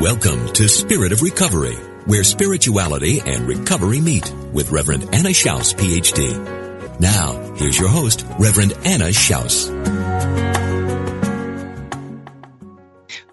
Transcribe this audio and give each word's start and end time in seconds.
Welcome 0.00 0.52
to 0.52 0.68
Spirit 0.68 1.10
of 1.10 1.22
Recovery, 1.22 1.74
where 2.06 2.22
spirituality 2.22 3.18
and 3.18 3.48
recovery 3.48 4.00
meet 4.00 4.32
with 4.52 4.70
Reverend 4.70 5.12
Anna 5.12 5.30
Schaus, 5.30 5.74
PhD. 5.74 7.00
Now, 7.00 7.56
here's 7.56 7.76
your 7.76 7.88
host, 7.88 8.24
Reverend 8.38 8.74
Anna 8.84 9.06
Schaus. 9.06 9.68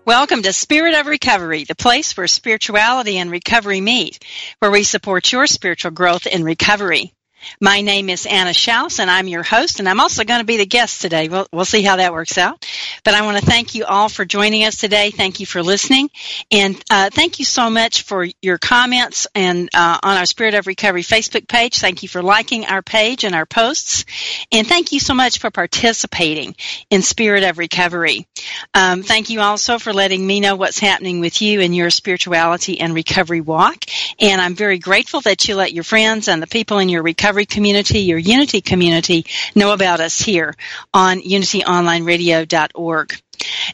Welcome 0.06 0.42
to 0.42 0.54
Spirit 0.54 0.96
of 0.96 1.06
Recovery, 1.06 1.66
the 1.66 1.76
place 1.76 2.18
where 2.18 2.26
spirituality 2.26 3.20
and 3.20 3.30
recovery 3.30 3.80
meet, 3.80 4.26
where 4.58 4.72
we 4.72 4.82
support 4.82 5.32
your 5.32 5.46
spiritual 5.46 5.92
growth 5.92 6.26
in 6.26 6.44
recovery. 6.44 7.15
My 7.62 7.82
name 7.82 8.10
is 8.10 8.26
Anna 8.26 8.52
Schaus, 8.52 9.00
and 9.00 9.10
I'm 9.10 9.28
your 9.28 9.44
host, 9.44 9.80
and 9.80 9.88
I'm 9.88 10.00
also 10.00 10.24
going 10.24 10.40
to 10.40 10.46
be 10.46 10.58
the 10.58 10.66
guest 10.66 11.02
today. 11.02 11.30
We'll, 11.30 11.48
we'll 11.52 11.66
see 11.66 11.82
how 11.82 11.98
that 11.98 12.14
works 12.14 12.38
out. 12.38 12.66
But 13.04 13.14
I 13.14 13.22
want 13.22 13.38
to 13.38 13.46
thank 13.46 13.76
you 13.76 13.86
all 13.86 14.10
for 14.10 14.26
joining 14.26 14.64
us 14.64 14.78
today. 14.78 15.12
Thank 15.12 15.40
you 15.40 15.46
for 15.46 15.62
listening, 15.62 16.10
and 16.52 16.82
uh, 16.90 17.10
thank 17.12 17.40
you 17.40 17.46
so 17.46 17.70
much 17.70 18.04
for 18.04 18.28
your 18.42 18.58
comments 18.58 19.28
and 19.36 19.70
uh, 19.74 20.00
on 20.02 20.18
our 20.18 20.26
Spirit 20.26 20.54
of 20.54 20.68
Recovery 20.68 21.04
Facebook 21.04 21.48
page. 21.48 21.78
Thank 21.80 22.04
you 22.04 22.10
for 22.10 22.22
liking 22.22 22.66
our 22.66 22.82
page 22.82 23.24
and 23.24 23.36
our 23.36 23.46
posts, 23.46 24.06
and 24.52 24.68
thank 24.68 24.92
you 24.92 25.00
so 25.00 25.14
much 25.14 25.40
for 25.40 25.52
participating 25.52 26.56
in 26.90 27.02
Spirit 27.02 27.44
of 27.44 27.58
Recovery. 27.58 28.28
Um, 28.74 29.04
thank 29.04 29.30
you 29.30 29.42
also 29.42 29.80
for 29.80 29.94
letting 29.94 30.26
me 30.26 30.40
know 30.40 30.56
what's 30.56 30.80
happening 30.80 31.20
with 31.20 31.42
you 31.42 31.60
in 31.60 31.74
your 31.74 31.90
spirituality 31.90 32.80
and 32.80 32.94
recovery 32.94 33.42
walk. 33.42 33.86
And 34.20 34.42
I'm 34.42 34.56
very 34.56 34.80
grateful 34.80 35.22
that 35.22 35.48
you 35.48 35.56
let 35.56 35.74
your 35.74 35.84
friends 35.84 36.28
and 36.28 36.42
the 36.42 36.48
people 36.48 36.80
in 36.80 36.90
your 36.90 37.04
recovery 37.04 37.35
recovery 37.36 37.46
community, 37.46 38.00
your 38.00 38.18
Unity 38.18 38.62
community, 38.62 39.26
know 39.56 39.74
about 39.74 40.00
us 40.00 40.22
here 40.22 40.56
on 40.94 41.22
unityonlineradio.org. 41.22 43.22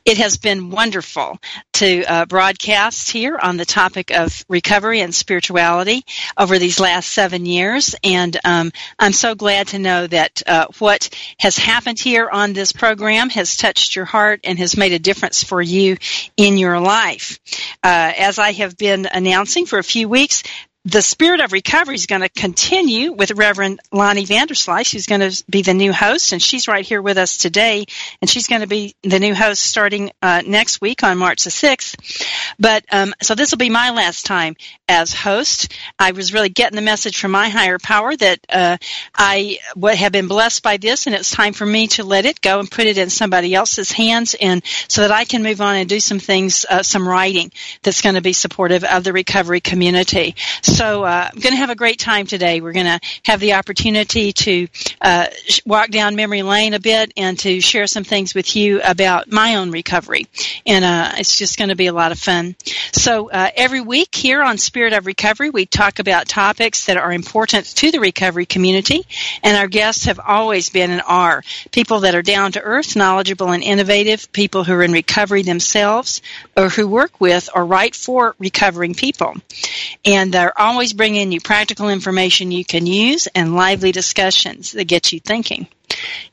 It 0.04 0.18
has 0.18 0.38
been 0.38 0.72
wonderful 0.72 1.38
to 1.74 2.04
uh, 2.04 2.26
broadcast 2.26 3.12
here 3.12 3.38
on 3.38 3.58
the 3.58 3.66
topic 3.66 4.10
of 4.10 4.44
recovery 4.50 5.02
and 5.02 5.14
spirituality 5.14 6.04
over 6.36 6.58
these 6.58 6.80
last 6.80 7.12
seven 7.12 7.46
years, 7.46 7.94
and 8.04 8.36
um, 8.44 8.72
I'm 8.98 9.14
so 9.14 9.36
glad 9.36 9.68
to 9.70 9.80
know 9.80 10.08
that 10.08 10.42
uh, 10.48 10.66
what 10.80 11.10
has 11.38 11.58
happened 11.58 12.00
here 12.00 12.28
on 12.28 12.54
this 12.54 12.72
program 12.72 13.30
has 13.30 13.56
touched 13.56 13.96
your 13.96 14.06
heart 14.06 14.42
and 14.44 14.58
has 14.58 14.76
made 14.76 14.94
a 14.94 15.00
difference 15.00 15.44
for 15.44 15.62
you 15.62 15.98
in 16.36 16.58
your 16.58 16.80
life. 16.80 17.40
Uh, 17.84 18.14
as 18.18 18.40
I 18.40 18.54
have 18.54 18.78
been 18.78 19.06
announcing 19.06 19.68
for 19.68 19.78
a 19.78 19.84
few 19.84 20.10
weeks, 20.10 20.42
the 20.84 21.02
spirit 21.02 21.42
of 21.42 21.52
recovery 21.52 21.94
is 21.94 22.08
going 22.08 22.24
to 22.24 22.30
continue 22.30 23.12
with 23.14 23.32
Reverend 23.32 23.80
Lonnie 23.92 24.26
Vanderslice, 24.26 24.92
who's 24.92 25.06
going 25.06 25.22
to 25.22 25.44
be 25.48 25.62
the 25.62 25.76
new 25.76 25.94
host, 25.94 26.32
and 26.32 26.42
she's 26.42 26.68
right 26.68 26.84
here 26.84 27.04
with 27.04 27.20
us 27.20 27.38
today, 27.38 27.86
and 28.20 28.28
she's 28.28 28.48
going 28.48 28.62
to 28.62 28.68
be 28.68 28.96
the 29.04 29.20
new 29.20 29.36
host 29.36 29.62
starting 29.62 30.12
uh, 30.24 30.42
next 30.44 30.82
week 30.82 31.04
on 31.04 31.20
March 31.20 31.44
the 31.44 31.52
6th. 31.52 32.26
But 32.58 32.84
um, 32.92 33.14
so 33.22 33.36
this 33.36 33.52
will 33.52 33.60
be 33.60 33.70
my 33.70 33.92
last 33.92 34.26
time 34.26 34.56
as 34.90 35.14
host. 35.14 35.72
I 36.00 36.12
was 36.14 36.34
really 36.34 36.50
getting 36.50 36.76
the 36.76 36.82
message 36.82 37.20
from 37.20 37.30
my 37.30 37.50
higher 37.50 37.78
power 37.78 38.16
that 38.16 38.40
uh, 38.50 38.78
I 39.14 39.60
have 39.94 40.12
been 40.12 40.28
blessed 40.28 40.64
by 40.64 40.78
this, 40.78 41.06
and 41.06 41.16
it's 41.16 41.30
time 41.30 41.54
for 41.54 41.66
me 41.66 41.88
to 41.90 42.04
let 42.04 42.26
it 42.26 42.42
go 42.42 42.60
and 42.60 42.70
put 42.70 42.88
it 42.88 42.98
in 42.98 43.12
somebody 43.12 43.54
else's 43.54 43.92
hands, 43.92 44.34
and 44.34 44.64
so 44.88 45.02
that 45.02 45.12
I 45.12 45.26
can 45.26 45.44
move 45.44 45.62
on 45.62 45.76
and 45.76 45.88
do 45.88 46.00
some 46.00 46.20
things, 46.20 46.66
uh, 46.68 46.82
some 46.82 47.08
writing 47.08 47.52
that's 47.84 48.02
going 48.02 48.16
to 48.16 48.22
be 48.22 48.34
supportive 48.34 48.84
of 48.84 49.04
the 49.04 49.14
recovery 49.14 49.62
community. 49.62 50.36
Uh, 50.80 51.30
I'm 51.32 51.40
going 51.40 51.54
to 51.54 51.58
have 51.58 51.70
a 51.70 51.76
great 51.76 52.00
time 52.00 52.26
today. 52.26 52.62
We're 52.62 52.72
going 52.72 52.86
to 52.86 53.00
have 53.26 53.40
the 53.40 53.54
opportunity 53.54 54.32
to 54.34 54.68
uh, 55.02 55.28
walk 55.66 55.90
down 55.90 56.16
memory 56.16 56.44
lane 56.44 56.74
a 56.74 56.80
bit 56.80 57.12
and 57.18 57.38
to 57.40 57.60
share 57.62 57.88
some 57.88 58.04
things 58.04 58.34
with 58.34 58.56
you 58.56 58.82
about 58.82 59.32
my 59.32 59.56
own 59.56 59.72
recovery. 59.72 60.28
And 60.66 60.86
uh, 60.86 61.14
it's 61.18 61.38
just 61.38 61.58
going 61.58 61.70
to 61.70 61.76
be 61.76 61.88
a 61.88 61.94
lot 61.94 62.12
of 62.12 62.20
fun. 62.20 62.56
So 62.94 63.30
uh, 63.30 63.50
every 63.56 63.82
week 63.82 64.16
here 64.16 64.42
on 64.42 64.58
Spirit 64.58 64.94
of 64.94 65.06
Recovery, 65.06 65.50
we 65.50 65.66
talk 65.66 66.00
about 66.00 66.28
topics 66.28 66.86
that 66.86 66.98
are 66.98 67.12
important 67.12 67.66
to 67.78 67.92
the 67.92 68.00
recovery 68.00 68.46
community. 68.46 69.06
And 69.44 69.58
our 69.58 69.68
guests 69.68 70.06
have 70.06 70.20
always 70.20 70.70
been 70.70 70.92
and 70.92 71.02
are 71.06 71.44
people 71.72 72.02
that 72.02 72.16
are 72.16 72.22
down 72.22 72.54
to 72.54 72.62
earth, 72.62 72.96
knowledgeable, 72.96 73.52
and 73.52 73.64
innovative, 73.64 74.32
people 74.32 74.64
who 74.64 74.74
are 74.74 74.84
in 74.84 74.92
recovery 74.92 75.42
themselves 75.42 76.22
or 76.56 76.70
who 76.70 76.88
work 76.88 77.20
with 77.20 77.50
or 77.54 77.66
write 77.66 77.96
for 77.96 78.36
recovering 78.40 78.94
people. 78.94 79.36
And 80.06 80.34
they're 80.34 80.60
always 80.62 80.94
bringing 80.94 81.32
you 81.32 81.42
practical 81.42 81.90
information 81.90 82.52
you 82.52 82.66
can 82.66 82.86
use 82.86 83.28
and 83.28 83.56
lively 83.56 83.92
discussions 83.92 84.72
that 84.72 84.86
get 84.86 85.12
you 85.12 85.20
thinking. 85.20 85.68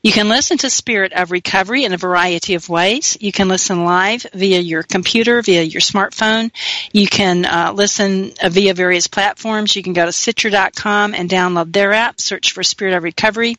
You 0.01 0.11
can 0.11 0.29
listen 0.29 0.57
to 0.59 0.69
Spirit 0.69 1.13
of 1.13 1.31
Recovery 1.31 1.83
in 1.83 1.93
a 1.93 1.97
variety 1.97 2.55
of 2.55 2.69
ways. 2.69 3.17
You 3.19 3.31
can 3.31 3.49
listen 3.49 3.83
live 3.83 4.25
via 4.33 4.59
your 4.59 4.83
computer, 4.83 5.41
via 5.41 5.63
your 5.63 5.81
smartphone. 5.81 6.51
You 6.93 7.07
can 7.07 7.45
uh, 7.45 7.73
listen 7.75 8.31
uh, 8.41 8.49
via 8.49 8.73
various 8.73 9.07
platforms. 9.07 9.75
You 9.75 9.83
can 9.83 9.93
go 9.93 10.05
to 10.05 10.11
Stitcher.com 10.11 11.13
and 11.13 11.29
download 11.29 11.73
their 11.73 11.93
app, 11.93 12.21
search 12.21 12.53
for 12.53 12.63
Spirit 12.63 12.93
of 12.95 13.03
Recovery. 13.03 13.57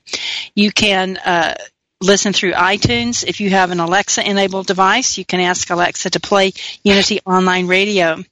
You 0.55 0.73
can 0.73 1.19
uh, 1.19 1.55
listen 2.03 2.33
through 2.33 2.53
iTunes. 2.53 3.25
If 3.27 3.41
you 3.41 3.51
have 3.51 3.71
an 3.71 3.81
Alexa 3.81 4.29
enabled 4.29 4.67
device, 4.67 5.19
you 5.19 5.25
can 5.25 5.41
ask 5.41 5.69
Alexa 5.69 6.11
to 6.11 6.21
play 6.21 6.53
Unity 6.83 7.21
Online 7.27 7.67
Radio. 7.67 8.25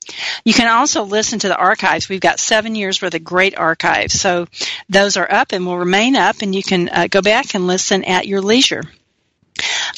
You 0.45 0.55
can 0.55 0.69
also 0.69 1.05
listen 1.05 1.39
to 1.41 1.49
the 1.49 1.57
archives. 1.57 2.09
We've 2.09 2.21
got 2.21 2.41
seven 2.41 2.75
years 2.75 3.03
worth 3.03 3.15
of 3.15 3.23
great 3.23 3.57
archives. 3.59 4.19
So 4.19 4.47
those 4.89 5.19
are 5.19 5.31
up 5.31 5.53
and 5.53 5.67
will 5.67 5.79
remain 5.79 6.17
up, 6.17 6.37
and 6.41 6.55
you 6.55 6.63
can 6.63 6.89
uh, 6.89 7.09
go 7.11 7.21
back 7.21 7.55
and 7.55 7.67
listen 7.67 8.05
at 8.05 8.27
your 8.27 8.41
leisure. 8.41 8.85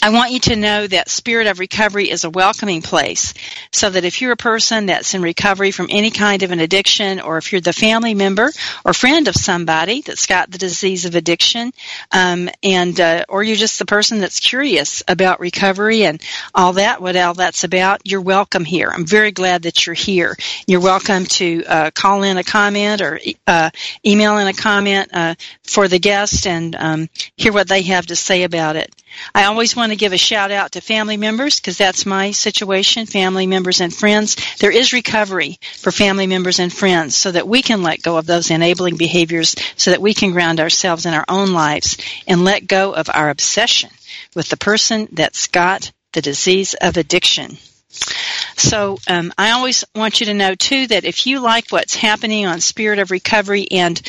I 0.03 0.11
want 0.11 0.33
you 0.33 0.41
to 0.41 0.57
know 0.57 0.87
that 0.87 1.09
Spirit 1.09 1.47
of 1.47 1.59
Recovery 1.59 2.11
is 2.11 2.25
a 2.25 2.31
welcoming 2.31 2.83
place 2.83 3.35
so 3.73 3.91
that 3.91 4.05
if 4.05 4.21
you're 4.21 4.33
a 4.33 4.37
person 4.37 4.87
that's 4.87 5.15
in 5.15 5.23
recovery 5.23 5.71
from 5.71 5.89
any 5.91 6.11
kind 6.11 6.43
of 6.43 6.51
an 6.51 6.61
addiction 6.61 7.21
or 7.21 7.39
if 7.39 7.53
you're 7.53 7.61
the 7.61 7.73
family 7.73 8.15
member 8.15 8.51
or 8.85 8.95
friend 8.95 9.29
of 9.29 9.35
somebody 9.35 10.01
that's 10.01 10.27
got 10.27 10.51
the 10.51 10.59
disease 10.59 11.05
of 11.05 11.15
addiction 11.15 11.73
um, 12.13 12.49
and 12.63 12.99
uh, 13.01 13.25
or 13.29 13.43
you're 13.43 13.57
just 13.57 13.79
the 13.79 13.85
person 13.85 14.21
that's 14.21 14.41
curious 14.41 15.03
about 15.07 15.41
recovery 15.41 16.05
and 16.05 16.23
all 16.55 16.75
that, 16.75 17.03
what 17.03 17.17
all 17.17 17.35
that's 17.35 17.65
about, 17.65 18.01
you're 18.05 18.21
welcome 18.21 18.65
here. 18.65 18.91
I'm 18.91 19.07
very 19.07 19.33
glad 19.33 19.63
that 19.63 19.87
you're 19.87 19.95
here. 19.95 20.37
You're 20.67 20.81
welcome 20.81 21.25
to 21.27 21.65
uh, 21.65 21.91
call 21.91 22.23
in 22.23 22.39
a 22.39 22.45
comment 22.45 23.01
or 23.01 23.21
uh, 23.47 23.71
email 24.07 24.39
in 24.39 24.47
a 24.47 24.55
comment 24.55 25.11
uh, 25.13 25.35
for 25.63 25.89
the 25.89 25.99
guest 25.99 26.47
and 26.47 26.75
um, 26.77 27.09
hear 27.37 27.53
what 27.53 27.69
they 27.69 27.83
have 27.83 28.07
to 28.07 28.17
say 28.17 28.45
about 28.45 28.77
it. 28.77 28.95
I 29.35 29.45
always 29.45 29.77
want 29.77 29.93
to 29.93 29.97
give 29.97 30.13
a 30.13 30.19
shout 30.19 30.51
out 30.51 30.73
to 30.73 30.81
family 30.81 31.17
members 31.17 31.61
because 31.61 31.79
that's 31.79 32.07
my 32.07 32.31
situation, 32.31 33.07
family 33.07 33.47
members 33.47 33.81
and 33.81 33.95
friends. 33.95 34.37
There 34.59 34.71
is 34.71 34.93
recovery 34.93 35.59
for 35.77 35.93
family 35.93 36.27
members 36.27 36.59
and 36.59 36.73
friends 36.73 37.17
so 37.17 37.31
that 37.33 37.49
we 37.49 37.63
can 37.63 37.83
let 37.83 38.03
go 38.03 38.17
of 38.17 38.27
those 38.27 38.51
enabling 38.51 38.97
behaviors 38.97 39.55
so 39.77 39.91
that 39.91 40.03
we 40.03 40.15
can 40.15 40.33
ground 40.33 40.61
ourselves 40.61 41.07
in 41.07 41.15
our 41.15 41.25
own 41.29 41.53
lives 41.53 41.97
and 42.27 42.45
let 42.45 42.67
go 42.67 42.93
of 42.95 43.09
our 43.13 43.31
obsession 43.31 43.91
with 44.35 44.49
the 44.49 44.57
person 44.57 45.09
that's 45.13 45.47
got 45.49 45.93
the 46.13 46.23
disease 46.23 46.75
of 46.75 46.97
addiction. 46.97 47.57
So 48.57 48.99
um, 49.09 49.33
I 49.37 49.51
always 49.51 49.85
want 49.95 50.21
you 50.21 50.27
to 50.27 50.35
know 50.35 50.55
too 50.55 50.87
that 50.89 51.05
if 51.05 51.27
you 51.27 51.41
like 51.41 51.71
what's 51.71 51.95
happening 51.95 52.47
on 52.47 52.61
Spirit 52.61 52.99
of 52.99 53.11
Recovery 53.11 53.67
and 53.71 54.01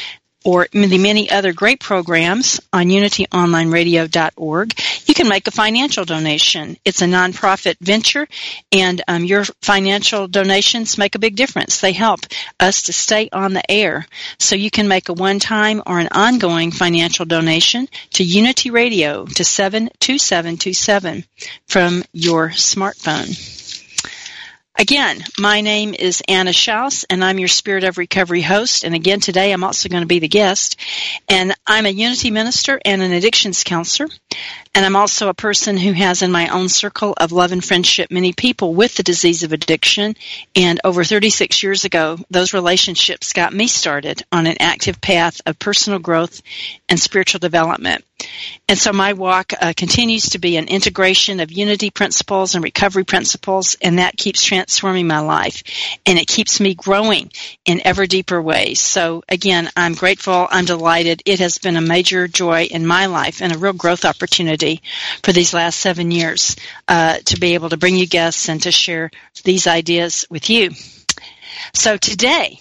or 0.43 0.67
the 0.71 0.97
many 0.97 1.29
other 1.29 1.53
great 1.53 1.79
programs 1.79 2.59
on 2.73 2.87
unityonlineradio.org, 2.87 4.73
you 5.05 5.13
can 5.13 5.27
make 5.27 5.47
a 5.47 5.51
financial 5.51 6.05
donation. 6.05 6.77
It's 6.83 7.01
a 7.01 7.05
nonprofit 7.05 7.75
venture, 7.79 8.27
and 8.71 9.01
um, 9.07 9.23
your 9.23 9.45
financial 9.61 10.27
donations 10.27 10.97
make 10.97 11.15
a 11.15 11.19
big 11.19 11.35
difference. 11.35 11.79
They 11.79 11.91
help 11.93 12.21
us 12.59 12.83
to 12.83 12.93
stay 12.93 13.29
on 13.31 13.53
the 13.53 13.69
air. 13.69 14.07
So 14.39 14.55
you 14.55 14.71
can 14.71 14.87
make 14.87 15.09
a 15.09 15.13
one-time 15.13 15.83
or 15.85 15.99
an 15.99 16.09
ongoing 16.11 16.71
financial 16.71 17.25
donation 17.25 17.87
to 18.13 18.23
Unity 18.23 18.71
Radio 18.71 19.25
to 19.25 19.43
72727 19.43 21.23
from 21.67 22.03
your 22.13 22.49
smartphone. 22.49 23.60
Again, 24.81 25.23
my 25.37 25.61
name 25.61 25.93
is 25.93 26.23
Anna 26.27 26.49
Schaus, 26.49 27.05
and 27.07 27.23
I'm 27.23 27.37
your 27.37 27.49
Spirit 27.49 27.83
of 27.83 27.99
Recovery 27.99 28.41
host. 28.41 28.83
And 28.83 28.95
again, 28.95 29.19
today 29.19 29.51
I'm 29.51 29.63
also 29.63 29.89
going 29.89 30.01
to 30.01 30.07
be 30.07 30.17
the 30.17 30.27
guest. 30.27 30.75
And 31.29 31.55
I'm 31.67 31.85
a 31.85 31.89
Unity 31.89 32.31
minister 32.31 32.81
and 32.83 32.99
an 33.03 33.11
addictions 33.11 33.63
counselor. 33.63 34.09
And 34.73 34.85
I'm 34.85 34.95
also 34.95 35.27
a 35.27 35.33
person 35.33 35.75
who 35.75 35.91
has 35.91 36.21
in 36.21 36.31
my 36.31 36.47
own 36.47 36.69
circle 36.69 37.13
of 37.17 37.33
love 37.33 37.51
and 37.51 37.63
friendship 37.63 38.09
many 38.09 38.31
people 38.31 38.73
with 38.73 38.95
the 38.95 39.03
disease 39.03 39.43
of 39.43 39.51
addiction. 39.51 40.15
And 40.55 40.79
over 40.85 41.03
36 41.03 41.61
years 41.61 41.83
ago, 41.83 42.17
those 42.29 42.53
relationships 42.53 43.33
got 43.33 43.53
me 43.53 43.67
started 43.67 44.23
on 44.31 44.47
an 44.47 44.55
active 44.61 45.01
path 45.01 45.41
of 45.45 45.59
personal 45.59 45.99
growth 45.99 46.41
and 46.87 46.97
spiritual 46.97 47.39
development. 47.39 48.05
And 48.69 48.77
so 48.77 48.93
my 48.93 49.13
walk 49.13 49.51
uh, 49.59 49.73
continues 49.75 50.29
to 50.29 50.39
be 50.39 50.55
an 50.55 50.67
integration 50.67 51.39
of 51.39 51.51
unity 51.51 51.89
principles 51.89 52.53
and 52.53 52.63
recovery 52.63 53.03
principles, 53.03 53.75
and 53.81 53.97
that 53.97 54.15
keeps 54.15 54.43
transforming 54.43 55.07
my 55.07 55.19
life. 55.19 55.63
And 56.05 56.19
it 56.19 56.27
keeps 56.27 56.59
me 56.59 56.75
growing 56.75 57.31
in 57.65 57.81
ever 57.83 58.05
deeper 58.05 58.39
ways. 58.41 58.79
So 58.79 59.23
again, 59.27 59.69
I'm 59.75 59.95
grateful. 59.95 60.47
I'm 60.49 60.65
delighted. 60.65 61.23
It 61.25 61.39
has 61.39 61.57
been 61.57 61.75
a 61.75 61.81
major 61.81 62.27
joy 62.27 62.65
in 62.65 62.85
my 62.85 63.07
life 63.07 63.41
and 63.41 63.51
a 63.51 63.57
real 63.57 63.73
growth 63.73 64.05
opportunity 64.05 64.20
for 64.27 65.31
these 65.31 65.53
last 65.53 65.79
seven 65.79 66.11
years 66.11 66.55
uh, 66.87 67.17
to 67.25 67.39
be 67.39 67.53
able 67.53 67.69
to 67.69 67.77
bring 67.77 67.95
you 67.95 68.07
guests 68.07 68.49
and 68.49 68.61
to 68.63 68.71
share 68.71 69.11
these 69.43 69.67
ideas 69.67 70.25
with 70.29 70.49
you. 70.49 70.71
So 71.73 71.97
today, 71.97 72.59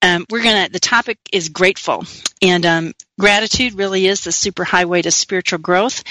um, 0.00 0.26
we're 0.30 0.42
gonna. 0.42 0.68
The 0.68 0.80
topic 0.80 1.18
is 1.32 1.48
grateful, 1.48 2.04
and 2.40 2.64
um, 2.64 2.92
gratitude 3.18 3.74
really 3.74 4.06
is 4.06 4.22
the 4.22 4.30
superhighway 4.30 5.02
to 5.02 5.10
spiritual 5.10 5.58
growth. 5.58 6.04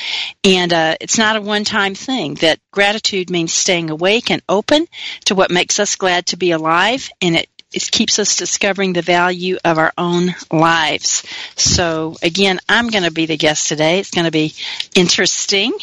And 0.44 0.74
uh, 0.74 0.96
it's 1.00 1.18
not 1.18 1.38
a 1.38 1.42
one-time 1.42 1.96
thing. 1.96 2.36
That 2.36 2.60
gratitude 2.72 3.30
means 3.30 3.54
staying 3.54 3.90
awake 3.90 4.30
and 4.30 4.42
open 4.50 4.88
to 5.26 5.36
what 5.36 5.52
makes 5.52 5.80
us 5.80 5.96
glad 5.96 6.28
to 6.28 6.38
be 6.38 6.52
alive, 6.52 7.10
and 7.22 7.38
it 7.38 7.50
it 7.74 7.92
keeps 7.92 8.20
us 8.20 8.38
discovering 8.38 8.94
the 8.94 9.02
value 9.02 9.58
of 9.66 9.78
our 9.78 9.94
own 9.98 10.34
lives. 10.52 11.24
So 11.56 12.16
again, 12.22 12.60
I'm 12.70 12.90
going 12.90 13.04
to 13.04 13.12
be 13.12 13.26
the 13.26 13.38
guest 13.38 13.68
today. 13.68 14.00
It's 14.00 14.12
going 14.12 14.26
to 14.26 14.32
be 14.32 14.54
interesting, 14.96 15.74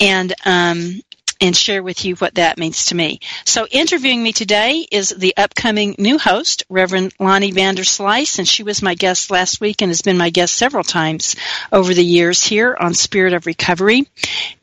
and 0.00 0.32
um, 0.44 1.00
and 1.42 1.56
share 1.56 1.82
with 1.82 2.04
you 2.04 2.14
what 2.16 2.36
that 2.36 2.56
means 2.56 2.86
to 2.86 2.94
me. 2.94 3.18
So 3.44 3.66
interviewing 3.66 4.22
me 4.22 4.32
today 4.32 4.86
is 4.90 5.08
the 5.08 5.36
upcoming 5.36 5.96
new 5.98 6.16
host, 6.16 6.62
Reverend 6.68 7.12
Lonnie 7.18 7.52
Vanderslice, 7.52 8.38
and 8.38 8.46
she 8.46 8.62
was 8.62 8.80
my 8.80 8.94
guest 8.94 9.30
last 9.30 9.60
week 9.60 9.82
and 9.82 9.90
has 9.90 10.02
been 10.02 10.16
my 10.16 10.30
guest 10.30 10.54
several 10.54 10.84
times 10.84 11.34
over 11.72 11.92
the 11.92 12.04
years 12.04 12.44
here 12.44 12.76
on 12.78 12.94
Spirit 12.94 13.32
of 13.32 13.46
Recovery. 13.46 14.06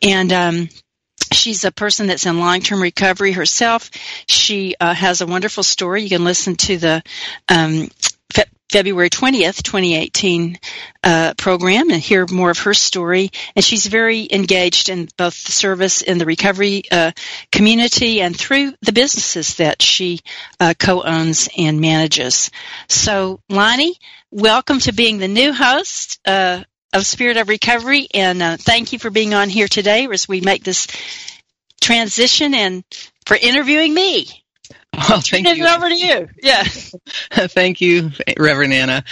And 0.02 0.32
um, 0.32 0.70
She's 1.32 1.66
a 1.66 1.72
person 1.72 2.08
that's 2.08 2.26
in 2.26 2.40
long-term 2.40 2.82
recovery 2.82 3.32
herself. 3.32 3.92
She 4.28 4.76
uh, 4.80 4.94
has 4.94 5.22
a 5.22 5.28
wonderful 5.28 5.64
story. 5.64 6.04
You 6.04 6.10
can 6.10 6.24
listen 6.24 6.56
to 6.56 6.78
the 6.78 7.04
um, 7.48 7.90
February 8.70 9.10
20th, 9.10 9.64
2018 9.64 10.60
uh, 11.04 11.34
program 11.38 11.90
and 11.90 12.02
hear 12.02 12.28
more 12.32 12.52
of 12.52 12.60
her 12.60 12.74
story. 12.76 13.32
And 13.56 13.66
she's 13.66 13.88
very 13.88 14.28
engaged 14.32 14.90
in 14.90 15.08
both 15.18 15.44
the 15.44 15.52
service 15.52 16.02
in 16.02 16.20
the 16.20 16.26
recovery 16.26 16.84
uh, 16.92 17.12
community 17.52 18.22
and 18.22 18.38
through 18.38 18.74
the 18.82 18.92
businesses 18.92 19.56
that 19.56 19.82
she 19.82 20.20
uh, 20.60 20.76
co-owns 20.78 21.50
and 21.58 21.82
manages. 21.82 22.52
So, 22.88 23.40
Lonnie, 23.50 23.96
welcome 24.30 24.78
to 24.82 24.94
being 24.94 25.18
the 25.18 25.28
new 25.28 25.52
host 25.52 26.20
uh, 26.26 26.64
of 26.94 27.06
Spirit 27.06 27.38
of 27.38 27.50
Recovery, 27.50 28.08
and 28.14 28.42
uh, 28.42 28.58
thank 28.58 28.94
you 28.94 29.00
for 29.00 29.10
being 29.10 29.34
on 29.34 29.50
here 29.50 29.68
today 29.68 30.08
as 30.12 30.28
we 30.28 30.42
make 30.42 30.64
this 30.64 30.88
transition 31.82 32.54
and 32.54 32.84
for 33.26 33.38
interviewing 33.38 33.94
me. 33.94 34.28
Well, 35.08 35.22
thank 35.22 35.48
you. 35.48 35.68
over 35.68 35.88
to 35.88 35.96
you. 35.96 36.28
Yeah. 36.42 36.64
thank 37.32 37.80
you, 37.80 38.12
Reverend 38.38 38.74
Anna. 38.74 39.04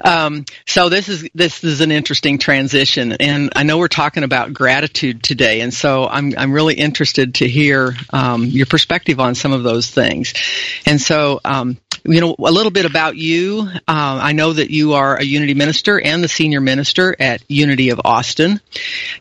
Um, 0.00 0.44
so 0.66 0.88
this 0.88 1.08
is 1.08 1.28
this 1.34 1.62
is 1.62 1.80
an 1.80 1.92
interesting 1.92 2.38
transition, 2.38 3.12
and 3.12 3.52
I 3.54 3.62
know 3.62 3.78
we're 3.78 3.88
talking 3.88 4.24
about 4.24 4.52
gratitude 4.52 5.22
today, 5.22 5.60
and 5.60 5.72
so 5.72 6.08
I'm 6.08 6.34
I'm 6.36 6.52
really 6.52 6.74
interested 6.74 7.36
to 7.36 7.48
hear 7.48 7.94
um, 8.10 8.44
your 8.44 8.66
perspective 8.66 9.20
on 9.20 9.34
some 9.34 9.52
of 9.52 9.62
those 9.62 9.90
things. 9.90 10.34
And 10.84 11.00
so, 11.00 11.40
um, 11.44 11.78
you 12.08 12.20
know, 12.20 12.34
a 12.38 12.52
little 12.52 12.70
bit 12.70 12.84
about 12.84 13.16
you. 13.16 13.68
Uh, 13.76 13.78
I 13.86 14.32
know 14.32 14.52
that 14.52 14.70
you 14.70 14.94
are 14.94 15.16
a 15.16 15.24
Unity 15.24 15.54
minister 15.54 16.00
and 16.00 16.22
the 16.22 16.28
senior 16.28 16.60
minister 16.60 17.16
at 17.18 17.42
Unity 17.48 17.90
of 17.90 18.00
Austin, 18.04 18.60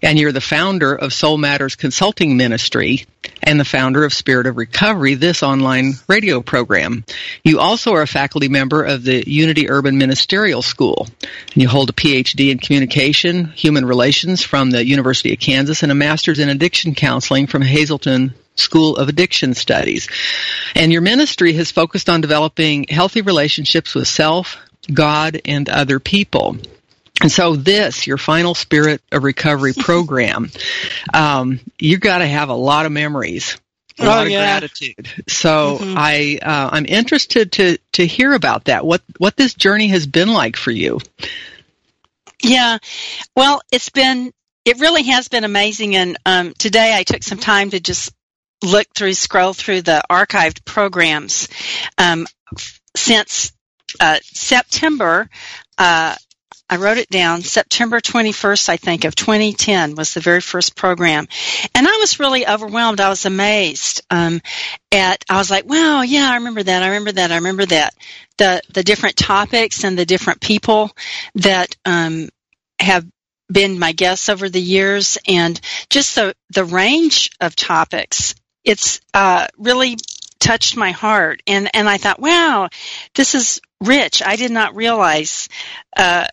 and 0.02 0.20
you're 0.20 0.32
the 0.32 0.42
founder 0.42 0.94
of 0.94 1.14
Soul 1.14 1.38
Matters 1.38 1.76
Consulting 1.76 2.38
Ministry 2.38 3.06
and 3.42 3.60
the 3.60 3.66
founder 3.66 4.04
of 4.04 4.14
Spirit 4.14 4.48
of 4.48 4.58
Recovery, 4.58 5.16
this 5.16 5.44
online 5.44 5.94
radio 6.08 6.42
program. 6.42 7.04
You 7.44 7.60
also 7.60 7.94
are 7.94 8.02
a 8.02 8.08
faculty 8.08 8.50
member 8.50 8.84
of 8.84 9.04
the 9.04 9.28
Unity 9.30 9.70
Urban 9.70 9.98
Ministerial 9.98 10.62
School. 10.62 11.08
And 11.22 11.62
you 11.62 11.68
hold 11.68 11.90
a 11.90 11.94
PhD 11.94 12.52
in 12.52 12.60
Communication, 12.60 13.46
Human 13.46 13.86
Relations 13.86 14.42
from 14.42 14.72
the 14.72 14.86
University 14.86 15.34
of 15.34 15.40
Kansas 15.40 15.84
and 15.84 15.92
a 15.92 15.96
master's 15.96 16.40
in 16.40 16.50
Addiction 16.50 16.96
Counseling 16.96 17.48
from 17.48 17.62
Hazelden 17.62 18.34
School 18.56 18.98
of 18.98 19.10
Addiction 19.10 19.54
Studies. 19.54 20.08
And 20.76 20.92
your 20.92 21.02
ministry 21.02 21.54
has 21.54 21.72
focused 21.72 22.10
on 22.10 22.22
developing 22.22 22.86
healthy 22.90 23.22
relationships 23.22 23.96
with 23.96 24.08
self, 24.08 24.58
God, 24.92 25.42
and 25.46 25.70
other 25.70 26.00
people. 26.00 26.58
And 27.22 27.32
so 27.32 27.56
this, 27.56 28.08
your 28.08 28.18
final 28.18 28.56
spirit 28.56 29.02
of 29.12 29.24
recovery 29.24 29.74
program, 29.78 30.52
um, 31.14 31.60
you 31.80 31.98
got 31.98 32.20
to 32.20 32.28
have 32.28 32.50
a 32.50 32.54
lot 32.54 32.86
of 32.86 32.92
memories, 32.92 33.58
a 33.98 34.04
oh, 34.04 34.08
lot 34.08 34.26
of 34.26 34.32
yeah. 34.32 34.60
gratitude. 34.60 35.08
So 35.28 35.78
Mhm. 35.80 35.96
I, 35.98 36.40
uh, 36.42 36.70
I'm 36.74 36.86
interested 36.86 37.54
to 37.54 37.78
to 37.94 38.06
hear 38.06 38.34
about 38.34 38.66
that. 38.66 38.86
What 38.86 39.02
what 39.18 39.38
this 39.38 39.54
journey 39.54 39.88
has 39.88 40.06
been 40.06 40.28
like 40.28 40.58
for 40.58 40.72
you. 40.72 41.00
Yeah. 42.44 42.78
Well, 43.36 43.62
it's 43.72 43.90
been, 43.90 44.32
it 44.66 44.80
really 44.80 45.04
has 45.04 45.28
been 45.28 45.44
amazing. 45.44 45.96
And 45.96 46.18
um, 46.26 46.54
today 46.54 46.94
I 46.96 47.04
took 47.04 47.24
some 47.24 47.38
time 47.38 47.72
to 47.72 47.80
just 47.80 48.14
look 48.66 48.88
through, 48.96 49.14
scroll 49.14 49.54
through 49.54 49.82
the 49.82 50.02
archived 50.10 50.66
programs. 50.66 51.48
Um, 51.98 52.28
since 52.96 53.54
uh, 54.00 54.20
September, 54.24 55.30
uh, 55.78 56.16
I 56.68 56.78
wrote 56.78 56.98
it 56.98 57.10
down. 57.10 57.44
September 57.44 58.00
21st, 58.00 58.70
I 58.70 58.78
think, 58.78 59.06
of 59.06 59.16
2010 59.16 59.94
was 59.96 60.14
the 60.14 60.20
very 60.20 60.42
first 60.42 60.76
program. 60.76 61.28
And 61.76 61.88
I 61.88 61.98
was 61.98 62.20
really 62.20 62.48
overwhelmed. 62.48 63.00
I 63.00 63.10
was 63.10 63.26
amazed 63.26 64.02
um, 64.10 64.42
at, 64.92 65.24
I 65.30 65.38
was 65.38 65.52
like, 65.52 65.66
wow, 65.66 66.02
yeah, 66.02 66.32
I 66.32 66.36
remember 66.38 66.64
that. 66.64 66.82
I 66.82 66.88
remember 66.88 67.12
that. 67.14 67.32
I 67.32 67.36
remember 67.36 67.66
that. 67.68 67.94
The, 68.38 68.62
the 68.74 68.84
different 68.84 69.16
topics 69.16 69.84
and 69.84 69.98
the 69.98 70.08
different 70.08 70.42
people 70.42 70.92
that 71.36 71.76
um, 71.86 72.30
have 72.80 73.06
been 73.52 73.78
my 73.78 73.92
guests 73.92 74.28
over 74.28 74.50
the 74.50 74.62
years 74.62 75.20
and 75.28 75.60
just 75.92 76.16
the, 76.16 76.34
the 76.50 76.66
range 76.66 77.30
of 77.40 77.56
topics. 77.56 78.34
It's 78.66 79.00
uh, 79.14 79.48
really 79.58 79.98
touched 80.40 80.76
my 80.76 80.92
heart. 80.92 81.42
And, 81.48 81.70
and 81.74 81.88
I 81.88 81.98
thought, 81.98 82.20
wow, 82.20 82.70
this 83.14 83.36
is 83.36 83.62
rich. 83.82 84.22
I 84.26 84.36
did 84.36 84.52
not 84.52 84.76
realize 84.76 85.48
uh, 85.96 86.28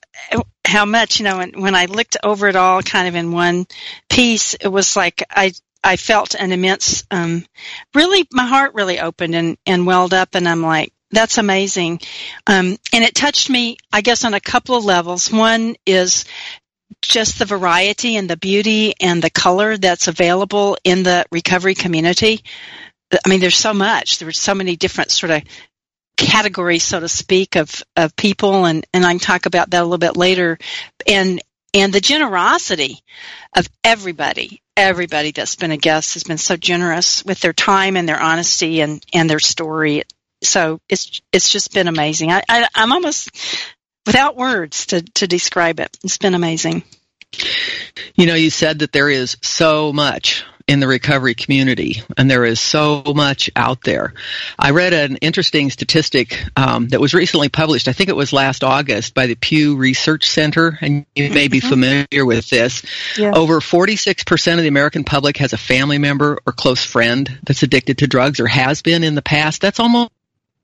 how 0.66 0.84
much, 0.84 1.20
you 1.20 1.24
know, 1.24 1.38
when, 1.38 1.60
when 1.60 1.74
I 1.74 1.86
looked 1.86 2.16
over 2.22 2.48
it 2.48 2.56
all 2.56 2.82
kind 2.82 3.06
of 3.08 3.14
in 3.14 3.32
one 3.32 3.66
piece, 4.08 4.54
it 4.54 4.68
was 4.68 4.96
like 4.96 5.22
I 5.30 5.52
I 5.84 5.96
felt 5.96 6.34
an 6.34 6.52
immense, 6.52 7.04
um, 7.10 7.44
really, 7.94 8.26
my 8.32 8.46
heart 8.46 8.74
really 8.74 9.00
opened 9.00 9.34
and, 9.34 9.58
and 9.66 9.86
welled 9.86 10.14
up, 10.14 10.34
and 10.34 10.48
I'm 10.48 10.62
like, 10.62 10.92
that's 11.10 11.38
amazing. 11.38 12.00
Um, 12.46 12.78
and 12.92 13.04
it 13.04 13.14
touched 13.14 13.50
me, 13.50 13.76
I 13.92 14.00
guess, 14.00 14.24
on 14.24 14.32
a 14.32 14.40
couple 14.40 14.76
of 14.76 14.84
levels. 14.84 15.30
One 15.30 15.74
is 15.84 16.24
just 17.00 17.38
the 17.38 17.44
variety 17.44 18.16
and 18.16 18.28
the 18.28 18.36
beauty 18.36 18.94
and 19.00 19.22
the 19.22 19.30
color 19.30 19.76
that's 19.76 20.08
available 20.08 20.76
in 20.84 21.02
the 21.02 21.24
recovery 21.30 21.74
community. 21.74 22.42
I 23.12 23.28
mean, 23.28 23.40
there's 23.40 23.56
so 23.56 23.74
much. 23.74 24.18
There's 24.18 24.38
so 24.38 24.54
many 24.54 24.76
different 24.76 25.10
sort 25.10 25.30
of 25.30 25.42
categories, 26.16 26.82
so 26.82 27.00
to 27.00 27.08
speak, 27.08 27.56
of, 27.56 27.82
of 27.96 28.16
people, 28.16 28.64
and, 28.64 28.86
and 28.92 29.04
I 29.04 29.12
can 29.12 29.18
talk 29.18 29.46
about 29.46 29.70
that 29.70 29.80
a 29.80 29.84
little 29.84 29.98
bit 29.98 30.16
later. 30.16 30.58
And 31.06 31.40
and 31.74 31.92
the 31.92 32.00
generosity 32.00 33.00
of 33.56 33.66
everybody, 33.82 34.60
everybody 34.76 35.30
that's 35.32 35.56
been 35.56 35.70
a 35.70 35.78
guest 35.78 36.14
has 36.14 36.24
been 36.24 36.38
so 36.38 36.56
generous 36.56 37.24
with 37.24 37.40
their 37.40 37.54
time 37.54 37.96
and 37.96 38.06
their 38.06 38.20
honesty 38.20 38.82
and, 38.82 39.04
and 39.14 39.28
their 39.28 39.38
story. 39.38 40.02
So 40.42 40.80
it's 40.88 41.22
it's 41.32 41.50
just 41.50 41.72
been 41.72 41.88
amazing. 41.88 42.30
I, 42.30 42.42
I 42.48 42.68
I'm 42.74 42.92
almost 42.92 43.30
without 44.06 44.36
words 44.36 44.86
to 44.86 45.02
to 45.02 45.26
describe 45.26 45.80
it. 45.80 45.96
It's 46.02 46.18
been 46.18 46.34
amazing. 46.34 46.82
You 48.14 48.26
know, 48.26 48.34
you 48.34 48.50
said 48.50 48.80
that 48.80 48.92
there 48.92 49.08
is 49.08 49.36
so 49.40 49.92
much 49.92 50.44
in 50.68 50.80
the 50.80 50.86
recovery 50.86 51.34
community, 51.34 52.02
and 52.16 52.30
there 52.30 52.44
is 52.44 52.60
so 52.60 53.02
much 53.14 53.50
out 53.56 53.82
there. 53.82 54.14
I 54.58 54.70
read 54.70 54.92
an 54.92 55.16
interesting 55.16 55.70
statistic 55.70 56.38
um, 56.56 56.88
that 56.88 57.00
was 57.00 57.14
recently 57.14 57.48
published. 57.48 57.88
I 57.88 57.92
think 57.92 58.10
it 58.10 58.16
was 58.16 58.32
last 58.32 58.62
August 58.62 59.14
by 59.14 59.26
the 59.26 59.34
Pew 59.34 59.76
Research 59.76 60.28
Center, 60.28 60.78
and 60.80 61.04
you 61.14 61.30
may 61.30 61.48
be 61.48 61.60
mm-hmm. 61.60 61.68
familiar 61.68 62.24
with 62.24 62.48
this. 62.48 62.84
Yeah. 63.18 63.32
Over 63.34 63.60
46% 63.60 64.52
of 64.54 64.62
the 64.62 64.68
American 64.68 65.04
public 65.04 65.38
has 65.38 65.52
a 65.52 65.58
family 65.58 65.98
member 65.98 66.38
or 66.46 66.52
close 66.52 66.84
friend 66.84 67.38
that's 67.44 67.62
addicted 67.62 67.98
to 67.98 68.06
drugs 68.06 68.40
or 68.40 68.46
has 68.46 68.82
been 68.82 69.04
in 69.04 69.14
the 69.14 69.22
past. 69.22 69.60
That's 69.60 69.80
almost 69.80 70.10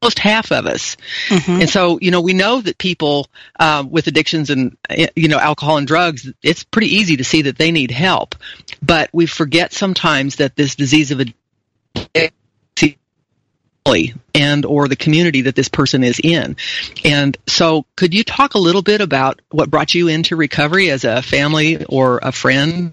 almost 0.01 0.19
half 0.19 0.53
of 0.53 0.67
us. 0.67 0.97
Mm-hmm. 1.29 1.61
And 1.63 1.71
so, 1.71 1.99
you 2.01 2.11
know, 2.11 2.21
we 2.21 2.33
know 2.33 2.61
that 2.61 2.79
people 2.79 3.29
um, 3.59 3.91
with 3.91 4.07
addictions 4.07 4.51
and, 4.51 4.77
you 5.17 5.29
know, 5.29 5.39
alcohol 5.39 5.77
and 5.79 5.87
drugs, 5.87 6.31
it's 6.43 6.65
pretty 6.65 6.95
easy 6.97 7.17
to 7.17 7.25
see 7.25 7.43
that 7.43 7.59
they 7.59 7.73
need 7.73 7.91
help. 7.91 8.35
But 8.83 9.11
we 9.13 9.27
forget 9.27 9.73
sometimes 9.73 10.37
that 10.37 10.57
this 10.57 10.77
disease 10.77 11.11
of 11.11 11.21
addiction 11.21 12.29
and 14.35 14.67
or 14.67 14.87
the 14.87 14.97
community 14.97 15.43
that 15.43 15.55
this 15.55 15.69
person 15.69 16.05
is 16.05 16.21
in. 16.23 16.57
And 17.05 17.37
so 17.47 17.87
could 17.97 18.13
you 18.15 18.23
talk 18.23 18.55
a 18.55 18.59
little 18.59 18.83
bit 18.83 19.01
about 19.01 19.41
what 19.51 19.71
brought 19.71 19.95
you 19.95 20.09
into 20.09 20.37
recovery 20.37 20.91
as 20.91 21.05
a 21.05 21.23
family 21.23 21.85
or 21.87 22.21
a 22.23 22.31
friend? 22.31 22.93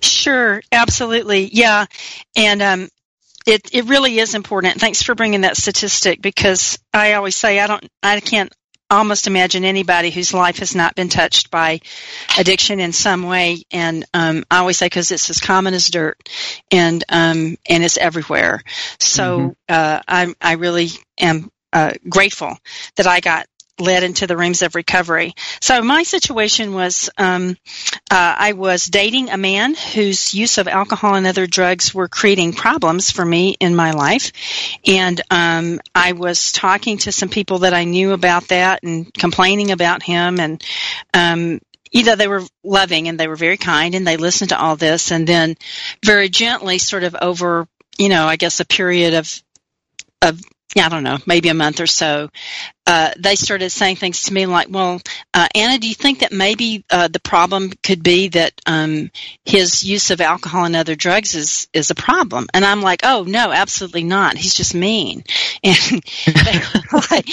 Sure, 0.00 0.62
absolutely. 0.70 1.48
Yeah. 1.52 1.86
And 2.36 2.62
um, 2.62 2.88
it 3.46 3.70
it 3.72 3.86
really 3.86 4.18
is 4.18 4.34
important. 4.34 4.80
Thanks 4.80 5.02
for 5.02 5.14
bringing 5.14 5.42
that 5.42 5.56
statistic 5.56 6.20
because 6.20 6.78
I 6.92 7.14
always 7.14 7.36
say 7.36 7.60
I 7.60 7.66
don't 7.66 7.88
I 8.02 8.20
can't 8.20 8.52
almost 8.90 9.26
imagine 9.26 9.64
anybody 9.64 10.10
whose 10.10 10.32
life 10.32 10.58
has 10.58 10.74
not 10.74 10.94
been 10.94 11.08
touched 11.08 11.50
by 11.50 11.80
addiction 12.38 12.78
in 12.80 12.92
some 12.92 13.24
way. 13.24 13.62
And 13.70 14.04
um, 14.14 14.44
I 14.50 14.58
always 14.58 14.78
say 14.78 14.86
because 14.86 15.10
it's 15.10 15.30
as 15.30 15.40
common 15.40 15.74
as 15.74 15.88
dirt, 15.88 16.28
and 16.70 17.02
um, 17.08 17.56
and 17.68 17.84
it's 17.84 17.98
everywhere. 17.98 18.62
So 18.98 19.38
mm-hmm. 19.38 19.50
uh, 19.68 20.00
I 20.06 20.34
I 20.40 20.52
really 20.52 20.88
am 21.18 21.50
uh, 21.72 21.92
grateful 22.08 22.56
that 22.96 23.06
I 23.06 23.20
got 23.20 23.46
led 23.78 24.02
into 24.02 24.26
the 24.26 24.36
rooms 24.36 24.62
of 24.62 24.74
recovery. 24.74 25.34
So 25.60 25.82
my 25.82 26.02
situation 26.02 26.74
was 26.74 27.10
um, 27.18 27.56
uh, 28.10 28.34
I 28.38 28.52
was 28.52 28.86
dating 28.86 29.30
a 29.30 29.36
man 29.36 29.74
whose 29.74 30.34
use 30.34 30.58
of 30.58 30.68
alcohol 30.68 31.14
and 31.14 31.26
other 31.26 31.46
drugs 31.46 31.94
were 31.94 32.08
creating 32.08 32.52
problems 32.52 33.10
for 33.10 33.24
me 33.24 33.56
in 33.60 33.76
my 33.76 33.92
life, 33.92 34.32
and 34.86 35.20
um, 35.30 35.80
I 35.94 36.12
was 36.12 36.52
talking 36.52 36.98
to 36.98 37.12
some 37.12 37.28
people 37.28 37.60
that 37.60 37.74
I 37.74 37.84
knew 37.84 38.12
about 38.12 38.48
that 38.48 38.82
and 38.82 39.12
complaining 39.12 39.70
about 39.70 40.02
him 40.02 40.40
and. 40.40 40.62
Um, 41.12 41.60
you 41.92 42.02
know, 42.02 42.16
they 42.16 42.28
were 42.28 42.42
loving 42.64 43.08
and 43.08 43.18
they 43.18 43.28
were 43.28 43.36
very 43.36 43.56
kind 43.56 43.94
and 43.94 44.06
they 44.06 44.16
listened 44.16 44.50
to 44.50 44.58
all 44.58 44.76
this 44.76 45.12
and 45.12 45.26
then 45.26 45.54
very 46.04 46.28
gently 46.28 46.78
sort 46.78 47.04
of 47.04 47.16
over, 47.22 47.68
you 47.96 48.08
know, 48.08 48.26
I 48.26 48.36
guess 48.36 48.60
a 48.60 48.66
period 48.66 49.14
of 49.14 49.42
of 50.20 50.40
I 50.76 50.88
don't 50.88 51.04
know, 51.04 51.18
maybe 51.26 51.48
a 51.48 51.54
month 51.54 51.80
or 51.80 51.86
so, 51.86 52.28
uh, 52.86 53.10
they 53.18 53.34
started 53.34 53.70
saying 53.70 53.96
things 53.96 54.22
to 54.22 54.32
me 54.32 54.46
like, 54.46 54.68
"Well, 54.70 55.00
uh, 55.34 55.48
Anna, 55.54 55.78
do 55.78 55.88
you 55.88 55.94
think 55.94 56.20
that 56.20 56.32
maybe 56.32 56.84
uh, 56.90 57.08
the 57.08 57.20
problem 57.20 57.72
could 57.82 58.02
be 58.02 58.28
that 58.28 58.52
um, 58.64 59.10
his 59.44 59.82
use 59.82 60.10
of 60.10 60.20
alcohol 60.20 60.64
and 60.64 60.76
other 60.76 60.94
drugs 60.94 61.34
is 61.34 61.68
is 61.72 61.90
a 61.90 61.94
problem?" 61.94 62.46
And 62.54 62.64
I'm 62.64 62.82
like, 62.82 63.00
"Oh 63.02 63.24
no, 63.26 63.50
absolutely 63.50 64.04
not. 64.04 64.36
He's 64.36 64.54
just 64.54 64.74
mean." 64.74 65.24
And 65.64 66.04
and 66.26 67.24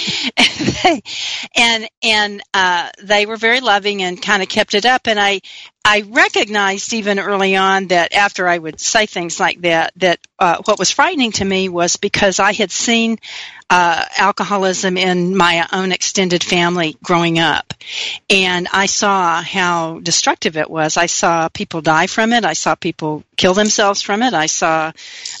they, 0.82 1.02
and, 1.56 1.88
and 2.02 2.42
uh, 2.52 2.90
they 3.02 3.26
were 3.26 3.36
very 3.36 3.60
loving 3.60 4.02
and 4.02 4.20
kind 4.20 4.42
of 4.42 4.48
kept 4.48 4.74
it 4.74 4.84
up. 4.84 5.06
And 5.06 5.20
I 5.20 5.40
I 5.84 6.00
recognized 6.08 6.94
even 6.94 7.18
early 7.18 7.56
on 7.56 7.88
that 7.88 8.14
after 8.14 8.48
I 8.48 8.56
would 8.56 8.80
say 8.80 9.04
things 9.04 9.38
like 9.38 9.60
that, 9.62 9.92
that 9.96 10.18
uh, 10.38 10.62
what 10.64 10.78
was 10.78 10.90
frightening 10.90 11.32
to 11.32 11.44
me 11.44 11.68
was 11.68 11.96
because 11.96 12.40
I 12.40 12.54
had 12.54 12.70
seen 12.70 13.18
uh, 13.70 14.04
alcoholism 14.16 14.96
in 14.96 15.36
my 15.36 15.66
own 15.72 15.90
extended 15.92 16.44
family 16.44 16.96
growing 17.02 17.38
up. 17.38 17.74
And 18.30 18.68
I 18.72 18.86
saw 18.86 19.42
how 19.42 20.00
destructive 20.00 20.56
it 20.56 20.70
was. 20.70 20.96
I 20.96 21.06
saw 21.06 21.48
people 21.48 21.80
die 21.80 22.06
from 22.06 22.32
it. 22.32 22.44
I 22.44 22.52
saw 22.52 22.74
people 22.74 23.24
kill 23.36 23.54
themselves 23.54 24.02
from 24.02 24.22
it. 24.22 24.34
I 24.34 24.46
saw 24.46 24.92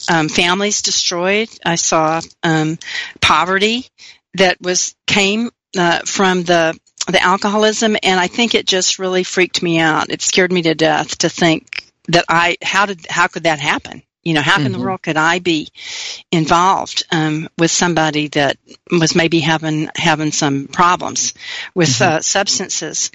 um, 0.08 0.28
families 0.28 0.82
destroyed. 0.82 1.48
I 1.64 1.76
saw 1.76 2.20
um, 2.42 2.78
poverty 3.20 3.86
that 4.34 4.60
was 4.60 4.94
came 5.06 5.50
uh, 5.76 6.00
from 6.00 6.42
the 6.44 6.78
the 7.06 7.22
alcoholism, 7.22 7.96
and 8.02 8.18
I 8.18 8.28
think 8.28 8.54
it 8.54 8.66
just 8.66 8.98
really 8.98 9.24
freaked 9.24 9.62
me 9.62 9.78
out. 9.78 10.10
It 10.10 10.22
scared 10.22 10.50
me 10.50 10.62
to 10.62 10.74
death 10.74 11.18
to 11.18 11.28
think 11.28 11.84
that 12.08 12.24
I 12.28 12.56
how 12.62 12.86
did 12.86 13.06
how 13.08 13.26
could 13.26 13.44
that 13.44 13.58
happen? 13.58 14.02
You 14.24 14.34
know, 14.34 14.42
how 14.42 14.56
mm-hmm. 14.56 14.66
in 14.66 14.72
the 14.72 14.80
world 14.80 15.02
could 15.02 15.16
I 15.16 15.38
be 15.38 15.68
involved 16.32 17.04
um, 17.10 17.48
with 17.58 17.70
somebody 17.70 18.28
that 18.28 18.56
was 18.90 19.14
maybe 19.14 19.40
having 19.40 19.88
having 19.94 20.32
some 20.32 20.68
problems 20.68 21.34
with 21.74 21.90
mm-hmm. 21.90 22.16
uh, 22.16 22.20
substances? 22.20 23.10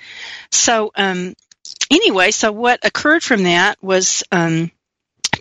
So 0.52 0.92
um, 0.96 1.36
anyway, 1.92 2.32
so 2.32 2.52
what 2.52 2.86
occurred 2.86 3.24
from 3.24 3.44
that 3.44 3.82
was 3.82 4.24
um, 4.32 4.72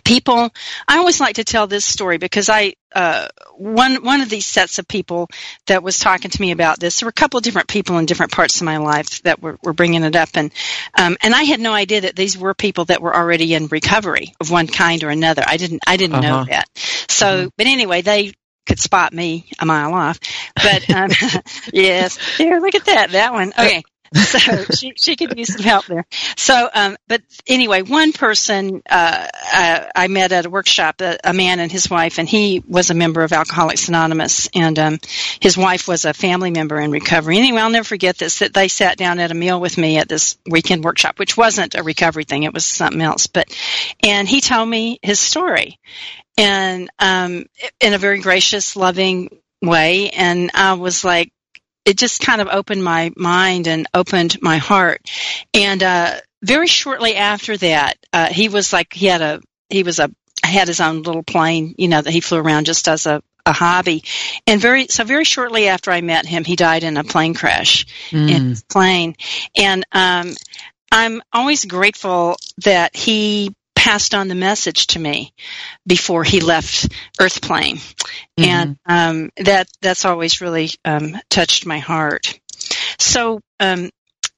people 0.03 0.49
i 0.87 0.97
always 0.97 1.19
like 1.19 1.35
to 1.35 1.43
tell 1.43 1.67
this 1.67 1.85
story 1.85 2.17
because 2.17 2.49
i 2.49 2.73
uh, 2.95 3.27
one 3.55 4.03
one 4.03 4.21
of 4.21 4.29
these 4.29 4.45
sets 4.45 4.79
of 4.79 4.87
people 4.87 5.27
that 5.67 5.83
was 5.83 5.99
talking 5.99 6.31
to 6.31 6.41
me 6.41 6.51
about 6.51 6.79
this 6.79 6.99
there 6.99 7.05
were 7.05 7.11
a 7.11 7.13
couple 7.13 7.37
of 7.37 7.43
different 7.43 7.67
people 7.67 7.97
in 7.99 8.05
different 8.05 8.31
parts 8.31 8.61
of 8.61 8.65
my 8.65 8.77
life 8.77 9.21
that 9.23 9.41
were, 9.41 9.59
were 9.63 9.73
bringing 9.73 10.03
it 10.03 10.15
up. 10.15 10.29
And 10.33 10.51
um, 10.97 11.15
and 11.21 11.35
i 11.35 11.43
had 11.43 11.59
no 11.59 11.73
idea 11.73 12.01
that 12.01 12.15
these 12.15 12.37
were 12.37 12.53
people 12.53 12.85
that 12.85 13.01
were 13.01 13.15
already 13.15 13.53
in 13.53 13.67
recovery 13.67 14.33
of 14.41 14.49
one 14.49 14.67
kind 14.67 15.03
or 15.03 15.09
another. 15.09 15.43
I 15.45 15.57
didn't 15.57 15.81
i 15.85 15.97
didn't 15.97 16.15
uh-huh. 16.15 16.39
know 16.39 16.45
that. 16.45 16.67
So 16.75 17.25
mm-hmm. 17.25 17.47
but 17.57 17.67
anyway 17.67 18.01
they 18.01 18.33
could 18.65 18.79
spot 18.79 19.13
me 19.13 19.49
a 19.59 19.65
mile 19.65 19.93
off. 19.93 20.19
But 20.55 20.89
um, 20.89 21.09
yes. 21.73 22.17
Here 22.37 22.59
look 22.59 22.75
at 22.75 22.85
that 22.85 23.11
that 23.11 23.33
one. 23.33 23.53
Okay 23.59 23.83
so 24.15 24.63
she 24.75 24.93
she 24.95 25.15
could 25.15 25.37
use 25.37 25.53
some 25.53 25.61
help 25.61 25.85
there. 25.85 26.05
So, 26.35 26.69
um, 26.73 26.97
but 27.07 27.21
anyway, 27.45 27.83
one 27.83 28.11
person 28.11 28.81
uh, 28.89 29.27
uh, 29.53 29.85
I 29.95 30.07
met 30.07 30.31
at 30.31 30.45
a 30.45 30.49
workshop, 30.49 31.01
a, 31.01 31.17
a, 31.23 31.33
man 31.33 31.59
and 31.59 31.71
his 31.71 31.89
wife, 31.89 32.17
and 32.17 32.27
he 32.27 32.63
was 32.67 32.89
a 32.89 32.95
member 32.95 33.21
of 33.21 33.31
Alcoholics 33.31 33.87
Anonymous, 33.87 34.49
and 34.55 34.79
um, 34.79 34.99
his 35.39 35.57
wife 35.57 35.87
was 35.87 36.05
a 36.05 36.13
family 36.13 36.49
member 36.49 36.79
in 36.79 36.89
recovery. 36.89 37.37
Anyway, 37.37 37.59
I'll 37.59 37.69
never 37.69 37.83
forget 37.85 38.17
this 38.17 38.39
that 38.39 38.53
they 38.53 38.67
sat 38.67 38.97
down 38.97 39.19
at 39.19 39.31
a 39.31 39.35
meal 39.35 39.61
with 39.61 39.77
me 39.77 39.97
at 39.97 40.09
this 40.09 40.37
weekend 40.49 40.83
workshop, 40.83 41.19
which 41.19 41.37
wasn't 41.37 41.75
a 41.75 41.83
recovery 41.83 42.23
thing; 42.23 42.43
it 42.43 42.53
was 42.53 42.65
something 42.65 43.01
else. 43.01 43.27
But 43.27 43.55
and 44.01 44.27
he 44.27 44.41
told 44.41 44.67
me 44.67 44.99
his 45.03 45.19
story, 45.19 45.79
and 46.35 46.89
um, 46.97 47.45
in 47.79 47.93
a 47.93 47.99
very 47.99 48.21
gracious, 48.21 48.75
loving 48.75 49.39
way, 49.61 50.09
and 50.09 50.49
I 50.55 50.73
was 50.73 51.03
like 51.03 51.31
it 51.89 51.97
just 51.97 52.21
kind 52.21 52.39
of 52.39 52.47
opened 52.47 52.83
my 52.83 53.11
mind 53.17 53.65
and 53.65 53.87
opened 53.95 54.39
my 54.43 54.57
heart. 54.57 55.09
And 55.55 55.81
uh, 55.81 56.19
very 56.43 56.67
shortly 56.67 57.15
after 57.15 57.57
that, 57.57 57.97
uh, 58.13 58.27
he 58.27 58.47
was 58.47 58.71
like 58.71 58.93
he 58.93 59.07
had 59.07 59.21
a 59.21 59.41
he 59.69 59.81
was 59.81 59.97
a 59.97 60.11
had 60.43 60.67
his 60.67 60.81
own 60.81 61.01
little 61.01 61.23
plane, 61.23 61.73
you 61.79 61.87
know, 61.87 61.99
that 61.99 62.11
he 62.11 62.21
flew 62.21 62.37
around 62.37 62.67
just 62.67 62.87
as 62.87 63.07
a 63.07 63.23
a 63.43 63.53
hobby. 63.53 64.03
And 64.45 64.61
very 64.61 64.85
so 64.87 65.03
very 65.03 65.23
shortly 65.23 65.67
after 65.67 65.89
I 65.89 66.01
met 66.01 66.27
him, 66.27 66.43
he 66.43 66.55
died 66.55 66.83
in 66.83 66.95
a 66.95 67.03
plane 67.03 67.33
crash 67.33 67.87
mm. 68.11 68.29
in 68.29 68.49
his 68.49 68.61
plane. 68.61 69.15
And 69.57 69.83
um, 69.91 70.35
I'm 70.91 71.23
always 71.33 71.65
grateful 71.65 72.37
that 72.65 72.95
he 72.95 73.55
passed 73.79 74.13
on 74.13 74.27
the 74.27 74.35
message 74.35 74.87
to 74.87 74.99
me 74.99 75.33
before 75.87 76.25
he 76.25 76.41
left 76.41 76.89
Earth 77.17 77.41
plane, 77.41 77.77
mm-hmm. 77.77 78.43
and 78.43 78.77
um, 78.85 79.29
that 79.37 79.69
that's 79.81 80.03
always 80.03 80.41
really 80.41 80.69
um, 80.83 81.17
touched 81.29 81.65
my 81.65 81.79
heart. 81.79 82.37
So 82.99 83.39
um, 83.61 83.89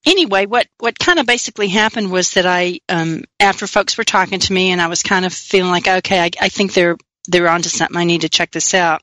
anyway, 0.06 0.46
what 0.46 0.68
what 0.78 1.00
kind 1.00 1.18
of 1.18 1.26
basically 1.26 1.70
happened 1.70 2.12
was 2.12 2.34
that 2.34 2.46
I, 2.46 2.82
um, 2.88 3.24
after 3.40 3.66
folks 3.66 3.98
were 3.98 4.04
talking 4.04 4.40
to 4.40 4.54
me, 4.54 4.72
and 4.72 4.80
I 4.80 4.88
was 4.88 5.02
kind 5.02 5.26
of 5.26 5.34
feeling 5.34 5.72
like, 5.72 5.88
okay, 5.88 6.20
I, 6.20 6.30
I 6.40 6.50
think 6.50 6.74
they're 6.74 6.98
they're 7.28 7.50
onto 7.50 7.70
something. 7.70 7.98
I 7.98 8.04
need 8.04 8.22
to 8.22 8.30
check 8.30 8.52
this 8.52 8.76
out. 8.76 9.02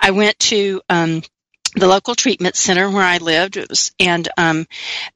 I 0.00 0.10
went 0.10 0.40
to 0.40 0.80
um, 0.88 1.22
the 1.74 1.86
local 1.86 2.14
treatment 2.14 2.56
center 2.56 2.90
where 2.90 3.04
I 3.04 3.18
lived. 3.18 3.56
Was, 3.56 3.92
and 4.00 4.28
um, 4.36 4.66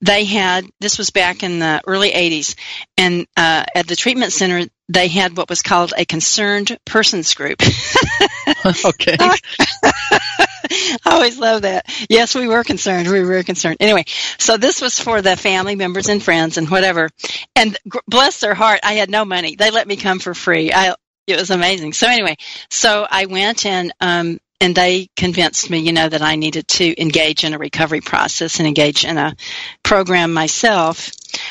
they 0.01 0.25
had 0.25 0.67
this 0.81 0.99
was 0.99 1.11
back 1.11 1.43
in 1.43 1.59
the 1.59 1.81
early 1.87 2.11
'80s, 2.11 2.55
and 2.97 3.27
uh, 3.37 3.65
at 3.75 3.87
the 3.87 3.97
treatment 3.97 4.33
center 4.33 4.67
they 4.89 5.09
had 5.09 5.37
what 5.37 5.49
was 5.49 5.63
called 5.63 5.95
a 5.97 6.05
concerned 6.05 6.79
persons 6.85 7.35
group. 7.35 7.63
okay. 8.85 9.17
I 9.21 10.99
always 11.07 11.39
love 11.39 11.63
that. 11.63 11.87
Yes, 12.09 12.35
we 12.35 12.49
were 12.49 12.65
concerned. 12.65 13.09
We 13.09 13.23
were 13.23 13.43
concerned. 13.43 13.79
Anyway, 13.81 14.05
so 14.39 14.57
this 14.57 14.81
was 14.81 14.99
for 14.99 15.23
the 15.23 15.37
family 15.37 15.77
members 15.77 16.09
and 16.09 16.23
friends 16.23 16.57
and 16.59 16.69
whatever. 16.69 17.11
And 17.57 17.77
bless 18.07 18.41
their 18.41 18.55
heart, 18.55 18.81
I 18.83 18.95
had 18.95 19.11
no 19.11 19.25
money. 19.25 19.57
They 19.57 19.71
let 19.71 19.87
me 19.87 19.97
come 19.97 20.19
for 20.19 20.35
free. 20.35 20.73
I 20.73 20.95
it 21.27 21.39
was 21.39 21.51
amazing. 21.51 21.93
So 21.93 22.09
anyway, 22.09 22.37
so 22.69 23.07
I 23.09 23.27
went 23.27 23.65
and 23.65 23.93
um, 24.01 24.41
and 24.63 24.77
they 24.77 25.09
convinced 25.17 25.69
me, 25.71 25.81
you 25.81 25.93
know, 25.93 26.09
that 26.09 26.23
I 26.23 26.37
needed 26.37 26.69
to 26.69 27.03
engage 27.03 27.43
in 27.43 27.53
a 27.53 27.59
recovery 27.59 28.01
process 28.01 28.61
and 28.61 28.69
engage 28.69 29.05
in 29.05 29.19
a 29.19 29.35
program 29.83 30.33
myself. 30.33 31.11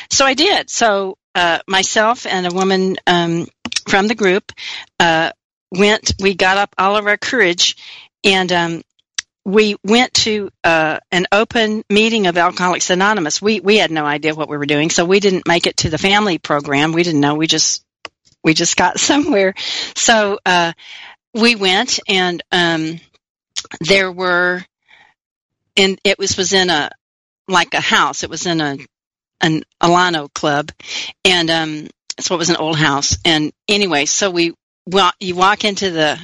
So 0.10 0.25
I 0.25 0.34
did. 0.34 0.70
So 0.70 1.18
uh, 1.36 1.60
myself 1.68 2.25
and 2.25 2.48
a 2.48 2.56
woman 2.56 2.96
um, 3.06 3.48
from 3.86 4.08
the 4.08 4.15
group 4.15 4.53
uh, 4.98 5.32
went. 5.72 6.13
We 6.22 6.36
got 6.36 6.58
up 6.58 6.74
all 6.77 6.96
of 6.96 7.06
our 7.06 7.18
courage, 7.18 7.75
and 8.24 8.50
um, 8.53 8.82
we 9.44 9.75
went 9.84 10.13
to 10.13 10.50
uh, 10.63 11.00
an 11.12 11.27
open 11.34 11.84
meeting 11.89 12.27
of 12.27 12.38
Alcoholics 12.38 12.91
Anonymous. 12.91 13.41
We 13.41 13.60
we 13.60 13.75
had 13.75 13.91
no 13.91 14.06
idea 14.06 14.36
what 14.36 14.48
we 14.48 14.56
were 14.56 14.65
doing, 14.65 14.89
so 14.89 15.03
we 15.03 15.20
didn't 15.20 15.50
make 15.50 15.68
it 15.68 15.77
to 15.77 15.89
the 15.89 15.98
family 15.98 16.38
program. 16.38 16.94
We 16.94 17.03
didn't 17.03 17.20
know. 17.20 17.36
We 17.36 17.48
just 17.48 17.84
we 18.41 18.53
just 18.53 18.77
got 18.77 19.00
somewhere. 19.01 19.53
So 19.96 20.39
uh, 20.46 20.72
we 21.33 21.55
went, 21.55 22.00
and 22.07 22.41
um, 22.51 23.00
there 23.79 24.11
were, 24.11 24.63
and 25.77 26.00
it 26.03 26.17
was 26.17 26.38
was 26.38 26.53
in 26.53 26.69
a 26.69 26.89
like 27.47 27.73
a 27.73 27.81
house. 27.81 28.23
It 28.23 28.29
was 28.29 28.45
in 28.45 28.61
a 28.61 28.77
an 29.41 29.63
Alano 29.81 30.31
club, 30.33 30.71
and 31.25 31.50
um, 31.50 31.88
so 32.19 32.35
it 32.35 32.38
was 32.38 32.50
an 32.50 32.57
old 32.57 32.77
house. 32.77 33.17
And 33.25 33.51
anyway, 33.67 34.05
so 34.05 34.29
we 34.29 34.53
well, 34.85 35.11
you 35.19 35.35
walk 35.35 35.63
into 35.63 35.91
the 35.91 36.19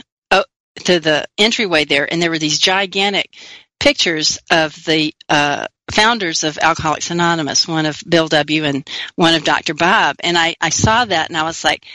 to 0.85 0.99
the 0.99 1.25
entryway 1.37 1.85
there, 1.85 2.11
and 2.11 2.21
there 2.21 2.29
were 2.29 2.39
these 2.39 2.59
gigantic 2.59 3.35
pictures 3.79 4.39
of 4.49 4.73
the 4.85 5.13
uh, 5.29 5.67
founders 5.91 6.43
of 6.43 6.57
Alcoholics 6.57 7.11
Anonymous, 7.11 7.67
one 7.67 7.85
of 7.85 8.01
Bill 8.07 8.27
W. 8.27 8.63
and 8.63 8.87
one 9.15 9.35
of 9.35 9.43
Dr. 9.43 9.73
Bob. 9.73 10.17
And 10.19 10.37
I, 10.37 10.55
I 10.59 10.69
saw 10.69 11.05
that, 11.05 11.29
and 11.29 11.37
I 11.37 11.43
was 11.43 11.63
like, 11.63 11.85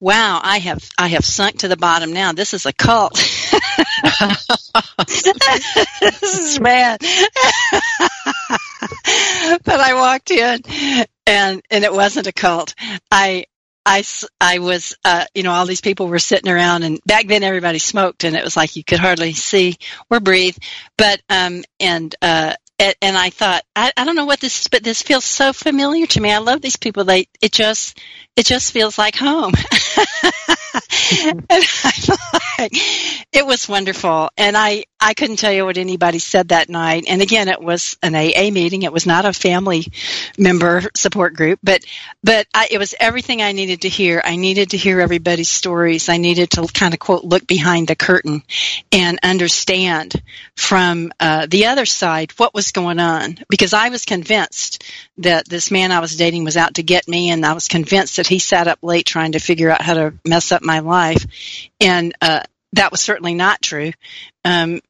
wow, 0.00 0.40
I 0.42 0.58
have 0.58 0.88
I 0.98 1.08
have 1.08 1.24
sunk 1.24 1.58
to 1.58 1.68
the 1.68 1.76
bottom 1.76 2.12
now. 2.12 2.32
This 2.32 2.54
is 2.54 2.66
a 2.66 2.72
cult. 2.72 3.14
this 6.00 6.22
is 6.22 6.58
bad. 6.58 7.00
but 9.64 9.80
I 9.80 9.94
walked 9.94 10.30
in 10.30 10.60
and 11.26 11.62
and 11.70 11.84
it 11.84 11.92
wasn't 11.92 12.26
a 12.26 12.32
cult. 12.32 12.74
I 13.10 13.44
I, 13.90 14.04
I 14.38 14.58
was, 14.58 14.94
uh, 15.02 15.24
you 15.34 15.42
know, 15.42 15.52
all 15.52 15.64
these 15.64 15.80
people 15.80 16.08
were 16.08 16.18
sitting 16.18 16.52
around, 16.52 16.82
and 16.82 17.00
back 17.06 17.26
then 17.26 17.42
everybody 17.42 17.78
smoked, 17.78 18.24
and 18.24 18.36
it 18.36 18.44
was 18.44 18.54
like 18.54 18.76
you 18.76 18.84
could 18.84 18.98
hardly 18.98 19.32
see 19.32 19.78
or 20.10 20.20
breathe. 20.20 20.58
But, 20.98 21.22
um, 21.30 21.64
and, 21.80 22.14
uh, 22.20 22.52
and 22.78 23.16
I 23.16 23.30
thought, 23.30 23.62
I, 23.74 23.92
I 23.96 24.04
don't 24.04 24.16
know 24.16 24.24
what 24.24 24.40
this 24.40 24.60
is, 24.60 24.68
but 24.68 24.84
this 24.84 25.02
feels 25.02 25.24
so 25.24 25.52
familiar 25.52 26.06
to 26.06 26.20
me. 26.20 26.32
I 26.32 26.38
love 26.38 26.60
these 26.60 26.76
people. 26.76 27.04
They, 27.04 27.26
it 27.40 27.52
just, 27.52 27.98
it 28.36 28.46
just 28.46 28.72
feels 28.72 28.98
like 28.98 29.16
home. 29.16 29.52
and 31.12 31.46
I 31.50 32.70
it 33.32 33.46
was 33.46 33.68
wonderful. 33.68 34.30
And 34.36 34.56
I, 34.56 34.84
I 35.00 35.14
couldn't 35.14 35.36
tell 35.36 35.52
you 35.52 35.64
what 35.64 35.78
anybody 35.78 36.18
said 36.18 36.48
that 36.48 36.68
night. 36.68 37.04
And 37.08 37.22
again, 37.22 37.48
it 37.48 37.60
was 37.60 37.96
an 38.02 38.16
AA 38.16 38.50
meeting. 38.50 38.82
It 38.82 38.92
was 38.92 39.06
not 39.06 39.24
a 39.24 39.32
family 39.32 39.86
member 40.36 40.82
support 40.96 41.34
group, 41.34 41.60
but, 41.62 41.84
but 42.24 42.46
I, 42.52 42.68
it 42.70 42.78
was 42.78 42.94
everything 42.98 43.40
I 43.40 43.52
needed 43.52 43.82
to 43.82 43.88
hear. 43.88 44.20
I 44.24 44.36
needed 44.36 44.70
to 44.70 44.76
hear 44.76 45.00
everybody's 45.00 45.48
stories. 45.48 46.08
I 46.08 46.16
needed 46.16 46.50
to 46.52 46.66
kind 46.66 46.94
of 46.94 47.00
quote, 47.00 47.24
look 47.24 47.46
behind 47.46 47.86
the 47.86 47.94
curtain 47.96 48.42
and 48.90 49.20
understand 49.22 50.20
from 50.56 51.12
uh, 51.20 51.46
the 51.48 51.66
other 51.66 51.86
side 51.86 52.32
what 52.32 52.54
was 52.54 52.72
going 52.72 52.98
on 52.98 53.38
because 53.48 53.72
I 53.72 53.90
was 53.90 54.04
convinced 54.04 54.82
that 55.18 55.48
this 55.48 55.70
man 55.70 55.92
I 55.92 56.00
was 56.00 56.16
dating 56.16 56.42
was 56.42 56.56
out 56.56 56.74
to 56.74 56.82
get 56.82 57.06
me 57.06 57.30
and 57.30 57.46
I 57.46 57.52
was 57.52 57.68
convinced 57.68 58.16
that 58.16 58.26
he 58.26 58.40
sat 58.40 58.66
up 58.66 58.80
late 58.82 59.06
trying 59.06 59.32
to 59.32 59.38
figure 59.38 59.70
out 59.70 59.82
how 59.82 59.94
to 59.94 60.14
mess 60.24 60.50
up 60.50 60.62
my 60.62 60.80
life. 60.80 61.24
And, 61.80 62.14
uh, 62.20 62.42
that 62.74 62.90
was 62.90 63.00
certainly 63.00 63.34
not 63.34 63.62
true. 63.62 63.92
Um, 64.44 64.80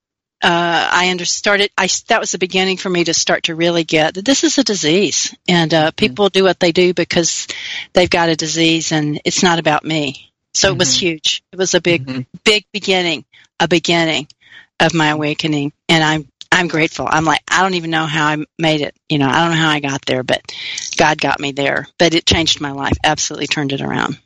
uh, 0.43 0.89
I 0.93 1.17
started. 1.25 1.71
I 1.77 1.89
that 2.07 2.21
was 2.21 2.31
the 2.31 2.39
beginning 2.39 2.77
for 2.77 2.89
me 2.89 3.05
to 3.05 3.15
start 3.15 3.45
to 3.45 3.55
really 3.55 3.85
get 3.85 4.15
that 4.15 4.25
this 4.25 4.45
is 4.45 4.59
a 4.59 4.65
disease, 4.65 5.35
and 5.49 5.73
uh, 5.75 5.87
mm-hmm. 5.89 5.97
people 5.97 6.29
do 6.29 6.45
what 6.45 6.61
they 6.61 6.71
do 6.71 6.95
because 6.95 7.49
they've 7.93 8.11
got 8.11 8.29
a 8.29 8.37
disease, 8.37 8.93
and 8.93 9.21
it's 9.25 9.43
not 9.43 9.59
about 9.59 9.85
me. 9.85 10.33
So 10.55 10.69
mm-hmm. 10.69 10.77
it 10.77 10.79
was 10.79 10.89
mm-hmm. 10.91 11.07
huge. 11.07 11.43
It 11.53 11.59
was 11.59 11.75
a 11.75 11.81
big, 11.81 12.07
mm-hmm. 12.07 12.21
big 12.45 12.67
beginning, 12.73 13.25
a 13.59 13.67
beginning 13.67 14.29
of 14.79 14.95
my 14.95 15.09
awakening, 15.09 15.73
and 15.89 16.05
I'm 16.05 16.29
I'm 16.53 16.69
grateful. 16.69 17.09
I'm 17.11 17.25
like 17.25 17.43
I 17.51 17.63
don't 17.63 17.75
even 17.75 17.91
know 17.91 18.07
how 18.07 18.29
I 18.29 18.45
made 18.59 18.81
it. 18.81 18.95
You 19.09 19.19
know, 19.19 19.29
I 19.29 19.41
don't 19.41 19.51
know 19.51 19.63
how 19.63 19.71
I 19.71 19.81
got 19.81 20.07
there, 20.07 20.23
but 20.23 20.43
God 20.97 21.21
got 21.21 21.41
me 21.41 21.51
there. 21.51 21.89
But 21.99 22.15
it 22.15 22.27
changed 22.27 22.61
my 22.61 22.71
life. 22.71 22.97
Absolutely 23.03 23.49
turned 23.49 23.73
it 23.73 23.81
around. 23.81 24.19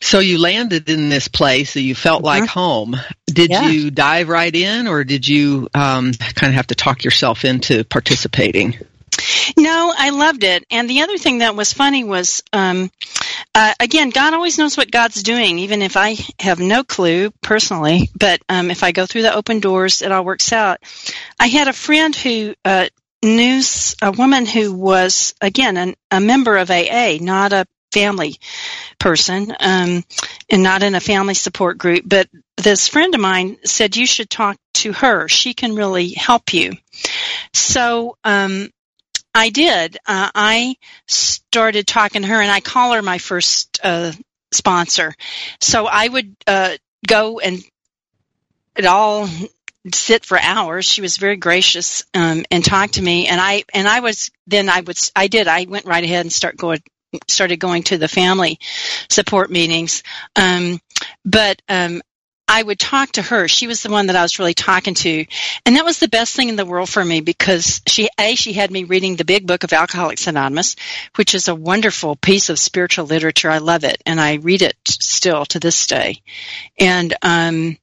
So 0.00 0.20
you 0.20 0.38
landed 0.38 0.88
in 0.88 1.08
this 1.08 1.28
place 1.28 1.74
that 1.74 1.82
you 1.82 1.94
felt 1.94 2.22
like 2.22 2.44
uh-huh. 2.44 2.60
home. 2.60 2.96
Did 3.26 3.50
yeah. 3.50 3.68
you 3.68 3.90
dive 3.90 4.28
right 4.28 4.54
in, 4.54 4.86
or 4.86 5.04
did 5.04 5.26
you 5.26 5.68
um, 5.74 6.12
kind 6.12 6.50
of 6.50 6.54
have 6.54 6.68
to 6.68 6.74
talk 6.74 7.04
yourself 7.04 7.44
into 7.44 7.84
participating? 7.84 8.78
No, 9.56 9.92
I 9.96 10.10
loved 10.10 10.44
it. 10.44 10.64
And 10.70 10.88
the 10.88 11.02
other 11.02 11.18
thing 11.18 11.38
that 11.38 11.56
was 11.56 11.72
funny 11.72 12.04
was, 12.04 12.42
um, 12.52 12.90
uh, 13.54 13.74
again, 13.80 14.10
God 14.10 14.34
always 14.34 14.58
knows 14.58 14.76
what 14.76 14.90
God's 14.90 15.22
doing, 15.22 15.58
even 15.58 15.82
if 15.82 15.96
I 15.96 16.16
have 16.38 16.60
no 16.60 16.84
clue 16.84 17.30
personally. 17.42 18.10
But 18.18 18.40
um, 18.48 18.70
if 18.70 18.82
I 18.82 18.92
go 18.92 19.06
through 19.06 19.22
the 19.22 19.34
open 19.34 19.60
doors, 19.60 20.02
it 20.02 20.12
all 20.12 20.24
works 20.24 20.52
out. 20.52 20.78
I 21.40 21.48
had 21.48 21.68
a 21.68 21.72
friend 21.72 22.14
who 22.14 22.54
uh, 22.64 22.88
knew 23.22 23.62
a 24.02 24.12
woman 24.12 24.46
who 24.46 24.72
was, 24.72 25.34
again, 25.40 25.76
an, 25.76 25.94
a 26.10 26.20
member 26.20 26.56
of 26.56 26.70
AA, 26.70 27.18
not 27.20 27.52
a 27.52 27.66
family 27.92 28.38
person 28.98 29.54
um, 29.60 30.04
and 30.50 30.62
not 30.62 30.82
in 30.82 30.94
a 30.94 31.00
family 31.00 31.34
support 31.34 31.78
group. 31.78 32.02
But 32.06 32.28
this 32.56 32.88
friend 32.88 33.14
of 33.14 33.20
mine 33.20 33.58
said 33.64 33.96
you 33.96 34.06
should 34.06 34.30
talk 34.30 34.56
to 34.74 34.92
her. 34.92 35.28
She 35.28 35.54
can 35.54 35.74
really 35.74 36.10
help 36.10 36.52
you. 36.52 36.72
So 37.52 38.16
um, 38.24 38.70
I 39.34 39.50
did. 39.50 39.96
Uh, 40.06 40.30
I 40.34 40.76
started 41.06 41.86
talking 41.86 42.22
to 42.22 42.28
her, 42.28 42.40
and 42.40 42.50
I 42.50 42.60
call 42.60 42.92
her 42.92 43.02
my 43.02 43.18
first 43.18 43.80
uh, 43.82 44.12
sponsor. 44.52 45.14
So 45.60 45.86
I 45.86 46.08
would 46.08 46.34
uh, 46.46 46.76
go 47.06 47.38
and 47.38 47.62
it 48.76 48.86
all 48.86 49.28
sit 49.92 50.24
for 50.24 50.38
hours. 50.38 50.86
She 50.86 51.00
was 51.00 51.16
very 51.16 51.36
gracious 51.36 52.04
um, 52.14 52.44
and 52.50 52.64
talked 52.64 52.94
to 52.94 53.02
me, 53.02 53.26
and 53.26 53.40
I 53.40 53.64
and 53.74 53.88
I 53.88 54.00
was 54.00 54.30
then 54.46 54.68
I 54.68 54.80
would 54.80 54.98
I 55.14 55.28
did 55.28 55.48
I 55.48 55.66
went 55.68 55.86
right 55.86 56.04
ahead 56.04 56.24
and 56.24 56.32
start 56.32 56.56
going 56.56 56.82
started 57.26 57.58
going 57.58 57.82
to 57.84 57.98
the 57.98 58.08
family 58.08 58.58
support 59.08 59.50
meetings. 59.50 60.02
Um, 60.36 60.80
but 61.24 61.60
um, 61.68 62.02
I 62.50 62.62
would 62.62 62.78
talk 62.78 63.12
to 63.12 63.22
her. 63.22 63.46
She 63.46 63.66
was 63.66 63.82
the 63.82 63.90
one 63.90 64.06
that 64.06 64.16
I 64.16 64.22
was 64.22 64.38
really 64.38 64.54
talking 64.54 64.94
to. 64.94 65.26
And 65.66 65.76
that 65.76 65.84
was 65.84 65.98
the 65.98 66.08
best 66.08 66.34
thing 66.34 66.48
in 66.48 66.56
the 66.56 66.64
world 66.64 66.88
for 66.88 67.04
me 67.04 67.20
because 67.20 67.82
she, 67.86 68.08
A, 68.18 68.34
she 68.36 68.54
had 68.54 68.70
me 68.70 68.84
reading 68.84 69.16
the 69.16 69.26
big 69.26 69.46
book 69.46 69.64
of 69.64 69.72
Alcoholics 69.74 70.26
Anonymous, 70.26 70.74
which 71.16 71.34
is 71.34 71.48
a 71.48 71.54
wonderful 71.54 72.16
piece 72.16 72.48
of 72.48 72.58
spiritual 72.58 73.04
literature. 73.04 73.50
I 73.50 73.58
love 73.58 73.84
it. 73.84 74.02
And 74.06 74.18
I 74.18 74.34
read 74.36 74.62
it 74.62 74.76
still 74.88 75.44
to 75.46 75.60
this 75.60 75.86
day. 75.86 76.22
And, 76.78 77.12
um, 77.20 77.76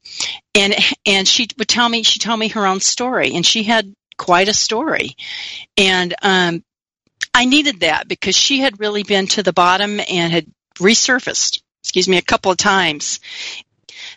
and, 0.55 0.73
and 1.05 1.27
she 1.27 1.47
would 1.59 1.67
tell 1.67 1.87
me, 1.87 2.01
she 2.01 2.19
told 2.19 2.39
me 2.39 2.47
her 2.49 2.65
own 2.65 2.79
story 2.79 3.35
and 3.35 3.45
she 3.45 3.61
had 3.61 3.93
quite 4.17 4.49
a 4.49 4.53
story. 4.53 5.15
And, 5.77 6.15
um, 6.23 6.63
I 7.35 7.43
needed 7.43 7.81
that 7.81 8.07
because 8.07 8.33
she 8.33 8.59
had 8.59 8.79
really 8.79 9.03
been 9.03 9.27
to 9.27 9.43
the 9.43 9.51
bottom 9.51 9.99
and 9.99 10.31
had 10.31 10.47
resurfaced, 10.75 11.61
excuse 11.83 12.07
me, 12.07 12.17
a 12.17 12.21
couple 12.21 12.49
of 12.49 12.57
times. 12.57 13.19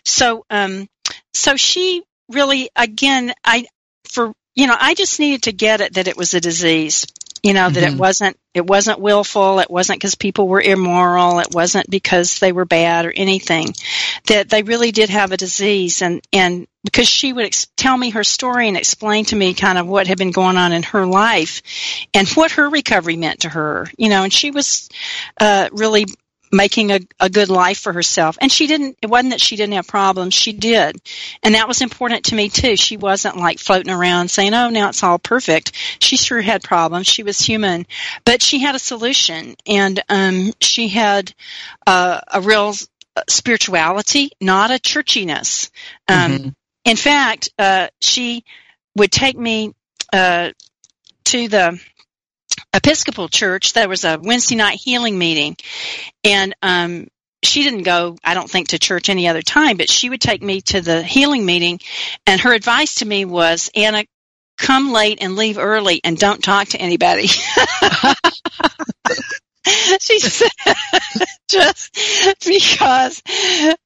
So, 0.05 0.45
um, 0.49 0.87
so 1.33 1.57
she 1.57 2.03
really, 2.29 2.69
again, 2.77 3.33
I, 3.43 3.65
for, 4.05 4.31
you 4.55 4.67
know, 4.67 4.77
I 4.79 4.93
just 4.93 5.19
needed 5.19 5.43
to 5.43 5.51
get 5.51 5.81
it 5.81 5.95
that 5.95 6.07
it 6.07 6.15
was 6.15 6.33
a 6.33 6.39
disease 6.39 7.05
you 7.43 7.53
know 7.53 7.69
that 7.69 7.83
mm-hmm. 7.83 7.95
it 7.95 7.99
wasn't 7.99 8.37
it 8.53 8.65
wasn't 8.65 8.99
willful 8.99 9.59
it 9.59 9.69
wasn't 9.69 9.97
because 9.97 10.15
people 10.15 10.47
were 10.47 10.61
immoral 10.61 11.39
it 11.39 11.53
wasn't 11.53 11.89
because 11.89 12.39
they 12.39 12.51
were 12.51 12.65
bad 12.65 13.05
or 13.05 13.13
anything 13.15 13.73
that 14.27 14.49
they 14.49 14.63
really 14.63 14.91
did 14.91 15.09
have 15.09 15.31
a 15.31 15.37
disease 15.37 16.01
and 16.01 16.21
and 16.33 16.67
because 16.83 17.07
she 17.07 17.33
would 17.33 17.45
ex- 17.45 17.67
tell 17.75 17.97
me 17.97 18.11
her 18.11 18.23
story 18.23 18.67
and 18.67 18.77
explain 18.77 19.25
to 19.25 19.35
me 19.35 19.53
kind 19.53 19.77
of 19.77 19.87
what 19.87 20.07
had 20.07 20.17
been 20.17 20.31
going 20.31 20.57
on 20.57 20.71
in 20.71 20.83
her 20.83 21.05
life 21.05 21.61
and 22.13 22.27
what 22.29 22.51
her 22.51 22.69
recovery 22.69 23.17
meant 23.17 23.41
to 23.41 23.49
her 23.49 23.87
you 23.97 24.09
know 24.09 24.23
and 24.23 24.33
she 24.33 24.51
was 24.51 24.89
uh, 25.39 25.69
really 25.71 26.05
making 26.51 26.91
a, 26.91 26.99
a 27.19 27.29
good 27.29 27.49
life 27.49 27.79
for 27.79 27.93
herself. 27.93 28.37
And 28.41 28.51
she 28.51 28.67
didn't, 28.67 28.97
it 29.01 29.09
wasn't 29.09 29.31
that 29.31 29.41
she 29.41 29.55
didn't 29.55 29.73
have 29.73 29.87
problems. 29.87 30.33
She 30.33 30.53
did. 30.53 30.99
And 31.43 31.55
that 31.55 31.67
was 31.67 31.81
important 31.81 32.25
to 32.25 32.35
me 32.35 32.49
too. 32.49 32.75
She 32.75 32.97
wasn't 32.97 33.37
like 33.37 33.59
floating 33.59 33.91
around 33.91 34.29
saying, 34.29 34.53
oh, 34.53 34.69
now 34.69 34.89
it's 34.89 35.03
all 35.03 35.19
perfect. 35.19 35.73
She 35.99 36.17
sure 36.17 36.41
had 36.41 36.63
problems. 36.63 37.07
She 37.07 37.23
was 37.23 37.39
human, 37.39 37.85
but 38.25 38.41
she 38.41 38.59
had 38.59 38.75
a 38.75 38.79
solution 38.79 39.55
and, 39.65 40.01
um, 40.09 40.53
she 40.59 40.87
had, 40.87 41.33
uh, 41.85 42.21
a 42.31 42.41
real 42.41 42.73
spirituality, 43.27 44.31
not 44.39 44.71
a 44.71 44.75
churchiness. 44.75 45.69
Um, 46.07 46.31
mm-hmm. 46.31 46.49
in 46.85 46.97
fact, 46.97 47.49
uh, 47.59 47.89
she 47.99 48.43
would 48.95 49.11
take 49.11 49.37
me, 49.37 49.73
uh, 50.11 50.51
to 51.25 51.47
the 51.47 51.79
Episcopal 52.73 53.29
Church, 53.29 53.73
there 53.73 53.89
was 53.89 54.03
a 54.03 54.19
Wednesday 54.21 54.55
night 54.55 54.79
healing 54.79 55.17
meeting, 55.17 55.57
and 56.23 56.55
um, 56.61 57.07
she 57.43 57.63
didn't 57.63 57.83
go, 57.83 58.17
I 58.23 58.33
don't 58.33 58.49
think, 58.49 58.69
to 58.69 58.79
church 58.79 59.09
any 59.09 59.27
other 59.27 59.41
time, 59.41 59.77
but 59.77 59.89
she 59.89 60.09
would 60.09 60.21
take 60.21 60.41
me 60.41 60.61
to 60.61 60.81
the 60.81 61.03
healing 61.03 61.45
meeting. 61.45 61.79
And 62.25 62.41
her 62.41 62.53
advice 62.53 62.95
to 62.95 63.05
me 63.05 63.25
was, 63.25 63.69
Anna, 63.75 64.03
come 64.57 64.91
late 64.91 65.19
and 65.21 65.35
leave 65.35 65.57
early 65.57 66.01
and 66.03 66.17
don't 66.17 66.43
talk 66.43 66.69
to 66.69 66.77
anybody. 66.77 67.27
she 69.99 70.19
said, 70.19 70.49
just 71.49 71.97
because, 72.45 73.23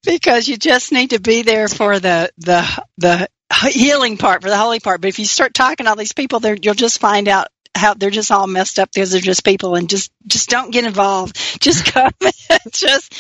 because 0.04 0.48
you 0.48 0.58
just 0.58 0.92
need 0.92 1.12
to 1.12 1.20
be 1.20 1.44
there 1.44 1.68
for 1.68 2.00
the, 2.00 2.32
the, 2.38 2.84
the 2.98 3.30
healing 3.70 4.18
part, 4.18 4.42
for 4.42 4.50
the 4.50 4.58
holy 4.58 4.80
part. 4.80 5.00
But 5.00 5.10
if 5.10 5.20
you 5.20 5.26
start 5.26 5.54
talking 5.54 5.86
to 5.86 5.92
all 5.92 5.96
these 5.96 6.14
people, 6.14 6.40
there, 6.40 6.58
you'll 6.60 6.74
just 6.74 7.00
find 7.00 7.28
out 7.28 7.50
how 7.76 7.94
they're 7.94 8.10
just 8.10 8.32
all 8.32 8.48
messed 8.48 8.80
up. 8.80 8.92
Because 8.94 9.12
they're 9.12 9.22
just 9.22 9.44
people 9.44 9.76
and 9.76 9.90
just 9.90 10.12
just 10.28 10.50
don't 10.50 10.72
get 10.72 10.86
involved. 10.86 11.40
Just 11.64 11.86
come 11.86 12.12
just 12.72 13.14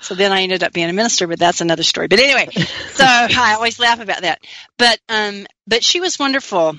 so 0.00 0.14
then 0.14 0.30
i 0.30 0.42
ended 0.42 0.62
up 0.62 0.72
being 0.72 0.88
a 0.88 0.92
minister 0.92 1.26
but 1.26 1.38
that's 1.38 1.60
another 1.60 1.82
story. 1.82 2.06
But 2.06 2.20
anyway 2.20 2.48
so 2.52 3.04
i 3.04 3.54
always 3.54 3.78
laugh 3.78 4.00
about 4.00 4.22
that. 4.22 4.40
But 4.76 5.00
um 5.08 5.46
but 5.66 5.82
she 5.82 6.00
was 6.00 6.18
wonderful. 6.18 6.76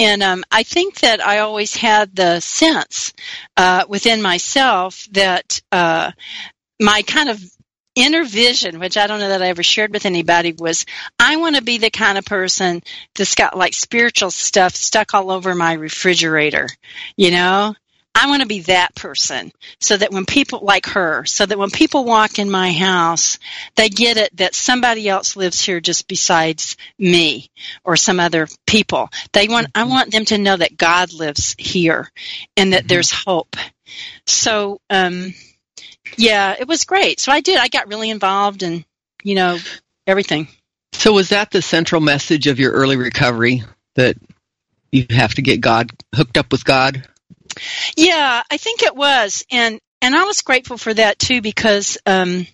And 0.00 0.22
um, 0.22 0.44
I 0.52 0.62
think 0.62 1.00
that 1.00 1.24
I 1.24 1.38
always 1.38 1.74
had 1.74 2.14
the 2.14 2.38
sense 2.38 3.12
uh, 3.56 3.84
within 3.88 4.22
myself 4.22 5.08
that 5.10 5.60
uh, 5.72 6.12
my 6.80 7.02
kind 7.02 7.28
of 7.28 7.42
inner 7.98 8.24
vision, 8.24 8.78
which 8.78 8.96
I 8.96 9.06
don't 9.06 9.20
know 9.20 9.28
that 9.28 9.42
I 9.42 9.48
ever 9.48 9.62
shared 9.62 9.92
with 9.92 10.06
anybody, 10.06 10.52
was 10.52 10.86
I 11.18 11.36
want 11.36 11.56
to 11.56 11.62
be 11.62 11.78
the 11.78 11.90
kind 11.90 12.16
of 12.16 12.24
person 12.24 12.82
that's 13.14 13.34
got 13.34 13.58
like 13.58 13.74
spiritual 13.74 14.30
stuff 14.30 14.74
stuck 14.74 15.14
all 15.14 15.30
over 15.30 15.54
my 15.54 15.72
refrigerator, 15.72 16.68
you 17.16 17.30
know? 17.30 17.74
I 18.14 18.26
want 18.26 18.42
to 18.42 18.48
be 18.48 18.62
that 18.62 18.96
person 18.96 19.52
so 19.80 19.96
that 19.96 20.10
when 20.10 20.26
people 20.26 20.60
like 20.62 20.86
her, 20.86 21.24
so 21.24 21.46
that 21.46 21.58
when 21.58 21.70
people 21.70 22.04
walk 22.04 22.40
in 22.40 22.50
my 22.50 22.72
house, 22.72 23.38
they 23.76 23.88
get 23.88 24.16
it 24.16 24.36
that 24.38 24.56
somebody 24.56 25.08
else 25.08 25.36
lives 25.36 25.60
here 25.60 25.80
just 25.80 26.08
besides 26.08 26.76
me 26.98 27.48
or 27.84 27.94
some 27.94 28.18
other 28.18 28.48
people. 28.66 29.08
They 29.32 29.46
want, 29.46 29.68
I 29.72 29.82
mm-hmm. 29.82 29.90
want 29.90 30.10
them 30.10 30.24
to 30.26 30.38
know 30.38 30.56
that 30.56 30.76
God 30.76 31.12
lives 31.12 31.54
here 31.58 32.10
and 32.56 32.72
that 32.72 32.80
mm-hmm. 32.80 32.88
there's 32.88 33.12
hope. 33.12 33.54
So, 34.26 34.80
um, 34.90 35.32
yeah, 36.16 36.56
it 36.58 36.68
was 36.68 36.84
great. 36.84 37.20
So 37.20 37.32
I 37.32 37.40
did. 37.40 37.58
I 37.58 37.68
got 37.68 37.88
really 37.88 38.10
involved 38.10 38.62
and, 38.62 38.84
you 39.22 39.34
know, 39.34 39.58
everything. 40.06 40.48
So 40.92 41.12
was 41.12 41.28
that 41.28 41.50
the 41.50 41.62
central 41.62 42.00
message 42.00 42.46
of 42.46 42.58
your 42.58 42.72
early 42.72 42.96
recovery 42.96 43.62
that 43.94 44.16
you 44.90 45.06
have 45.10 45.34
to 45.34 45.42
get 45.42 45.60
God 45.60 45.90
hooked 46.14 46.38
up 46.38 46.50
with 46.50 46.64
God? 46.64 47.06
Yeah, 47.96 48.42
I 48.50 48.56
think 48.56 48.82
it 48.82 48.94
was, 48.94 49.44
and 49.50 49.80
and 50.00 50.14
I 50.14 50.24
was 50.24 50.42
grateful 50.42 50.78
for 50.78 50.94
that 50.94 51.18
too 51.18 51.40
because 51.40 51.98
um, 52.06 52.46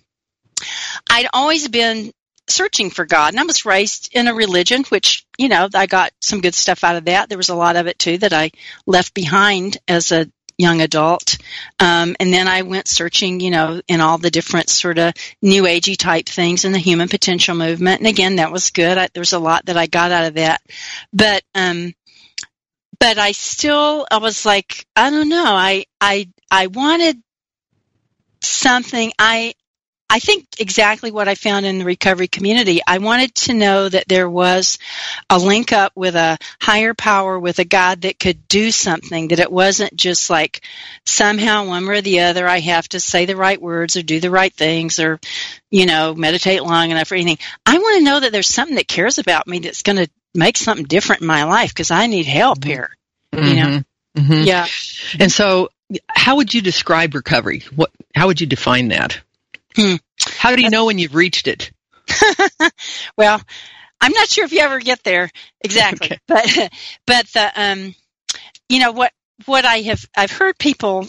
I'd 1.09 1.27
always 1.33 1.67
been 1.67 2.11
searching 2.47 2.89
for 2.89 3.05
God, 3.05 3.33
and 3.33 3.39
I 3.39 3.43
was 3.43 3.65
raised 3.65 4.09
in 4.13 4.27
a 4.27 4.33
religion, 4.33 4.83
which 4.89 5.25
you 5.37 5.49
know 5.49 5.67
I 5.73 5.85
got 5.85 6.11
some 6.21 6.41
good 6.41 6.55
stuff 6.55 6.83
out 6.83 6.95
of 6.95 7.05
that. 7.05 7.29
There 7.29 7.37
was 7.37 7.49
a 7.49 7.55
lot 7.55 7.75
of 7.75 7.87
it 7.87 7.99
too 7.99 8.17
that 8.19 8.33
I 8.33 8.51
left 8.85 9.13
behind 9.13 9.77
as 9.87 10.11
a 10.11 10.27
young 10.57 10.81
adult, 10.81 11.37
um, 11.79 12.15
and 12.19 12.33
then 12.33 12.47
I 12.47 12.61
went 12.61 12.87
searching, 12.87 13.39
you 13.39 13.51
know, 13.51 13.81
in 13.87 14.01
all 14.01 14.17
the 14.17 14.31
different 14.31 14.69
sort 14.69 14.97
of 14.97 15.13
new 15.41 15.63
agey 15.63 15.97
type 15.97 16.27
things 16.27 16.65
in 16.65 16.71
the 16.71 16.79
human 16.79 17.09
potential 17.09 17.55
movement, 17.55 17.99
and 17.99 18.07
again 18.07 18.37
that 18.37 18.51
was 18.51 18.71
good. 18.71 18.97
I, 18.97 19.09
there 19.13 19.21
was 19.21 19.33
a 19.33 19.39
lot 19.39 19.65
that 19.65 19.77
I 19.77 19.87
got 19.87 20.11
out 20.11 20.25
of 20.25 20.35
that, 20.35 20.61
but 21.13 21.43
um, 21.53 21.93
but 22.99 23.17
I 23.17 23.31
still 23.33 24.07
I 24.09 24.17
was 24.17 24.45
like 24.45 24.85
I 24.95 25.09
don't 25.09 25.29
know. 25.29 25.45
I 25.45 25.85
I 25.99 26.29
I 26.49 26.67
wanted 26.67 27.21
something. 28.41 29.11
I 29.19 29.53
I 30.09 30.19
think 30.19 30.45
exactly 30.59 31.11
what 31.11 31.27
I 31.27 31.35
found 31.35 31.65
in 31.65 31.79
the 31.79 31.85
recovery 31.85 32.27
community. 32.27 32.79
I 32.85 32.99
wanted 32.99 33.33
to 33.35 33.53
know 33.53 33.89
that 33.89 34.07
there 34.07 34.29
was 34.29 34.77
a 35.29 35.39
link 35.39 35.73
up 35.73 35.93
with 35.95 36.15
a 36.15 36.37
higher 36.61 36.93
power, 36.93 37.39
with 37.39 37.57
a 37.57 37.65
God 37.65 38.01
that 38.01 38.19
could 38.19 38.47
do 38.47 38.71
something, 38.71 39.29
that 39.29 39.39
it 39.39 39.51
wasn't 39.51 39.95
just 39.95 40.29
like 40.29 40.61
somehow 41.05 41.65
one 41.65 41.87
way 41.87 41.97
or 41.97 42.01
the 42.01 42.21
other 42.21 42.47
I 42.47 42.59
have 42.59 42.87
to 42.89 42.99
say 42.99 43.25
the 43.25 43.35
right 43.35 43.59
words 43.59 43.97
or 43.97 44.03
do 44.03 44.19
the 44.19 44.29
right 44.29 44.53
things 44.53 44.99
or, 44.99 45.19
you 45.71 45.87
know, 45.87 46.13
meditate 46.13 46.63
long 46.63 46.91
enough 46.91 47.11
or 47.11 47.15
anything. 47.15 47.39
I 47.65 47.77
want 47.79 47.97
to 47.97 48.05
know 48.05 48.19
that 48.19 48.31
there's 48.31 48.47
something 48.47 48.75
that 48.75 48.87
cares 48.87 49.17
about 49.17 49.47
me 49.47 49.59
that's 49.59 49.81
going 49.81 49.97
to 49.97 50.09
make 50.35 50.57
something 50.57 50.85
different 50.85 51.21
in 51.21 51.27
my 51.27 51.45
life 51.45 51.71
because 51.73 51.91
I 51.91 52.05
need 52.05 52.27
help 52.27 52.59
mm-hmm. 52.59 52.69
here. 52.69 52.97
Mm-hmm. 53.33 53.47
You 53.47 53.55
know? 53.55 53.83
Mm-hmm. 54.17 54.43
Yeah. 54.43 54.67
And 55.19 55.31
so, 55.31 55.69
how 56.07 56.37
would 56.37 56.53
you 56.53 56.61
describe 56.61 57.15
recovery? 57.15 57.63
What? 57.75 57.91
How 58.15 58.27
would 58.27 58.39
you 58.39 58.47
define 58.47 58.89
that? 58.89 59.19
Hmm. 59.75 59.95
How 60.37 60.55
do 60.55 60.61
you 60.61 60.69
know 60.69 60.85
when 60.85 60.97
you've 60.97 61.15
reached 61.15 61.47
it? 61.47 61.71
well, 63.17 63.41
I'm 64.01 64.11
not 64.11 64.29
sure 64.29 64.45
if 64.45 64.51
you 64.51 64.59
ever 64.59 64.79
get 64.79 65.03
there 65.03 65.29
exactly, 65.61 66.07
okay. 66.07 66.19
but 66.27 66.71
but 67.07 67.27
the 67.27 67.51
um, 67.55 67.95
you 68.69 68.79
know 68.79 68.91
what 68.91 69.11
what 69.45 69.65
I 69.65 69.77
have 69.77 70.05
I've 70.15 70.31
heard 70.31 70.57
people 70.57 71.07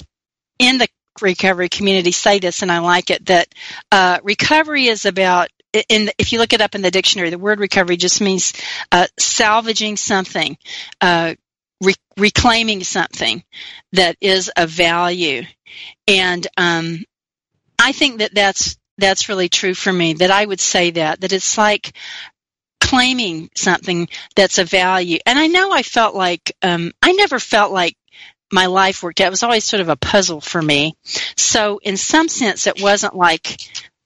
in 0.58 0.78
the 0.78 0.88
recovery 1.20 1.68
community 1.68 2.12
say 2.12 2.38
this, 2.38 2.62
and 2.62 2.72
I 2.72 2.78
like 2.78 3.10
it 3.10 3.26
that 3.26 3.48
uh, 3.92 4.18
recovery 4.22 4.86
is 4.86 5.04
about 5.04 5.48
in, 5.88 6.06
the, 6.06 6.14
if 6.18 6.32
you 6.32 6.38
look 6.38 6.52
it 6.52 6.60
up 6.60 6.74
in 6.74 6.82
the 6.82 6.90
dictionary, 6.90 7.30
the 7.30 7.38
word 7.38 7.60
recovery 7.60 7.96
just 7.96 8.20
means 8.20 8.52
uh, 8.92 9.06
salvaging 9.18 9.96
something, 9.96 10.56
uh, 11.00 11.34
re- 11.82 11.94
reclaiming 12.16 12.82
something 12.82 13.44
that 13.92 14.16
is 14.20 14.50
of 14.56 14.70
value. 14.70 15.42
And 16.08 16.46
um, 16.56 17.04
I 17.78 17.92
think 17.92 18.18
that 18.18 18.34
that's 18.34 18.76
that's 18.98 19.28
really 19.28 19.48
true 19.48 19.74
for 19.74 19.92
me. 19.92 20.14
That 20.14 20.30
I 20.30 20.44
would 20.44 20.60
say 20.60 20.90
that 20.92 21.20
that 21.20 21.32
it's 21.32 21.58
like 21.58 21.92
claiming 22.80 23.50
something 23.56 24.08
that's 24.34 24.58
of 24.58 24.70
value. 24.70 25.18
And 25.26 25.38
I 25.38 25.48
know 25.48 25.72
I 25.72 25.82
felt 25.82 26.14
like 26.14 26.52
um, 26.62 26.92
I 27.02 27.12
never 27.12 27.38
felt 27.38 27.72
like 27.72 27.96
my 28.52 28.66
life 28.66 29.02
worked 29.02 29.20
out. 29.20 29.26
It 29.26 29.30
was 29.30 29.42
always 29.42 29.64
sort 29.64 29.80
of 29.80 29.88
a 29.88 29.96
puzzle 29.96 30.40
for 30.40 30.62
me. 30.62 30.94
So 31.36 31.78
in 31.82 31.96
some 31.96 32.28
sense, 32.28 32.66
it 32.66 32.80
wasn't 32.80 33.16
like 33.16 33.58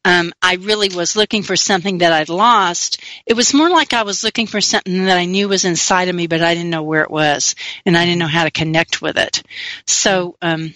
um, 0.04 0.32
I 0.40 0.54
really 0.54 0.88
was 0.88 1.14
looking 1.14 1.42
for 1.42 1.56
something 1.56 1.98
that 1.98 2.12
I'd 2.12 2.30
lost. 2.30 3.02
It 3.26 3.34
was 3.34 3.52
more 3.52 3.68
like 3.68 3.92
I 3.92 4.02
was 4.02 4.24
looking 4.24 4.46
for 4.46 4.60
something 4.60 5.04
that 5.04 5.18
I 5.18 5.26
knew 5.26 5.48
was 5.48 5.66
inside 5.66 6.08
of 6.08 6.14
me, 6.14 6.26
but 6.26 6.40
I 6.40 6.54
didn't 6.54 6.70
know 6.70 6.82
where 6.82 7.02
it 7.02 7.10
was, 7.10 7.54
and 7.84 7.96
I 7.96 8.06
didn't 8.06 8.20
know 8.20 8.26
how 8.26 8.44
to 8.44 8.50
connect 8.50 9.02
with 9.02 9.18
it. 9.18 9.42
So, 9.86 10.36
um, 10.40 10.72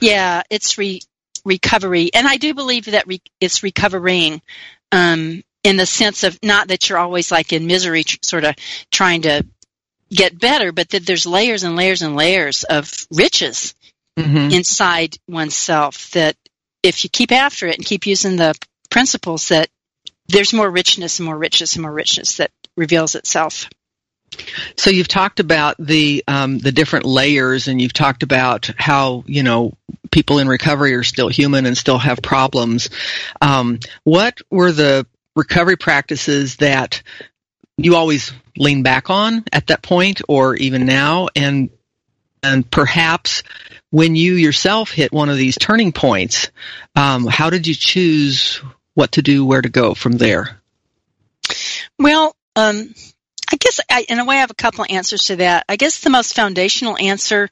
yeah, 0.00 0.42
it's 0.50 0.78
re- 0.78 1.02
recovery, 1.46 2.10
and 2.12 2.26
I 2.26 2.36
do 2.36 2.52
believe 2.52 2.86
that 2.86 3.06
re- 3.06 3.22
it's 3.40 3.62
recovering. 3.62 4.42
Um, 4.92 5.42
in 5.64 5.76
the 5.76 5.86
sense 5.86 6.22
of 6.22 6.38
not 6.44 6.68
that 6.68 6.88
you're 6.88 6.98
always 6.98 7.32
like 7.32 7.52
in 7.52 7.66
misery, 7.66 8.04
tr- 8.04 8.18
sort 8.22 8.44
of 8.44 8.54
trying 8.92 9.22
to 9.22 9.44
get 10.10 10.38
better, 10.38 10.70
but 10.70 10.90
that 10.90 11.04
there's 11.04 11.26
layers 11.26 11.64
and 11.64 11.74
layers 11.74 12.02
and 12.02 12.14
layers 12.14 12.62
of 12.62 13.06
riches 13.10 13.74
mm-hmm. 14.16 14.52
inside 14.52 15.16
oneself 15.28 16.10
that 16.12 16.36
if 16.82 17.02
you 17.02 17.10
keep 17.10 17.32
after 17.32 17.66
it 17.66 17.76
and 17.76 17.84
keep 17.84 18.06
using 18.06 18.36
the 18.36 18.54
principles 18.90 19.48
that 19.48 19.68
there's 20.28 20.52
more 20.52 20.70
richness 20.70 21.18
and 21.18 21.26
more 21.26 21.36
richness 21.36 21.74
and 21.74 21.82
more 21.82 21.92
richness 21.92 22.36
that 22.36 22.50
reveals 22.76 23.14
itself. 23.14 23.68
So 24.76 24.90
you've 24.90 25.08
talked 25.08 25.40
about 25.40 25.76
the 25.78 26.24
um, 26.28 26.58
the 26.58 26.72
different 26.72 27.06
layers, 27.06 27.68
and 27.68 27.80
you've 27.80 27.92
talked 27.92 28.22
about 28.22 28.70
how 28.76 29.24
you 29.26 29.42
know 29.42 29.72
people 30.10 30.38
in 30.38 30.48
recovery 30.48 30.94
are 30.94 31.02
still 31.02 31.28
human 31.28 31.66
and 31.66 31.76
still 31.76 31.98
have 31.98 32.20
problems. 32.22 32.90
Um, 33.40 33.80
what 34.04 34.40
were 34.50 34.72
the 34.72 35.06
recovery 35.34 35.76
practices 35.76 36.56
that 36.56 37.02
you 37.76 37.96
always 37.96 38.32
lean 38.56 38.82
back 38.82 39.10
on 39.10 39.44
at 39.52 39.68
that 39.68 39.82
point, 39.82 40.22
or 40.28 40.56
even 40.56 40.86
now, 40.86 41.28
and 41.34 41.70
and 42.42 42.68
perhaps 42.70 43.42
when 43.90 44.14
you 44.14 44.34
yourself 44.34 44.90
hit 44.90 45.12
one 45.12 45.30
of 45.30 45.36
these 45.36 45.56
turning 45.56 45.92
points, 45.92 46.50
um, 46.94 47.26
how 47.26 47.50
did 47.50 47.66
you 47.66 47.74
choose 47.74 48.60
what 48.94 49.12
to 49.12 49.22
do, 49.22 49.44
where 49.44 49.62
to 49.62 49.68
go 49.68 49.94
from 49.94 50.12
there? 50.12 50.60
Well, 51.98 52.34
um, 52.56 52.94
I 53.56 53.58
guess 53.58 53.80
I, 53.88 54.04
in 54.06 54.18
a 54.18 54.24
way 54.26 54.36
I 54.36 54.40
have 54.40 54.50
a 54.50 54.54
couple 54.54 54.84
of 54.84 54.90
answers 54.90 55.22
to 55.24 55.36
that. 55.36 55.64
I 55.66 55.76
guess 55.76 56.00
the 56.00 56.10
most 56.10 56.36
foundational 56.36 56.98
answer 56.98 57.48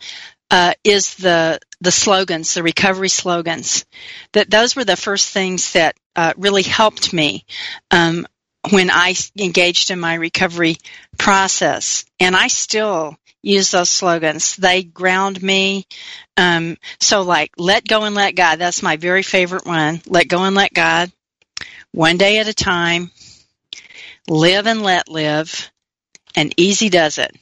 uh, 0.50 0.74
is 0.84 1.14
the 1.14 1.58
the 1.80 1.90
slogans, 1.90 2.52
the 2.52 2.62
recovery 2.62 3.08
slogans. 3.08 3.86
That 4.32 4.50
those 4.50 4.76
were 4.76 4.84
the 4.84 4.98
first 4.98 5.30
things 5.30 5.72
that 5.72 5.96
uh, 6.14 6.34
really 6.36 6.62
helped 6.62 7.14
me 7.14 7.46
um, 7.90 8.26
when 8.68 8.90
I 8.90 9.14
engaged 9.38 9.90
in 9.90 9.98
my 9.98 10.12
recovery 10.12 10.76
process, 11.16 12.04
and 12.20 12.36
I 12.36 12.48
still 12.48 13.16
use 13.40 13.70
those 13.70 13.88
slogans. 13.88 14.56
They 14.56 14.82
ground 14.82 15.42
me. 15.42 15.86
Um, 16.36 16.76
so, 17.00 17.22
like, 17.22 17.52
let 17.56 17.88
go 17.88 18.04
and 18.04 18.14
let 18.14 18.36
God. 18.36 18.58
That's 18.58 18.82
my 18.82 18.96
very 18.96 19.22
favorite 19.22 19.64
one. 19.64 20.02
Let 20.06 20.28
go 20.28 20.44
and 20.44 20.54
let 20.54 20.74
God. 20.74 21.10
One 21.92 22.18
day 22.18 22.40
at 22.40 22.48
a 22.48 22.54
time. 22.54 23.10
Live 24.28 24.66
and 24.66 24.82
let 24.82 25.08
live. 25.08 25.70
And 26.34 26.54
easy 26.56 26.88
does 26.88 27.18
it. 27.18 27.34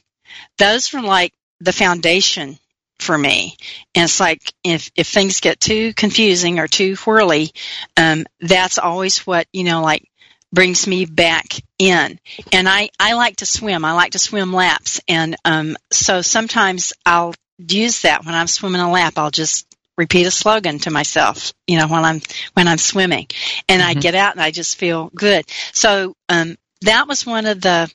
Those 0.57 0.93
were 0.93 1.01
like 1.01 1.33
the 1.59 1.73
foundation 1.73 2.57
for 2.99 3.17
me. 3.17 3.55
And 3.95 4.05
it's 4.05 4.19
like 4.19 4.53
if 4.63 4.91
if 4.95 5.07
things 5.07 5.39
get 5.39 5.59
too 5.59 5.93
confusing 5.93 6.59
or 6.59 6.67
too 6.67 6.95
whirly, 6.95 7.51
um, 7.97 8.25
that's 8.39 8.77
always 8.77 9.19
what 9.25 9.47
you 9.53 9.63
know, 9.63 9.81
like 9.81 10.09
brings 10.51 10.87
me 10.87 11.05
back 11.05 11.47
in. 11.77 12.19
And 12.51 12.69
I 12.69 12.89
I 12.99 13.13
like 13.13 13.37
to 13.37 13.45
swim. 13.45 13.85
I 13.85 13.93
like 13.93 14.13
to 14.13 14.19
swim 14.19 14.53
laps, 14.53 15.01
and 15.07 15.35
um, 15.45 15.77
so 15.91 16.21
sometimes 16.21 16.93
I'll 17.05 17.33
use 17.57 18.01
that 18.01 18.25
when 18.25 18.35
I'm 18.35 18.47
swimming 18.47 18.81
a 18.81 18.91
lap. 18.91 19.13
I'll 19.17 19.31
just 19.31 19.67
repeat 19.97 20.25
a 20.25 20.31
slogan 20.31 20.79
to 20.79 20.91
myself, 20.91 21.53
you 21.67 21.77
know, 21.77 21.87
when 21.87 22.03
I'm 22.03 22.21
when 22.53 22.67
I'm 22.67 22.77
swimming, 22.77 23.27
and 23.67 23.81
mm-hmm. 23.81 23.89
I 23.97 24.01
get 24.01 24.15
out 24.15 24.33
and 24.33 24.41
I 24.41 24.51
just 24.51 24.77
feel 24.77 25.11
good. 25.13 25.45
So 25.73 26.15
um, 26.29 26.57
that 26.81 27.07
was 27.07 27.25
one 27.25 27.45
of 27.45 27.61
the 27.61 27.91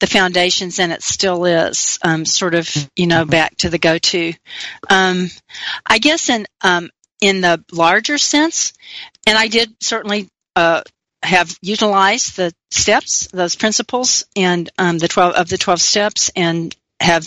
the 0.00 0.06
foundations, 0.06 0.78
and 0.78 0.92
it 0.92 1.02
still 1.02 1.44
is 1.44 1.98
um, 2.02 2.24
sort 2.24 2.54
of 2.54 2.68
you 2.96 3.06
know 3.06 3.24
back 3.24 3.56
to 3.58 3.70
the 3.70 3.78
go 3.78 3.98
to. 3.98 4.32
Um, 4.90 5.28
I 5.86 5.98
guess 5.98 6.28
in 6.28 6.46
um, 6.62 6.90
in 7.20 7.40
the 7.40 7.64
larger 7.72 8.18
sense, 8.18 8.72
and 9.26 9.38
I 9.38 9.48
did 9.48 9.74
certainly. 9.80 10.28
Uh, 10.54 10.82
have 11.22 11.56
utilized 11.60 12.36
the 12.36 12.52
steps, 12.70 13.26
those 13.32 13.56
principles, 13.56 14.24
and 14.36 14.70
um, 14.78 14.98
the 14.98 15.08
twelve 15.08 15.34
of 15.34 15.48
the 15.48 15.58
twelve 15.58 15.80
steps, 15.80 16.30
and 16.36 16.74
have 17.00 17.26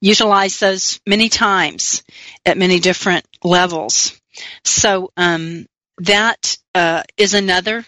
utilized 0.00 0.60
those 0.60 1.00
many 1.06 1.28
times 1.28 2.02
at 2.44 2.58
many 2.58 2.80
different 2.80 3.26
levels. 3.42 4.20
So 4.64 5.10
um, 5.16 5.66
that 5.98 6.58
uh, 6.74 7.02
is 7.16 7.34
another 7.34 7.84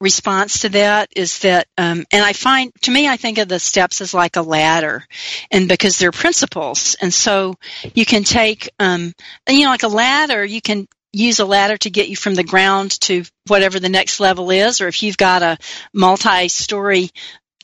response 0.00 0.60
to 0.60 0.68
that 0.70 1.08
is 1.14 1.38
that 1.40 1.66
um, 1.78 2.04
and 2.12 2.24
i 2.24 2.32
find 2.32 2.72
to 2.82 2.90
me 2.90 3.08
i 3.08 3.16
think 3.16 3.38
of 3.38 3.48
the 3.48 3.58
steps 3.58 4.00
as 4.00 4.12
like 4.12 4.36
a 4.36 4.42
ladder 4.42 5.04
and 5.50 5.68
because 5.68 5.98
they're 5.98 6.12
principles 6.12 6.96
and 7.00 7.14
so 7.14 7.54
you 7.94 8.04
can 8.04 8.24
take 8.24 8.68
um, 8.78 9.12
you 9.48 9.64
know 9.64 9.70
like 9.70 9.84
a 9.84 9.88
ladder 9.88 10.44
you 10.44 10.60
can 10.60 10.86
use 11.12 11.38
a 11.38 11.46
ladder 11.46 11.76
to 11.76 11.90
get 11.90 12.08
you 12.08 12.16
from 12.16 12.34
the 12.34 12.42
ground 12.42 12.98
to 13.00 13.22
whatever 13.46 13.78
the 13.78 13.88
next 13.88 14.18
level 14.18 14.50
is 14.50 14.80
or 14.80 14.88
if 14.88 15.02
you've 15.02 15.16
got 15.16 15.42
a 15.42 15.56
multi-story 15.92 17.10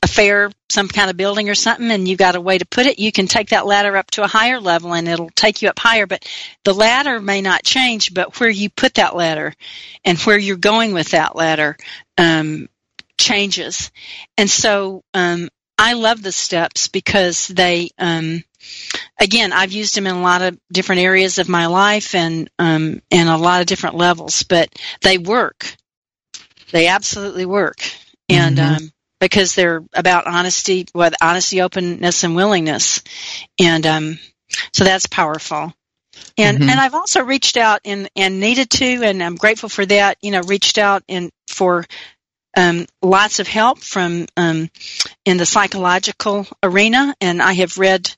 a 0.02 0.08
fair 0.08 0.50
some 0.70 0.88
kind 0.88 1.10
of 1.10 1.16
building 1.16 1.50
or 1.50 1.54
something 1.54 1.90
and 1.90 2.08
you've 2.08 2.18
got 2.18 2.34
a 2.34 2.40
way 2.40 2.56
to 2.56 2.66
put 2.66 2.86
it 2.86 2.98
you 2.98 3.12
can 3.12 3.26
take 3.26 3.50
that 3.50 3.66
ladder 3.66 3.96
up 3.96 4.10
to 4.10 4.22
a 4.22 4.28
higher 4.28 4.60
level 4.60 4.94
and 4.94 5.08
it'll 5.08 5.30
take 5.30 5.62
you 5.62 5.68
up 5.68 5.78
higher. 5.78 6.06
But 6.06 6.26
the 6.64 6.72
ladder 6.72 7.20
may 7.20 7.42
not 7.42 7.64
change 7.64 8.14
but 8.14 8.38
where 8.40 8.48
you 8.48 8.70
put 8.70 8.94
that 8.94 9.14
ladder 9.14 9.54
and 10.04 10.18
where 10.20 10.38
you're 10.38 10.56
going 10.56 10.94
with 10.94 11.10
that 11.10 11.36
ladder 11.36 11.76
um, 12.16 12.68
changes. 13.18 13.90
And 14.38 14.48
so 14.48 15.02
um, 15.14 15.48
i 15.78 15.94
love 15.94 16.22
the 16.22 16.32
steps 16.32 16.88
because 16.88 17.48
they 17.48 17.90
um, 17.98 18.42
again 19.18 19.50
i've 19.52 19.72
used 19.72 19.96
them 19.96 20.06
in 20.06 20.14
a 20.14 20.22
lot 20.22 20.42
of 20.42 20.58
different 20.70 21.00
areas 21.00 21.38
of 21.38 21.48
my 21.48 21.66
life 21.66 22.14
and 22.14 22.50
um, 22.58 23.00
and 23.10 23.28
a 23.28 23.36
lot 23.36 23.60
of 23.62 23.66
different 23.66 23.96
levels 23.96 24.42
but 24.42 24.68
they 25.00 25.18
work. 25.18 25.76
They 26.70 26.86
absolutely 26.86 27.46
work. 27.46 27.78
And 28.28 28.58
mm-hmm. 28.58 28.84
um, 28.84 28.92
because 29.20 29.54
they're 29.54 29.84
about 29.94 30.26
honesty, 30.26 30.86
with 30.94 31.14
honesty, 31.20 31.60
openness, 31.60 32.24
and 32.24 32.34
willingness, 32.34 33.02
and 33.60 33.86
um, 33.86 34.18
so 34.72 34.84
that's 34.84 35.06
powerful. 35.06 35.72
And 36.36 36.58
mm-hmm. 36.58 36.68
and 36.68 36.80
I've 36.80 36.94
also 36.94 37.22
reached 37.22 37.56
out 37.56 37.80
and 37.84 38.08
and 38.16 38.40
needed 38.40 38.70
to, 38.70 39.02
and 39.04 39.22
I'm 39.22 39.36
grateful 39.36 39.68
for 39.68 39.86
that. 39.86 40.18
You 40.22 40.32
know, 40.32 40.40
reached 40.42 40.78
out 40.78 41.02
and 41.08 41.30
for 41.48 41.86
um, 42.56 42.86
lots 43.02 43.38
of 43.38 43.46
help 43.46 43.78
from 43.78 44.26
um, 44.36 44.70
in 45.24 45.36
the 45.36 45.46
psychological 45.46 46.46
arena, 46.62 47.14
and 47.20 47.40
I 47.42 47.52
have 47.54 47.78
read 47.78 48.14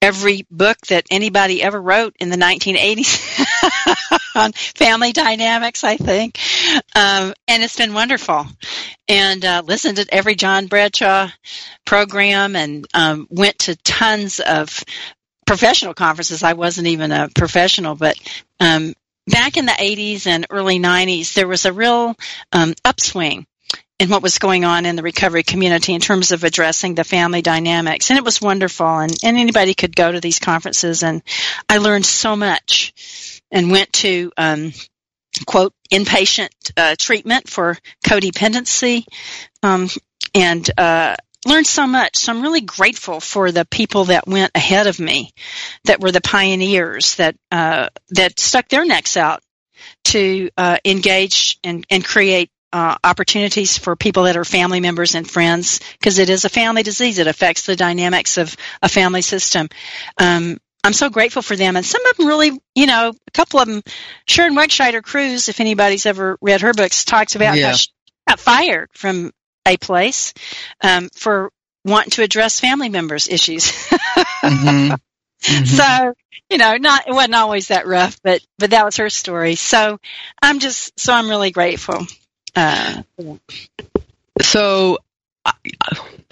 every 0.00 0.44
book 0.50 0.76
that 0.88 1.06
anybody 1.10 1.62
ever 1.62 1.80
wrote 1.80 2.16
in 2.18 2.28
the 2.28 2.36
1980s 2.36 3.46
on 4.36 4.52
family 4.52 5.12
dynamics, 5.12 5.84
I 5.84 5.96
think. 5.96 6.38
Um, 6.96 7.34
and 7.46 7.62
it's 7.62 7.76
been 7.76 7.94
wonderful. 7.94 8.46
And 9.08 9.44
uh, 9.44 9.62
listened 9.64 9.98
to 9.98 10.06
every 10.12 10.34
John 10.34 10.66
Bradshaw 10.66 11.28
program 11.84 12.56
and 12.56 12.86
um, 12.94 13.26
went 13.30 13.60
to 13.60 13.76
tons 13.76 14.40
of 14.40 14.82
professional 15.46 15.94
conferences. 15.94 16.42
I 16.42 16.54
wasn't 16.54 16.88
even 16.88 17.12
a 17.12 17.28
professional, 17.34 17.94
but 17.94 18.18
um, 18.58 18.94
back 19.26 19.56
in 19.56 19.66
the 19.66 19.72
80s 19.72 20.26
and 20.26 20.46
early 20.50 20.78
90s, 20.78 21.34
there 21.34 21.48
was 21.48 21.64
a 21.64 21.72
real 21.72 22.16
um, 22.52 22.74
upswing 22.84 23.46
in 24.02 24.08
what 24.08 24.20
was 24.20 24.40
going 24.40 24.64
on 24.64 24.84
in 24.84 24.96
the 24.96 25.02
recovery 25.02 25.44
community 25.44 25.94
in 25.94 26.00
terms 26.00 26.32
of 26.32 26.42
addressing 26.42 26.96
the 26.96 27.04
family 27.04 27.40
dynamics. 27.40 28.10
And 28.10 28.18
it 28.18 28.24
was 28.24 28.40
wonderful. 28.40 28.98
And, 28.98 29.12
and 29.22 29.38
anybody 29.38 29.74
could 29.74 29.94
go 29.94 30.10
to 30.10 30.18
these 30.18 30.40
conferences. 30.40 31.04
And 31.04 31.22
I 31.68 31.78
learned 31.78 32.04
so 32.04 32.34
much 32.34 33.40
and 33.52 33.70
went 33.70 33.92
to, 33.92 34.32
um, 34.36 34.72
quote, 35.46 35.72
inpatient 35.92 36.50
uh, 36.76 36.96
treatment 36.98 37.48
for 37.48 37.78
codependency 38.04 39.04
um, 39.62 39.88
and 40.34 40.68
uh, 40.76 41.14
learned 41.46 41.68
so 41.68 41.86
much. 41.86 42.16
So 42.16 42.32
I'm 42.32 42.42
really 42.42 42.60
grateful 42.60 43.20
for 43.20 43.52
the 43.52 43.64
people 43.64 44.06
that 44.06 44.26
went 44.26 44.50
ahead 44.56 44.88
of 44.88 44.98
me, 44.98 45.30
that 45.84 46.00
were 46.00 46.10
the 46.10 46.20
pioneers, 46.20 47.14
that, 47.16 47.36
uh, 47.52 47.88
that 48.08 48.40
stuck 48.40 48.68
their 48.68 48.84
necks 48.84 49.16
out 49.16 49.44
to 50.06 50.50
uh, 50.56 50.78
engage 50.84 51.60
and, 51.62 51.86
and 51.88 52.04
create 52.04 52.50
uh, 52.72 52.96
opportunities 53.04 53.76
for 53.76 53.96
people 53.96 54.24
that 54.24 54.36
are 54.36 54.44
family 54.44 54.80
members 54.80 55.14
and 55.14 55.28
friends 55.28 55.80
because 55.98 56.18
it 56.18 56.30
is 56.30 56.44
a 56.44 56.48
family 56.48 56.82
disease. 56.82 57.18
It 57.18 57.26
affects 57.26 57.66
the 57.66 57.76
dynamics 57.76 58.38
of 58.38 58.56
a 58.80 58.88
family 58.88 59.22
system. 59.22 59.68
Um, 60.18 60.58
I'm 60.84 60.92
so 60.92 61.10
grateful 61.10 61.42
for 61.42 61.54
them, 61.54 61.76
and 61.76 61.86
some 61.86 62.04
of 62.06 62.16
them 62.16 62.26
really, 62.26 62.60
you 62.74 62.86
know, 62.86 63.10
a 63.10 63.30
couple 63.32 63.60
of 63.60 63.68
them. 63.68 63.82
Sharon 64.26 64.56
Wegscheider 64.56 65.02
Cruse, 65.02 65.48
if 65.48 65.60
anybody's 65.60 66.06
ever 66.06 66.38
read 66.40 66.62
her 66.62 66.72
books, 66.72 67.04
talks 67.04 67.36
about 67.36 67.56
yeah. 67.56 67.68
how 67.68 67.72
she 67.74 67.88
got 68.26 68.40
fired 68.40 68.88
from 68.92 69.30
a 69.64 69.76
place 69.76 70.34
um, 70.80 71.08
for 71.14 71.52
wanting 71.84 72.10
to 72.12 72.22
address 72.22 72.58
family 72.58 72.88
members' 72.88 73.28
issues. 73.28 73.70
mm-hmm. 74.42 74.94
Mm-hmm. 75.42 75.64
So, 75.64 76.14
you 76.50 76.58
know, 76.58 76.76
not 76.76 77.06
it 77.06 77.12
wasn't 77.12 77.34
always 77.34 77.68
that 77.68 77.86
rough, 77.86 78.18
but 78.24 78.40
but 78.58 78.70
that 78.70 78.84
was 78.84 78.96
her 78.96 79.10
story. 79.10 79.54
So, 79.54 79.98
I'm 80.40 80.58
just 80.58 80.98
so 80.98 81.12
I'm 81.12 81.28
really 81.28 81.52
grateful 81.52 82.06
uh, 82.54 83.02
so, 84.40 84.98
I, 85.44 85.52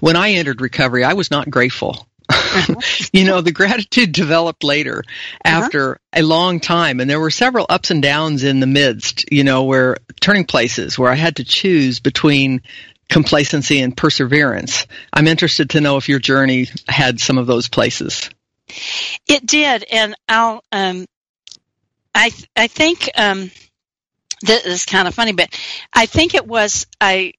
when 0.00 0.16
I 0.16 0.33
entered 0.33 0.61
recovery, 0.61 1.04
I 1.04 1.14
was 1.14 1.30
not 1.30 1.50
grateful. 1.50 2.06
Uh-huh. 2.28 2.74
you 3.12 3.24
know, 3.24 3.40
the 3.40 3.52
gratitude 3.52 4.12
developed 4.12 4.64
later 4.64 5.04
uh-huh. 5.44 5.64
after 5.64 5.92
uh-huh. 5.92 6.20
a 6.20 6.22
long 6.22 6.61
time, 6.61 7.00
and 7.00 7.09
there 7.09 7.20
were 7.20 7.30
several 7.30 7.66
ups 7.68 7.90
and 7.90 8.02
downs 8.02 8.44
in 8.44 8.61
the 8.61 8.66
midst, 8.66 9.30
you 9.33 9.44
know, 9.44 9.64
where 9.64 9.96
turning 10.20 10.44
places 10.44 10.98
where 10.98 11.11
I 11.11 11.16
had 11.16 11.37
to 11.37 11.44
choose 11.44 12.00
between 12.00 12.62
complacency 13.09 13.80
and 13.80 13.96
perseverance. 13.96 14.87
I'm 15.12 15.26
interested 15.26 15.70
to 15.70 15.80
know 15.80 15.96
if 15.96 16.09
your 16.09 16.20
journey 16.20 16.68
had 16.88 17.20
some 17.20 17.38
of 17.38 17.46
those 17.46 17.68
places. 17.68 18.30
It 19.26 19.44
did, 19.44 19.85
and 19.90 20.14
I'll, 20.28 20.62
um, 20.70 21.06
I, 22.14 22.30
I 22.56 22.68
think, 22.68 23.11
um, 23.16 23.50
this 24.40 24.64
is 24.64 24.85
kind 24.85 25.09
of 25.09 25.14
funny, 25.14 25.33
but 25.33 25.48
I 25.92 26.07
think 26.07 26.35
it 26.35 26.46
was 26.46 26.87
I 27.03 27.35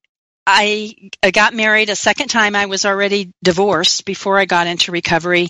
I 0.48 1.32
got 1.32 1.54
married 1.54 1.90
a 1.90 1.96
second 1.96 2.30
time. 2.30 2.56
I 2.56 2.66
was 2.66 2.86
already 2.86 3.32
divorced 3.44 4.06
before 4.06 4.40
I 4.40 4.46
got 4.46 4.68
into 4.68 4.92
recovery, 4.92 5.50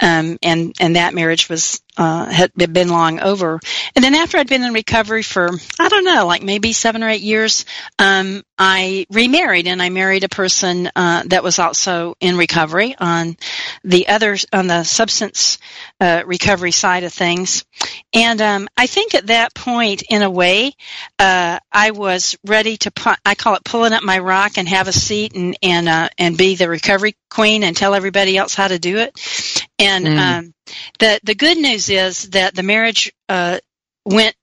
um, 0.00 0.38
and 0.42 0.74
and 0.80 0.96
that 0.96 1.14
marriage 1.14 1.48
was 1.48 1.82
uh, 1.96 2.26
had 2.26 2.52
been 2.54 2.88
long 2.88 3.20
over. 3.20 3.60
And 3.94 4.04
then 4.04 4.14
after 4.14 4.38
I'd 4.38 4.48
been 4.48 4.62
in 4.62 4.72
recovery 4.72 5.22
for 5.22 5.50
I 5.78 5.88
don't 5.88 6.04
know, 6.04 6.26
like 6.26 6.42
maybe 6.42 6.72
seven 6.72 7.02
or 7.02 7.08
eight 7.08 7.22
years, 7.22 7.64
um, 7.98 8.42
I 8.58 9.06
remarried, 9.10 9.66
and 9.66 9.82
I 9.82 9.88
married 9.88 10.24
a 10.24 10.28
person 10.28 10.90
uh, 10.94 11.22
that 11.26 11.42
was 11.42 11.58
also 11.58 12.14
in 12.20 12.36
recovery 12.36 12.94
on 12.98 13.36
the 13.84 14.08
other 14.08 14.36
on 14.52 14.66
the 14.66 14.84
substance 14.84 15.58
uh, 16.00 16.22
recovery 16.26 16.72
side 16.72 17.04
of 17.04 17.12
things. 17.12 17.64
And 18.12 18.40
um, 18.42 18.68
I 18.76 18.86
think 18.86 19.14
at 19.14 19.28
that 19.28 19.54
point, 19.54 20.02
in 20.08 20.22
a 20.22 20.30
way, 20.30 20.74
uh, 21.18 21.58
I 21.72 21.92
was 21.92 22.36
ready 22.44 22.76
to. 22.78 22.90
Pu- 22.90 23.14
I 23.24 23.34
call 23.34 23.54
it 23.54 23.64
pulling 23.64 23.92
up 23.92 24.02
my 24.02 24.18
rock 24.18 24.58
and 24.58 24.68
have 24.68 24.88
a 24.88 24.92
seat 24.92 25.34
and 25.34 25.56
and 25.62 25.88
uh, 25.88 26.08
and 26.18 26.36
be 26.36 26.54
the 26.54 26.68
recovery 26.68 27.16
queen 27.30 27.62
and 27.62 27.76
tell 27.76 27.94
everybody 27.94 28.36
else 28.36 28.54
how 28.54 28.68
to 28.68 28.78
do 28.78 28.98
it. 28.98 29.69
And 29.80 30.06
mm. 30.06 30.18
um, 30.18 30.54
the 30.98 31.20
the 31.24 31.34
good 31.34 31.56
news 31.56 31.88
is 31.88 32.30
that 32.30 32.54
the 32.54 32.62
marriage 32.62 33.12
uh, 33.28 33.58
went 34.04 34.36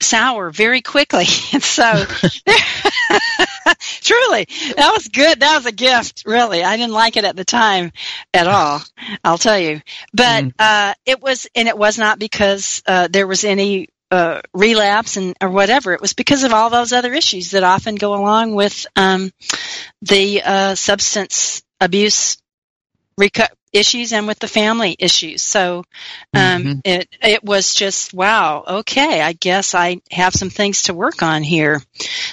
sour 0.00 0.50
very 0.50 0.80
quickly, 0.80 1.24
and 1.52 1.62
so 1.62 1.82
truly 4.00 4.46
that 4.76 4.92
was 4.94 5.08
good. 5.08 5.40
That 5.40 5.56
was 5.56 5.66
a 5.66 5.72
gift, 5.72 6.22
really. 6.24 6.62
I 6.62 6.76
didn't 6.76 6.92
like 6.92 7.16
it 7.16 7.24
at 7.24 7.34
the 7.34 7.44
time 7.44 7.90
at 8.32 8.46
all. 8.46 8.80
I'll 9.24 9.38
tell 9.38 9.58
you, 9.58 9.82
but 10.14 10.44
mm. 10.44 10.52
uh, 10.58 10.94
it 11.04 11.20
was, 11.20 11.48
and 11.54 11.66
it 11.66 11.76
was 11.76 11.98
not 11.98 12.20
because 12.20 12.82
uh, 12.86 13.08
there 13.10 13.26
was 13.26 13.42
any 13.42 13.88
uh, 14.12 14.40
relapse 14.54 15.16
and 15.16 15.34
or 15.40 15.50
whatever. 15.50 15.94
It 15.94 16.00
was 16.00 16.14
because 16.14 16.44
of 16.44 16.52
all 16.52 16.70
those 16.70 16.92
other 16.92 17.12
issues 17.12 17.50
that 17.50 17.64
often 17.64 17.96
go 17.96 18.14
along 18.14 18.54
with 18.54 18.86
um, 18.94 19.32
the 20.02 20.42
uh, 20.44 20.74
substance 20.76 21.62
abuse 21.80 22.38
reco- 23.20 23.48
issues 23.76 24.12
and 24.12 24.26
with 24.26 24.38
the 24.38 24.48
family 24.48 24.96
issues. 24.98 25.42
So 25.42 25.84
um, 26.34 26.62
mm-hmm. 26.62 26.78
it 26.84 27.08
it 27.22 27.44
was 27.44 27.74
just 27.74 28.14
wow. 28.14 28.64
Okay, 28.66 29.20
I 29.20 29.32
guess 29.32 29.74
I 29.74 30.00
have 30.10 30.34
some 30.34 30.50
things 30.50 30.82
to 30.82 30.94
work 30.94 31.22
on 31.22 31.42
here. 31.42 31.80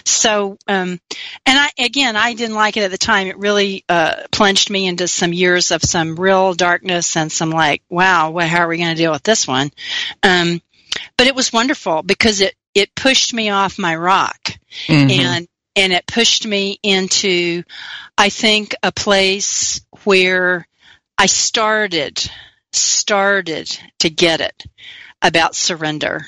So 0.05 0.57
um, 0.67 0.99
and 1.45 1.59
I 1.59 1.69
again 1.77 2.15
I 2.15 2.33
didn't 2.33 2.55
like 2.55 2.77
it 2.77 2.83
at 2.83 2.91
the 2.91 2.97
time. 2.97 3.27
It 3.27 3.37
really 3.37 3.83
uh, 3.89 4.23
plunged 4.31 4.69
me 4.69 4.87
into 4.87 5.07
some 5.07 5.33
years 5.33 5.71
of 5.71 5.83
some 5.83 6.15
real 6.15 6.53
darkness 6.53 7.15
and 7.17 7.31
some 7.31 7.51
like 7.51 7.83
wow, 7.89 8.31
well, 8.31 8.47
how 8.47 8.59
are 8.59 8.67
we 8.67 8.77
going 8.77 8.95
to 8.95 9.01
deal 9.01 9.11
with 9.11 9.23
this 9.23 9.47
one? 9.47 9.71
Um, 10.21 10.61
but 11.17 11.27
it 11.27 11.35
was 11.35 11.53
wonderful 11.53 12.03
because 12.03 12.41
it 12.41 12.55
it 12.73 12.95
pushed 12.95 13.33
me 13.33 13.49
off 13.49 13.77
my 13.77 13.95
rock 13.95 14.51
mm-hmm. 14.87 15.09
and 15.09 15.47
and 15.75 15.93
it 15.93 16.05
pushed 16.05 16.45
me 16.45 16.79
into 16.83 17.63
I 18.17 18.29
think 18.29 18.75
a 18.83 18.91
place 18.91 19.81
where 20.03 20.67
I 21.17 21.25
started 21.27 22.29
started 22.71 23.69
to 23.99 24.09
get 24.09 24.41
it 24.41 24.63
about 25.21 25.55
surrender. 25.55 26.25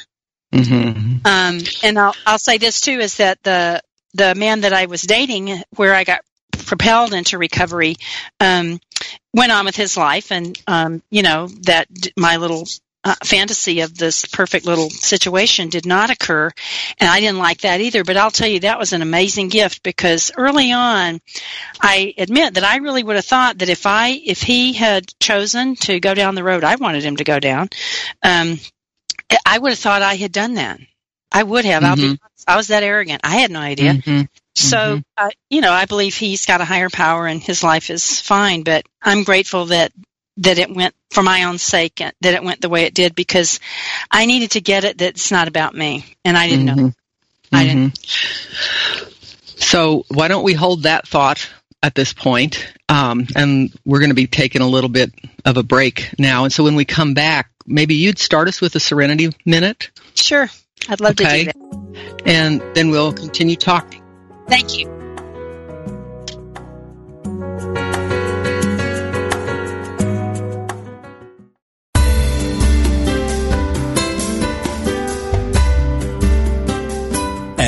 Mm-hmm. 0.54 1.26
Um, 1.26 1.60
and 1.84 2.00
I'll, 2.00 2.16
I'll 2.26 2.40
say 2.40 2.58
this 2.58 2.82
too 2.82 3.00
is 3.00 3.18
that 3.18 3.42
the 3.44 3.82
the 4.14 4.36
man 4.36 4.62
that 4.62 4.74
I 4.74 4.86
was 4.86 5.02
dating, 5.02 5.62
where 5.76 5.94
I 5.94 6.06
got 6.06 6.22
propelled 6.52 7.14
into 7.14 7.38
recovery, 7.38 7.98
um, 8.40 8.80
went 9.34 9.52
on 9.52 9.66
with 9.66 9.76
his 9.76 9.98
life, 9.98 10.32
and 10.32 10.58
um, 10.68 11.02
you 11.10 11.24
know 11.24 11.48
that 11.64 11.88
my 12.18 12.38
little 12.38 12.66
uh, 13.06 13.14
fantasy 13.24 13.82
of 13.82 13.96
this 13.96 14.26
perfect 14.26 14.66
little 14.66 14.90
situation 14.90 15.70
did 15.70 15.86
not 15.86 16.10
occur. 16.10 16.52
And 17.00 17.08
I 17.08 17.20
didn't 17.20 17.38
like 17.38 17.62
that 17.62 17.80
either. 17.80 18.04
But 18.04 18.18
I'll 18.18 18.32
tell 18.32 18.48
you, 18.48 18.62
that 18.62 18.80
was 18.80 18.94
an 18.94 19.04
amazing 19.04 19.50
gift 19.50 19.84
because 19.84 20.32
early 20.36 20.72
on, 20.72 21.22
I 21.80 22.16
admit 22.18 22.56
that 22.56 22.64
I 22.64 22.78
really 22.78 23.04
would 23.04 23.16
have 23.16 23.26
thought 23.26 23.60
that 23.60 23.70
if 23.70 23.86
I, 23.86 24.10
if 24.10 24.42
he 24.42 24.74
had 24.74 25.14
chosen 25.20 25.76
to 25.76 26.00
go 26.00 26.16
down 26.16 26.34
the 26.34 26.44
road 26.44 26.64
I 26.64 26.76
wanted 26.78 27.04
him 27.04 27.18
to 27.18 27.24
go 27.24 27.40
down, 27.40 27.70
um, 28.24 28.60
I 29.46 29.60
would 29.60 29.72
have 29.72 29.80
thought 29.80 30.02
I 30.02 30.16
had 30.16 30.32
done 30.32 30.56
that. 30.56 30.80
I 31.32 31.44
would 31.44 31.66
have. 31.66 31.84
Mm-hmm. 31.84 32.14
Be, 32.14 32.20
I 32.48 32.58
was 32.58 32.68
that 32.68 32.84
arrogant. 32.84 33.22
I 33.24 33.38
had 33.38 33.52
no 33.52 33.60
idea. 33.60 33.94
Mm-hmm. 33.94 34.22
So, 34.56 34.78
mm-hmm. 34.78 35.00
uh, 35.18 35.30
you 35.50 35.62
know, 35.62 35.72
I 35.72 35.86
believe 35.86 36.16
he's 36.16 36.46
got 36.46 36.62
a 36.62 36.66
higher 36.66 36.90
power 36.90 37.28
and 37.28 37.44
his 37.44 37.62
life 37.62 37.90
is 37.90 38.22
fine, 38.22 38.64
but 38.64 38.86
I'm 39.02 39.24
grateful 39.24 39.66
that 39.66 39.92
that 40.38 40.58
it 40.58 40.74
went 40.74 40.94
for 41.12 41.24
my 41.24 41.44
own 41.44 41.58
sake 41.58 41.96
that 41.98 42.14
it 42.22 42.44
went 42.44 42.62
the 42.62 42.70
way 42.70 42.84
it 42.84 42.94
did 42.94 43.16
because 43.16 43.60
I 44.12 44.26
needed 44.26 44.52
to 44.52 44.62
get 44.62 44.84
it 44.84 44.98
that 44.98 45.10
it's 45.10 45.32
not 45.32 45.48
about 45.48 45.74
me 45.76 46.06
and 46.24 46.38
I 46.38 46.48
didn't 46.48 46.68
mm-hmm. 46.68 46.86
know. 46.88 46.94
I 47.52 47.64
didn't. 47.64 48.00
Mm-hmm. 48.00 49.12
So 49.58 50.06
why 50.10 50.28
don't 50.28 50.44
we 50.44 50.54
hold 50.54 50.84
that 50.84 51.08
thought 51.08 51.50
at 51.82 51.96
this 51.96 52.14
point? 52.14 52.74
Um, 52.90 53.28
and 53.36 53.74
we're 53.86 54.00
going 54.00 54.10
to 54.10 54.16
be 54.16 54.28
taking 54.28 54.62
a 54.62 54.68
little 54.68 54.90
bit 54.90 55.14
of 55.46 55.58
a 55.58 55.64
break 55.64 56.14
now. 56.20 56.44
And 56.44 56.54
so 56.54 56.64
when 56.64 56.76
we 56.76 56.86
come 56.86 57.14
back, 57.14 57.50
maybe 57.66 57.96
you'd 57.96 58.20
start 58.20 58.48
us 58.48 58.62
with 58.62 58.76
a 58.76 58.80
Serenity 58.80 59.30
Minute. 59.46 59.92
Sure, 60.16 60.50
I'd 60.90 61.02
love 61.02 61.12
okay. 61.12 61.46
to 61.46 61.54
do 61.54 61.60
that. 61.94 62.22
And 62.26 62.62
then 62.76 62.90
we'll 62.90 63.14
continue 63.14 63.56
talking. 63.56 64.04
Thank 64.48 64.78
you. 64.78 64.95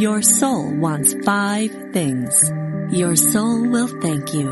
your 0.00 0.22
soul 0.22 0.70
wants 0.70 1.12
five 1.26 1.70
things. 1.92 2.50
Your 2.90 3.16
soul 3.16 3.68
will 3.68 4.00
thank 4.00 4.32
you. 4.32 4.48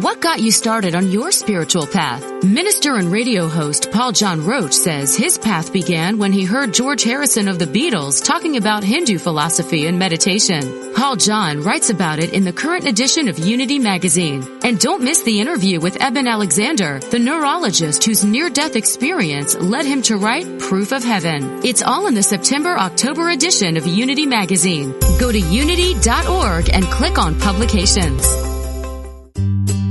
What 0.00 0.20
got 0.20 0.38
you 0.38 0.52
started 0.52 0.94
on 0.94 1.10
your 1.10 1.32
spiritual 1.32 1.84
path? 1.84 2.44
Minister 2.44 2.94
and 2.94 3.10
radio 3.10 3.48
host 3.48 3.90
Paul 3.90 4.12
John 4.12 4.46
Roach 4.46 4.72
says 4.72 5.16
his 5.16 5.36
path 5.36 5.72
began 5.72 6.18
when 6.18 6.30
he 6.32 6.44
heard 6.44 6.72
George 6.72 7.02
Harrison 7.02 7.48
of 7.48 7.58
the 7.58 7.64
Beatles 7.64 8.24
talking 8.24 8.56
about 8.56 8.84
Hindu 8.84 9.18
philosophy 9.18 9.88
and 9.88 9.98
meditation. 9.98 10.94
Paul 10.94 11.16
John 11.16 11.64
writes 11.64 11.90
about 11.90 12.20
it 12.20 12.32
in 12.32 12.44
the 12.44 12.52
current 12.52 12.86
edition 12.86 13.26
of 13.26 13.40
Unity 13.40 13.80
magazine. 13.80 14.60
And 14.62 14.78
don't 14.78 15.02
miss 15.02 15.22
the 15.22 15.40
interview 15.40 15.80
with 15.80 16.00
Eben 16.00 16.28
Alexander, 16.28 17.00
the 17.00 17.18
neurologist 17.18 18.04
whose 18.04 18.24
near-death 18.24 18.76
experience 18.76 19.56
led 19.56 19.84
him 19.84 20.02
to 20.02 20.16
write 20.16 20.60
Proof 20.60 20.92
of 20.92 21.02
Heaven. 21.02 21.64
It's 21.64 21.82
all 21.82 22.06
in 22.06 22.14
the 22.14 22.22
September-October 22.22 23.30
edition 23.30 23.76
of 23.76 23.84
Unity 23.84 24.26
magazine. 24.26 24.92
Go 25.18 25.32
to 25.32 25.40
unity.org 25.40 26.70
and 26.72 26.84
click 26.84 27.18
on 27.18 27.40
publications. 27.40 28.57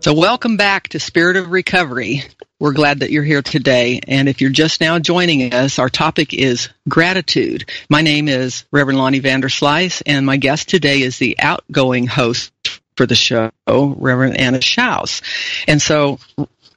So 0.00 0.14
welcome 0.14 0.56
back 0.56 0.88
to 0.88 0.98
Spirit 0.98 1.36
of 1.36 1.50
Recovery. 1.50 2.24
We're 2.58 2.72
glad 2.72 3.00
that 3.00 3.10
you're 3.10 3.22
here 3.22 3.42
today. 3.42 4.00
And 4.08 4.30
if 4.30 4.40
you're 4.40 4.48
just 4.48 4.80
now 4.80 4.98
joining 4.98 5.52
us, 5.52 5.78
our 5.78 5.90
topic 5.90 6.32
is 6.32 6.70
gratitude. 6.88 7.68
My 7.90 8.00
name 8.00 8.26
is 8.26 8.64
Reverend 8.72 8.98
Lonnie 8.98 9.20
Vanderslice, 9.20 10.00
and 10.06 10.24
my 10.24 10.38
guest 10.38 10.70
today 10.70 11.02
is 11.02 11.18
the 11.18 11.38
outgoing 11.38 12.06
host 12.06 12.50
for 12.96 13.04
the 13.04 13.14
show, 13.14 13.50
Reverend 13.68 14.38
Anna 14.38 14.60
Schaus. 14.60 15.20
And 15.68 15.82
so, 15.82 16.18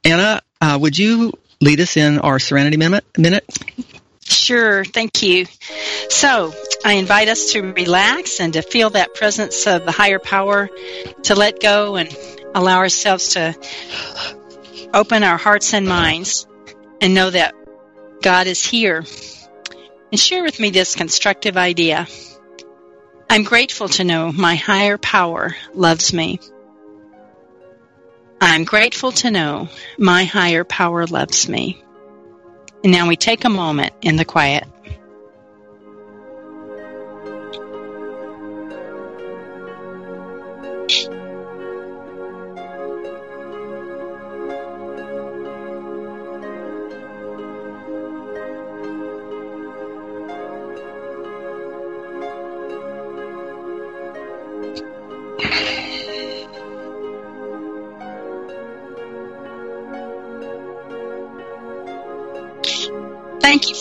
Anna, 0.04 0.42
uh, 0.60 0.78
would 0.82 0.98
you 0.98 1.32
lead 1.62 1.80
us 1.80 1.96
in 1.96 2.20
our 2.20 2.40
Serenity 2.40 2.76
Minute? 2.76 3.06
minute? 3.18 3.46
Sure, 4.26 4.84
thank 4.84 5.24
you. 5.24 5.46
So, 6.10 6.54
I 6.84 6.94
invite 6.94 7.30
us 7.30 7.54
to 7.54 7.62
relax 7.62 8.42
and 8.42 8.52
to 8.52 8.62
feel 8.62 8.90
that 8.90 9.14
presence 9.14 9.66
of 9.66 9.86
the 9.86 9.94
higher 9.94 10.20
power, 10.20 10.70
to 11.24 11.36
let 11.36 11.62
go 11.62 11.96
and 11.96 12.10
allow 12.56 12.78
ourselves 12.78 13.34
to 13.34 13.56
open 14.93 15.24
our 15.24 15.38
hearts 15.38 15.74
and 15.74 15.88
minds 15.88 16.47
and 17.01 17.14
know 17.14 17.30
that 17.30 17.56
God 18.22 18.47
is 18.47 18.64
here. 18.66 19.04
And 20.12 20.20
share 20.20 20.43
with 20.43 20.60
me 20.60 20.70
this 20.70 20.95
constructive 20.95 21.58
idea. 21.58 22.08
I'm 23.30 23.43
grateful 23.43 23.89
to 23.89 24.04
know 24.04 24.32
my 24.32 24.56
higher 24.56 24.97
power 24.97 25.56
loves 25.74 26.14
me. 26.14 26.39
I'm 28.39 28.64
grateful 28.64 29.12
to 29.12 29.32
know 29.32 29.70
my 29.97 30.26
higher 30.26 30.64
power 30.64 31.08
loves 31.08 31.49
me. 31.49 31.84
And 32.84 32.91
now 32.91 33.08
we 33.08 33.16
take 33.16 33.45
a 33.45 33.49
moment 33.49 33.93
in 34.01 34.18
the 34.18 34.26
quiet. 34.26 34.66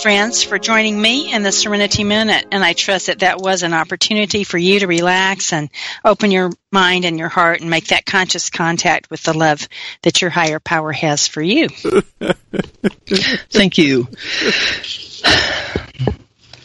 Friends, 0.03 0.42
for 0.42 0.59
joining 0.59 1.00
me 1.00 1.32
in 1.32 1.44
the 1.44 1.53
Serenity 1.53 2.03
Minute. 2.03 2.46
And 2.50 2.64
I 2.64 2.72
trust 2.72 3.07
that 3.07 3.20
that 3.20 3.38
was 3.38 3.62
an 3.62 3.72
opportunity 3.72 4.42
for 4.42 4.59
you 4.59 4.80
to 4.80 4.88
relax 4.88 5.53
and 5.53 5.70
open 6.05 6.32
your 6.32 6.50
mind 6.72 7.05
and 7.05 7.20
your 7.20 7.28
heart 7.28 7.61
and 7.61 7.70
make 7.70 7.86
that 7.88 8.05
conscious 8.05 8.50
contact 8.50 9.11
with 9.11 9.22
the 9.22 9.32
love 9.32 9.68
that 10.03 10.20
your 10.20 10.30
higher 10.30 10.59
power 10.59 10.90
has 10.90 11.28
for 11.28 11.40
you. 11.40 11.68
Thank 13.50 13.78
you. 13.78 14.09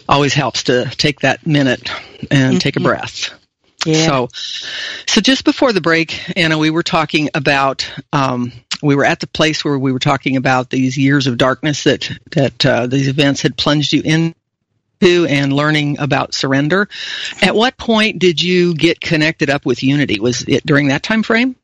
Always 0.09 0.33
helps 0.33 0.63
to 0.63 0.85
take 0.85 1.19
that 1.19 1.45
minute 1.45 1.91
and 2.31 2.53
mm-hmm. 2.53 2.57
take 2.57 2.77
a 2.77 2.79
breath. 2.79 3.29
Yeah. 3.85 4.05
So, 4.05 4.29
so 5.05 5.21
just 5.21 5.45
before 5.45 5.73
the 5.73 5.81
break, 5.81 6.35
Anna, 6.35 6.57
we 6.57 6.71
were 6.71 6.81
talking 6.81 7.29
about 7.35 7.87
um, 8.11 8.51
we 8.81 8.95
were 8.95 9.05
at 9.05 9.19
the 9.19 9.27
place 9.27 9.63
where 9.63 9.77
we 9.77 9.91
were 9.91 9.99
talking 9.99 10.37
about 10.37 10.69
these 10.69 10.97
years 10.97 11.27
of 11.27 11.37
darkness 11.37 11.83
that 11.83 12.09
that 12.31 12.65
uh, 12.65 12.87
these 12.87 13.07
events 13.07 13.41
had 13.41 13.57
plunged 13.57 13.93
you 13.93 14.01
into 14.03 15.25
and 15.27 15.53
learning 15.53 15.99
about 15.99 16.33
surrender. 16.33 16.87
At 17.41 17.55
what 17.55 17.77
point 17.77 18.19
did 18.19 18.41
you 18.41 18.75
get 18.75 19.01
connected 19.01 19.49
up 19.49 19.65
with 19.65 19.83
Unity? 19.83 20.19
Was 20.19 20.43
it 20.47 20.65
during 20.65 20.89
that 20.89 21.03
time 21.03 21.23
frame? 21.23 21.55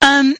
Um, 0.00 0.36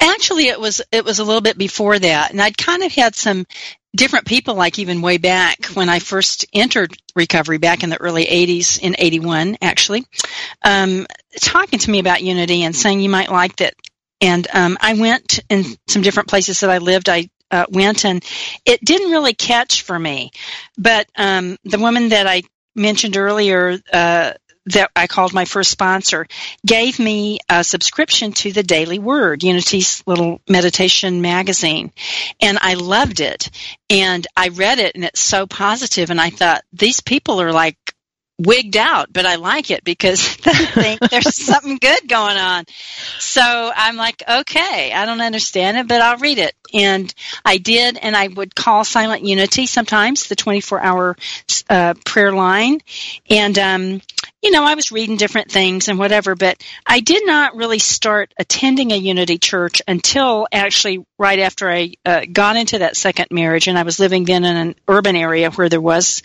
actually, 0.00 0.48
it 0.48 0.60
was 0.60 0.80
it 0.92 1.04
was 1.04 1.18
a 1.18 1.24
little 1.24 1.40
bit 1.40 1.58
before 1.58 1.98
that, 1.98 2.30
and 2.30 2.40
I'd 2.40 2.56
kind 2.56 2.82
of 2.82 2.92
had 2.92 3.14
some 3.14 3.46
different 3.94 4.26
people, 4.26 4.54
like 4.54 4.78
even 4.78 5.02
way 5.02 5.18
back 5.18 5.66
when 5.66 5.88
I 5.88 5.98
first 5.98 6.46
entered 6.52 6.96
recovery 7.16 7.58
back 7.58 7.82
in 7.82 7.90
the 7.90 8.00
early 8.00 8.26
80s, 8.26 8.80
in 8.80 8.94
81 8.98 9.56
actually, 9.62 10.06
um, 10.62 11.06
talking 11.40 11.78
to 11.78 11.90
me 11.90 11.98
about 11.98 12.22
Unity 12.22 12.62
and 12.62 12.76
saying 12.76 13.00
you 13.00 13.08
might 13.08 13.30
like 13.30 13.56
that 13.56 13.74
and 14.20 14.46
um, 14.52 14.76
I 14.80 14.94
went 14.94 15.40
in 15.48 15.64
some 15.86 16.02
different 16.02 16.28
places 16.28 16.60
that 16.60 16.70
I 16.70 16.78
lived. 16.78 17.08
I 17.08 17.30
uh, 17.50 17.66
went 17.70 18.04
and 18.04 18.24
it 18.64 18.84
didn't 18.84 19.10
really 19.10 19.34
catch 19.34 19.82
for 19.82 19.98
me. 19.98 20.30
But 20.76 21.08
um, 21.16 21.56
the 21.64 21.78
woman 21.78 22.10
that 22.10 22.26
I 22.26 22.42
mentioned 22.74 23.16
earlier, 23.16 23.78
uh, 23.92 24.32
that 24.66 24.90
I 24.94 25.06
called 25.06 25.32
my 25.32 25.46
first 25.46 25.70
sponsor, 25.70 26.26
gave 26.66 26.98
me 26.98 27.38
a 27.48 27.64
subscription 27.64 28.32
to 28.32 28.52
the 28.52 28.62
Daily 28.62 28.98
Word, 28.98 29.42
Unity's 29.42 30.02
little 30.06 30.42
meditation 30.48 31.22
magazine. 31.22 31.90
And 32.40 32.58
I 32.60 32.74
loved 32.74 33.20
it. 33.20 33.50
And 33.88 34.26
I 34.36 34.48
read 34.48 34.78
it 34.78 34.94
and 34.94 35.04
it's 35.04 35.20
so 35.20 35.46
positive. 35.46 36.10
and 36.10 36.20
I 36.20 36.30
thought, 36.30 36.64
these 36.72 37.00
people 37.00 37.40
are 37.40 37.52
like 37.52 37.78
wigged 38.38 38.76
out, 38.76 39.12
but 39.12 39.26
I 39.26 39.36
like 39.36 39.70
it 39.70 39.84
because 39.84 40.36
they 40.44 40.52
think 40.52 41.00
there's 41.10 41.34
something 41.34 41.78
good 41.80 42.08
going 42.08 42.36
on. 42.36 42.64
So 43.18 43.42
I'm 43.74 43.96
like, 43.96 44.22
okay, 44.28 44.92
I 44.92 45.06
don't 45.06 45.20
understand 45.20 45.76
it, 45.76 45.88
but 45.88 46.00
I'll 46.00 46.18
read 46.18 46.38
it. 46.38 46.54
And 46.72 47.12
I 47.44 47.58
did, 47.58 47.98
and 47.98 48.16
I 48.16 48.28
would 48.28 48.54
call 48.54 48.84
Silent 48.84 49.24
Unity 49.24 49.66
sometimes, 49.66 50.28
the 50.28 50.36
24 50.36 50.80
hour 50.80 51.16
uh, 51.68 51.94
prayer 52.04 52.32
line. 52.32 52.80
And 53.28 53.58
um, 53.58 54.02
you 54.42 54.52
know, 54.52 54.64
I 54.64 54.74
was 54.74 54.92
reading 54.92 55.16
different 55.16 55.50
things 55.50 55.88
and 55.88 55.98
whatever, 55.98 56.36
but 56.36 56.62
I 56.86 57.00
did 57.00 57.26
not 57.26 57.56
really 57.56 57.80
start 57.80 58.32
attending 58.38 58.92
a 58.92 58.96
Unity 58.96 59.38
church 59.38 59.82
until 59.88 60.46
actually 60.52 61.04
right 61.18 61.40
after 61.40 61.68
I 61.68 61.94
uh, 62.04 62.22
got 62.32 62.56
into 62.56 62.78
that 62.78 62.96
second 62.96 63.28
marriage, 63.32 63.66
and 63.66 63.76
I 63.76 63.82
was 63.82 63.98
living 63.98 64.24
then 64.24 64.44
in 64.44 64.56
an 64.56 64.74
urban 64.86 65.16
area 65.16 65.50
where 65.50 65.68
there 65.68 65.80
was 65.80 66.22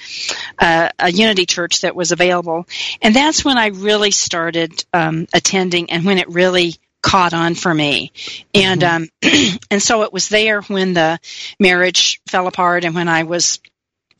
uh, 0.59 0.89
a 0.99 1.11
Unity 1.11 1.47
church 1.47 1.81
that 1.81 1.95
was 1.95 2.11
available, 2.11 2.67
and 3.01 3.15
that's 3.15 3.43
when 3.43 3.57
I 3.57 3.67
really 3.67 4.11
started 4.11 4.85
um, 4.93 5.27
attending, 5.33 5.89
and 5.89 6.05
when 6.05 6.19
it 6.19 6.29
really 6.29 6.75
caught 7.01 7.33
on 7.33 7.55
for 7.55 7.73
me, 7.73 8.11
and 8.53 8.81
mm-hmm. 8.81 9.03
um, 9.23 9.57
and 9.71 9.81
so 9.81 10.03
it 10.03 10.13
was 10.13 10.29
there 10.29 10.61
when 10.61 10.93
the 10.93 11.19
marriage 11.59 12.21
fell 12.27 12.47
apart, 12.47 12.85
and 12.85 12.93
when 12.93 13.09
I 13.09 13.23
was 13.23 13.59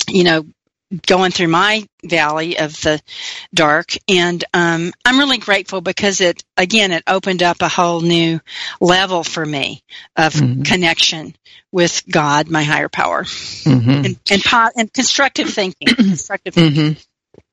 you 0.09 0.23
know 0.23 0.45
going 1.05 1.31
through 1.31 1.47
my 1.47 1.85
valley 2.03 2.57
of 2.57 2.73
the 2.81 3.01
dark 3.53 3.95
and 4.07 4.43
um, 4.53 4.91
i'm 5.05 5.17
really 5.17 5.37
grateful 5.37 5.81
because 5.81 6.21
it 6.21 6.43
again 6.57 6.91
it 6.91 7.03
opened 7.07 7.41
up 7.41 7.61
a 7.61 7.67
whole 7.67 8.01
new 8.01 8.39
level 8.79 9.23
for 9.23 9.45
me 9.45 9.81
of 10.15 10.33
mm-hmm. 10.33 10.63
connection 10.63 11.35
with 11.71 12.03
god 12.09 12.49
my 12.49 12.63
higher 12.63 12.89
power 12.89 13.23
mm-hmm. 13.23 13.89
and, 13.89 14.19
and, 14.29 14.43
po- 14.43 14.69
and, 14.75 14.91
constructive 14.93 15.49
thinking 15.49 15.87
constructive 15.95 16.53
thinking 16.53 16.95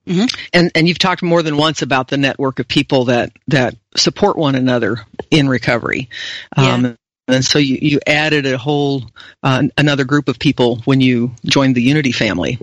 mm-hmm. 0.06 0.20
mm-hmm. 0.20 0.36
And 0.52 0.72
and 0.74 0.88
you've 0.88 0.98
talked 0.98 1.22
more 1.22 1.42
than 1.42 1.56
once 1.56 1.82
about 1.82 2.08
the 2.08 2.16
network 2.16 2.58
of 2.58 2.66
people 2.66 3.06
that 3.06 3.32
that 3.48 3.76
support 3.96 4.36
one 4.36 4.54
another 4.54 5.04
in 5.30 5.48
recovery. 5.48 6.08
Yeah. 6.56 6.74
Um, 6.74 6.96
and 7.32 7.44
so 7.44 7.58
you, 7.58 7.78
you 7.80 8.00
added 8.06 8.46
a 8.46 8.58
whole 8.58 9.04
uh, 9.42 9.64
another 9.76 10.04
group 10.04 10.28
of 10.28 10.38
people 10.38 10.76
when 10.84 11.00
you 11.00 11.32
joined 11.44 11.74
the 11.74 11.82
Unity 11.82 12.12
family. 12.12 12.58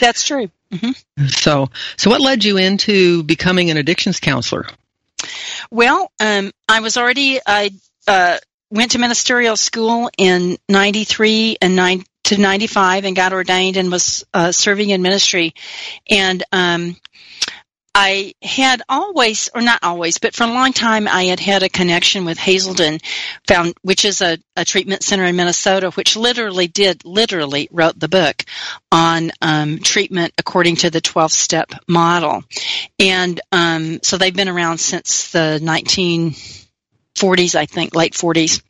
That's 0.00 0.24
true. 0.24 0.50
Mm-hmm. 0.72 1.26
So, 1.26 1.68
so 1.96 2.10
what 2.10 2.20
led 2.20 2.44
you 2.44 2.56
into 2.56 3.22
becoming 3.22 3.70
an 3.70 3.76
addictions 3.76 4.20
counselor? 4.20 4.66
Well, 5.70 6.10
um, 6.20 6.50
I 6.68 6.80
was 6.80 6.96
already 6.96 7.40
I 7.46 7.70
uh, 8.06 8.38
went 8.70 8.92
to 8.92 8.98
ministerial 8.98 9.56
school 9.56 10.10
in 10.16 10.58
'93 10.68 11.58
and 11.60 11.76
nine 11.76 12.04
to 12.24 12.38
'95 12.38 13.04
and 13.04 13.14
got 13.14 13.32
ordained 13.32 13.76
and 13.76 13.90
was 13.90 14.24
uh, 14.32 14.52
serving 14.52 14.90
in 14.90 15.02
ministry, 15.02 15.54
and 16.08 16.42
um, 16.52 16.96
I 17.94 18.34
had 18.42 18.82
always, 18.88 19.50
or 19.54 19.60
not 19.60 19.80
always, 19.82 20.16
but 20.18 20.34
for 20.34 20.44
a 20.44 20.46
long 20.46 20.72
time, 20.72 21.06
I 21.06 21.24
had 21.24 21.40
had 21.40 21.62
a 21.62 21.68
connection 21.68 22.24
with 22.24 22.38
Hazelden, 22.38 23.00
found 23.46 23.74
which 23.82 24.06
is 24.06 24.22
a, 24.22 24.38
a 24.56 24.64
treatment 24.64 25.02
center 25.02 25.24
in 25.24 25.36
Minnesota, 25.36 25.90
which 25.90 26.16
literally 26.16 26.68
did 26.68 27.04
literally 27.04 27.68
wrote 27.70 27.98
the 27.98 28.08
book 28.08 28.44
on 28.90 29.30
um, 29.42 29.78
treatment 29.78 30.32
according 30.38 30.76
to 30.76 30.90
the 30.90 31.02
twelve 31.02 31.32
step 31.32 31.72
model, 31.86 32.44
and 32.98 33.40
um, 33.52 34.00
so 34.02 34.16
they've 34.16 34.34
been 34.34 34.48
around 34.48 34.78
since 34.78 35.30
the 35.32 35.60
nineteen. 35.62 36.34
40s, 37.14 37.54
I 37.54 37.66
think, 37.66 37.94
late 37.94 38.14
40s 38.14 38.62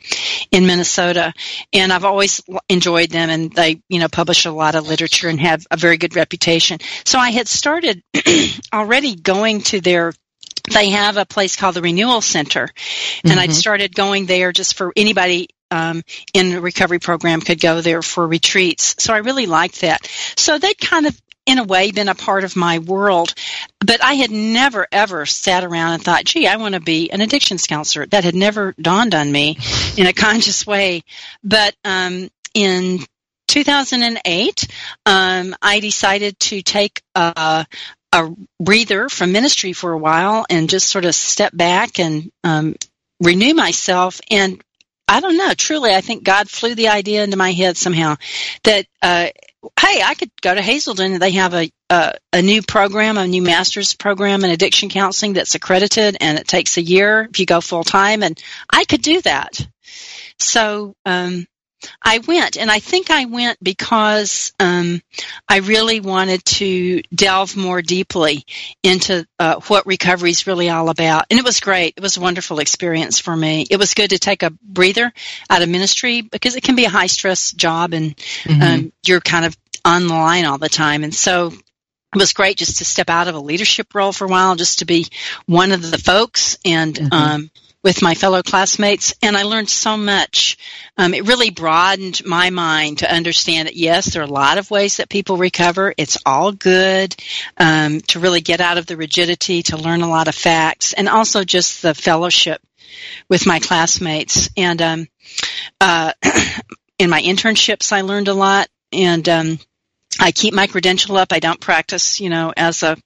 in 0.51 0.66
Minnesota. 0.66 1.32
And 1.72 1.93
I've 1.93 2.05
always 2.05 2.43
enjoyed 2.68 3.11
them 3.11 3.30
and 3.30 3.53
they, 3.53 3.82
you 3.88 4.01
know, 4.01 4.09
publish 4.09 4.47
a 4.47 4.51
lot 4.51 4.74
of 4.74 4.86
literature 4.86 5.28
and 5.28 5.40
have 5.40 5.66
a 5.70 5.76
very 5.76 5.97
good 5.97 6.16
reputation. 6.16 6.78
So 7.05 7.18
I 7.18 7.30
had 7.30 7.49
started 7.49 8.03
already 8.72 9.14
going 9.14 9.61
to 9.62 9.80
their 9.80 10.12
they 10.70 10.90
have 10.90 11.16
a 11.16 11.26
place 11.26 11.57
called 11.57 11.74
the 11.74 11.82
Renewal 11.82 12.20
Center, 12.20 12.68
and 13.24 13.32
mm-hmm. 13.32 13.38
I'd 13.38 13.53
started 13.53 13.95
going 13.95 14.26
there 14.26 14.53
just 14.53 14.76
for 14.76 14.93
anybody 14.95 15.49
um, 15.72 16.03
in 16.34 16.51
the 16.51 16.61
recovery 16.61 16.99
program 16.99 17.40
could 17.40 17.61
go 17.61 17.80
there 17.80 18.03
for 18.03 18.26
retreats. 18.26 18.95
So 18.99 19.12
I 19.12 19.18
really 19.18 19.47
liked 19.47 19.80
that. 19.80 20.07
So 20.36 20.59
they'd 20.59 20.78
kind 20.78 21.07
of 21.07 21.20
in 21.47 21.59
a 21.59 21.64
way 21.64 21.90
been 21.90 22.09
a 22.09 22.14
part 22.14 22.45
of 22.45 22.57
my 22.57 22.78
world. 22.78 23.34
But 23.84 24.03
i 24.03 24.14
had 24.14 24.30
never 24.30 24.86
ever 24.93 25.26
sat 25.26 25.64
around 25.64 25.95
and 25.95 26.03
thought 26.03 26.24
gee 26.24 26.47
i 26.47 26.57
want 26.57 26.74
to 26.74 26.80
be 26.80 27.11
an 27.11 27.20
addictions 27.20 27.66
counselor. 27.66 28.07
That 28.07 28.24
had 28.24 28.34
never 28.34 28.74
dawned 28.80 29.14
on 29.14 29.30
me 29.30 29.59
in 29.97 30.07
a 30.07 30.12
conscious 30.12 30.66
way. 30.66 31.03
But 31.43 31.74
um, 31.84 32.28
in 32.55 33.01
2008 33.49 34.66
um, 35.07 35.55
i 35.61 35.80
decided 35.80 36.38
to 36.40 36.62
take 36.62 37.03
a, 37.14 37.66
a 38.12 38.30
breather 38.61 39.09
from 39.09 39.32
ministry 39.32 39.72
for 39.72 39.93
a 39.93 39.99
while 39.99 40.47
and 40.49 40.70
just 40.70 40.88
sort 40.88 41.05
of 41.05 41.14
step 41.14 41.55
back 41.57 41.99
and 41.99 42.30
um, 42.45 42.74
renew 43.22 43.55
myself. 43.55 44.20
And 44.30 44.62
I 45.09 45.20
don't 45.20 45.36
know. 45.36 45.55
Truly, 45.55 45.95
I 45.95 46.01
think 46.01 46.24
God 46.24 46.49
flew 46.49 46.74
the 46.74 46.88
idea 46.88 47.24
into 47.24 47.36
my 47.36 47.53
head 47.53 47.76
somehow 47.76 48.16
that, 48.64 48.86
uh, 49.01 49.28
hey, 49.79 50.03
I 50.03 50.15
could 50.15 50.31
go 50.41 50.55
to 50.55 50.63
Hazelden. 50.63 51.19
They 51.19 51.33
have 51.33 51.55
a, 51.55 51.71
a, 51.91 52.15
a 52.33 52.43
new 52.43 52.63
program, 52.63 53.19
a 53.19 53.27
new 53.27 53.43
master's 53.43 53.95
program 53.95 54.45
in 54.45 54.51
addiction 54.51 54.89
counseling 54.89 55.35
that's 55.35 55.55
accredited, 55.55 56.17
and 56.21 56.39
it 56.39 56.49
takes 56.49 56.77
a 56.77 56.83
year 56.83 57.29
if 57.31 57.39
you 57.39 57.47
go 57.47 57.61
full 57.61 57.85
time, 57.85 58.23
and 58.23 58.43
I 58.71 58.85
could 58.85 59.03
do 59.03 59.21
that. 59.23 59.67
So 60.39 60.95
um, 61.05 61.47
I 62.01 62.18
went, 62.18 62.57
and 62.57 62.70
I 62.70 62.78
think 62.78 63.11
I 63.11 63.24
went 63.24 63.59
because 63.62 64.53
um, 64.61 65.03
I 65.49 65.59
really 65.59 66.01
wanted 66.01 66.45
to 66.45 67.03
delve 67.14 67.57
more 67.57 67.83
deeply 67.83 68.45
into 68.83 69.26
uh, 69.39 69.61
what 69.68 69.87
recovery 69.87 70.30
is 70.30 70.47
really 70.47 70.70
all 70.70 70.89
about. 70.89 71.26
And 71.30 71.39
it 71.39 71.45
was 71.45 71.61
great. 71.61 71.95
It 71.97 72.03
was 72.03 72.16
a 72.16 72.20
wonderful 72.20 72.59
experience 72.59 73.18
for 73.18 73.37
me. 73.37 73.66
It 73.70 73.78
was 73.78 73.95
good 73.95 74.11
to 74.11 74.18
take 74.18 74.43
a 74.43 74.51
breather 74.62 75.12
out 75.51 75.62
of 75.62 75.68
ministry 75.68 76.22
because 76.22 76.57
it 76.57 76.62
can 76.62 76.76
be 76.76 76.85
a 76.85 76.91
high 76.91 77.07
stress 77.07 77.53
job, 77.53 77.93
and 77.93 78.16
mm-hmm. 78.16 78.62
um, 78.62 78.93
you're 79.07 79.20
kind 79.20 79.45
of 79.45 79.57
on 79.85 80.07
the 80.07 80.14
line 80.14 80.45
all 80.45 80.59
the 80.59 80.68
time. 80.68 81.05
And 81.05 81.14
so 81.14 81.49
it 82.14 82.18
was 82.18 82.33
great 82.33 82.59
just 82.59 82.78
to 82.78 82.85
step 82.85 83.09
out 83.09 83.28
of 83.28 83.35
a 83.35 83.41
leadership 83.41 83.95
role 83.95 84.12
for 84.12 84.26
a 84.26 84.28
while, 84.28 84.55
just 84.55 84.80
to 84.80 84.85
be 84.85 85.07
one 85.47 85.72
of 85.72 85.91
the 85.91 85.99
folks 85.99 86.59
and 86.64 86.95
mm-hmm. 86.95 87.12
um, 87.12 87.51
with 87.83 88.03
my 88.03 88.14
fellow 88.14 88.43
classmates, 88.43 89.14
and 89.22 89.37
I 89.37 89.43
learned 89.43 89.68
so 89.68 89.97
much. 89.97 90.57
Um, 90.97 91.14
it 91.14 91.26
really 91.26 91.51
broadened 91.51 92.24
my 92.24 92.51
mind 92.51 92.99
to 92.99 93.12
understand 93.12 93.66
that 93.66 93.76
yes, 93.76 94.12
there 94.12 94.22
are 94.22 94.26
a 94.26 94.28
lot 94.28 94.59
of 94.59 94.70
ways 94.70 94.99
that 94.99 95.09
people 95.09 95.37
recover. 95.37 95.93
It's 95.97 96.18
all 96.24 96.53
good 96.53 97.14
um, 97.59 98.01
to 98.03 98.20
really 98.20 98.41
get 98.41 98.61
out 98.61 98.78
of 98.78 98.87
the 98.87 98.97
rigidity, 98.97 99.62
to 99.64 99.76
learn 99.76 100.03
a 100.03 100.11
lot 100.11 100.28
of 100.28 100.35
facts, 100.35 100.93
and 100.93 101.09
also 101.09 101.43
just 101.43 101.83
the 101.83 101.95
fellowship 101.95 102.62
with 103.28 103.47
my 103.47 103.59
classmates. 103.59 104.49
And 104.57 104.80
um, 104.80 105.09
uh, 105.80 106.12
in 106.99 107.11
my 107.11 107.20
internships, 107.20 107.93
I 107.93 108.03
learned 108.03 108.28
a 108.28 108.35
lot, 108.35 108.68
and 108.93 109.28
um, 109.28 109.59
I 110.20 110.30
keep 110.30 110.55
my 110.55 110.68
credential 110.68 111.16
up. 111.16 111.33
I 111.33 111.41
don't 111.41 111.61
practice, 111.61 112.20
you 112.20 112.30
know, 112.30 112.53
as 112.57 112.83
a 112.83 112.97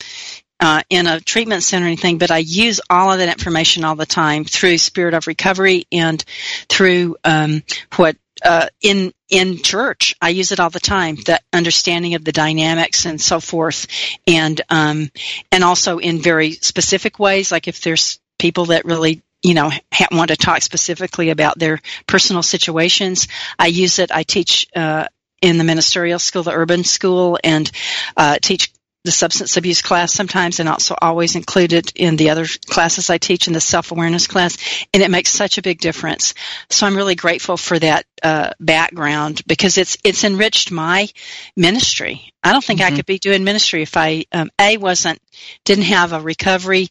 uh, 0.60 0.82
in 0.88 1.06
a 1.06 1.20
treatment 1.20 1.62
center 1.62 1.84
or 1.84 1.88
anything, 1.88 2.18
but 2.18 2.30
I 2.30 2.38
use 2.38 2.80
all 2.88 3.12
of 3.12 3.18
that 3.18 3.28
information 3.28 3.84
all 3.84 3.96
the 3.96 4.06
time 4.06 4.44
through 4.44 4.78
Spirit 4.78 5.14
of 5.14 5.26
Recovery 5.26 5.86
and 5.92 6.22
through 6.68 7.16
um, 7.24 7.62
what 7.96 8.16
uh, 8.44 8.68
in 8.80 9.12
in 9.28 9.62
church. 9.62 10.14
I 10.20 10.30
use 10.30 10.52
it 10.52 10.60
all 10.60 10.70
the 10.70 10.80
time. 10.80 11.16
The 11.16 11.40
understanding 11.52 12.14
of 12.14 12.24
the 12.24 12.32
dynamics 12.32 13.06
and 13.06 13.20
so 13.20 13.40
forth, 13.40 13.86
and 14.26 14.60
um, 14.68 15.10
and 15.52 15.64
also 15.64 15.98
in 15.98 16.18
very 16.18 16.52
specific 16.52 17.18
ways, 17.18 17.52
like 17.52 17.68
if 17.68 17.80
there's 17.80 18.18
people 18.38 18.66
that 18.66 18.84
really 18.84 19.22
you 19.42 19.54
know 19.54 19.70
want 20.10 20.28
to 20.28 20.36
talk 20.36 20.62
specifically 20.62 21.30
about 21.30 21.58
their 21.58 21.80
personal 22.06 22.42
situations. 22.42 23.28
I 23.58 23.66
use 23.68 23.98
it. 23.98 24.10
I 24.10 24.22
teach. 24.22 24.66
Uh, 24.74 25.08
in 25.42 25.58
the 25.58 25.64
ministerial 25.64 26.18
school, 26.18 26.42
the 26.42 26.50
urban 26.50 26.82
school, 26.82 27.38
and 27.44 27.70
uh, 28.16 28.38
teach 28.40 28.72
the 29.06 29.12
substance 29.12 29.56
abuse 29.56 29.82
class 29.82 30.12
sometimes 30.12 30.60
and 30.60 30.68
also 30.68 30.96
always 31.00 31.36
included 31.36 31.92
in 31.94 32.16
the 32.16 32.30
other 32.30 32.44
classes 32.66 33.08
I 33.08 33.18
teach 33.18 33.46
in 33.46 33.52
the 33.54 33.60
self 33.60 33.92
awareness 33.92 34.26
class. 34.26 34.58
And 34.92 35.02
it 35.02 35.10
makes 35.10 35.30
such 35.30 35.56
a 35.56 35.62
big 35.62 35.78
difference. 35.78 36.34
So 36.68 36.86
I'm 36.86 36.96
really 36.96 37.14
grateful 37.14 37.56
for 37.56 37.78
that 37.78 38.04
uh, 38.22 38.50
background 38.60 39.42
because 39.46 39.78
it's 39.78 39.96
it's 40.04 40.24
enriched 40.24 40.72
my 40.72 41.08
ministry. 41.56 42.32
I 42.42 42.52
don't 42.52 42.64
think 42.64 42.80
mm-hmm. 42.80 42.92
I 42.92 42.96
could 42.96 43.06
be 43.06 43.18
doing 43.18 43.44
ministry 43.44 43.82
if 43.82 43.96
I 43.96 44.26
um, 44.32 44.50
a 44.60 44.76
wasn't 44.76 45.20
didn't 45.64 45.84
have 45.84 46.12
a 46.12 46.20
recovery 46.20 46.88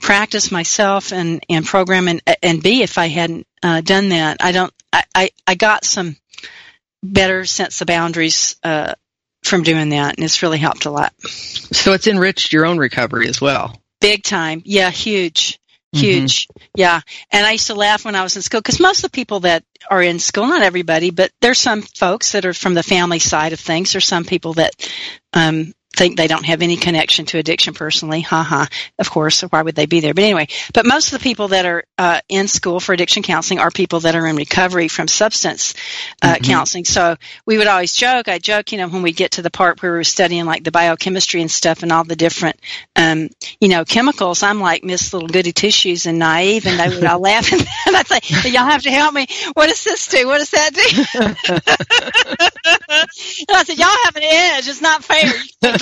practice 0.00 0.52
myself 0.52 1.12
and 1.12 1.44
and 1.48 1.64
program 1.64 2.08
and 2.08 2.20
and 2.42 2.62
b 2.62 2.82
if 2.82 2.98
I 2.98 3.06
hadn't 3.06 3.46
uh, 3.62 3.80
done 3.80 4.10
that 4.10 4.38
I 4.40 4.52
don't 4.52 4.72
I, 4.92 5.04
I, 5.14 5.30
I 5.46 5.54
got 5.54 5.84
some 5.84 6.16
better 7.02 7.44
sense 7.44 7.80
of 7.80 7.86
boundaries 7.86 8.56
uh, 8.62 8.94
from 9.44 9.62
doing 9.62 9.90
that, 9.90 10.16
and 10.16 10.24
it's 10.24 10.42
really 10.42 10.58
helped 10.58 10.86
a 10.86 10.90
lot. 10.90 11.12
So 11.20 11.92
it's 11.92 12.06
enriched 12.06 12.52
your 12.52 12.66
own 12.66 12.78
recovery 12.78 13.28
as 13.28 13.40
well. 13.40 13.80
Big 14.00 14.22
time, 14.22 14.62
yeah, 14.64 14.90
huge, 14.90 15.58
mm-hmm. 15.94 15.98
huge, 15.98 16.48
mm-hmm. 16.48 16.66
yeah. 16.76 17.00
And 17.30 17.46
I 17.46 17.52
used 17.52 17.68
to 17.68 17.74
laugh 17.74 18.04
when 18.04 18.14
I 18.14 18.22
was 18.22 18.36
in 18.36 18.42
school 18.42 18.60
because 18.60 18.80
most 18.80 18.98
of 18.98 19.10
the 19.10 19.14
people 19.14 19.40
that 19.40 19.64
are 19.90 20.02
in 20.02 20.18
school, 20.18 20.46
not 20.46 20.62
everybody, 20.62 21.10
but 21.10 21.30
there's 21.40 21.58
some 21.58 21.82
folks 21.82 22.32
that 22.32 22.46
are 22.46 22.54
from 22.54 22.74
the 22.74 22.82
family 22.82 23.18
side 23.18 23.52
of 23.52 23.60
things. 23.60 23.92
There's 23.92 24.06
some 24.06 24.24
people 24.24 24.54
that 24.54 24.72
um, 25.32 25.74
think 25.94 26.16
they 26.16 26.26
don't 26.26 26.44
have 26.44 26.62
any 26.62 26.76
connection 26.76 27.26
to 27.26 27.38
addiction 27.38 27.74
personally. 27.74 28.20
Ha 28.22 28.42
ha. 28.42 28.68
Of 28.98 29.10
course, 29.10 29.42
why 29.42 29.62
would 29.62 29.74
they 29.74 29.86
be 29.86 30.00
there? 30.00 30.14
But 30.14 30.24
anyway, 30.24 30.48
but 30.72 30.86
most 30.86 31.12
of 31.12 31.18
the 31.18 31.22
people 31.22 31.48
that 31.48 31.66
are 31.66 31.84
uh, 31.98 32.20
in 32.28 32.48
school 32.48 32.80
for 32.80 32.92
addiction 32.92 33.22
counseling 33.22 33.60
are 33.60 33.70
people 33.70 34.00
that 34.00 34.14
are 34.14 34.26
in 34.26 34.36
recovery 34.36 34.88
from 34.88 35.08
substance 35.08 35.74
uh, 36.22 36.34
mm-hmm. 36.34 36.44
counseling. 36.44 36.84
So 36.84 37.16
we 37.46 37.58
would 37.58 37.66
always 37.66 37.94
joke. 37.94 38.28
I 38.28 38.38
joke, 38.38 38.72
you 38.72 38.78
know, 38.78 38.88
when 38.88 39.02
we 39.02 39.12
get 39.12 39.32
to 39.32 39.42
the 39.42 39.50
part 39.50 39.82
where 39.82 39.92
we 39.92 39.98
are 39.98 40.04
studying 40.04 40.44
like 40.44 40.64
the 40.64 40.70
biochemistry 40.70 41.40
and 41.40 41.50
stuff 41.50 41.82
and 41.82 41.92
all 41.92 42.04
the 42.04 42.16
different, 42.16 42.60
um, 42.96 43.30
you 43.60 43.68
know, 43.68 43.84
chemicals. 43.84 44.42
I'm 44.42 44.60
like 44.60 44.84
Miss 44.84 45.12
Little 45.12 45.28
Goody 45.28 45.52
Tissues 45.52 46.06
and 46.06 46.18
naive, 46.18 46.66
and 46.66 46.78
they 46.78 46.94
would 46.94 47.04
all 47.04 47.20
laugh. 47.20 47.52
and 47.52 47.62
I 47.86 48.02
say, 48.02 48.50
y'all 48.50 48.64
have 48.64 48.82
to 48.82 48.90
help 48.90 49.14
me. 49.14 49.26
What 49.54 49.68
does 49.68 49.84
this 49.84 50.08
do? 50.08 50.26
What 50.26 50.38
does 50.38 50.50
that 50.50 50.74
do? 50.74 51.18
and 53.48 53.50
I 53.50 53.64
said, 53.64 53.78
y'all 53.78 53.88
have 54.04 54.16
an 54.16 54.22
edge. 54.24 54.68
It's 54.68 54.80
not 54.80 55.04
fair 55.04 55.32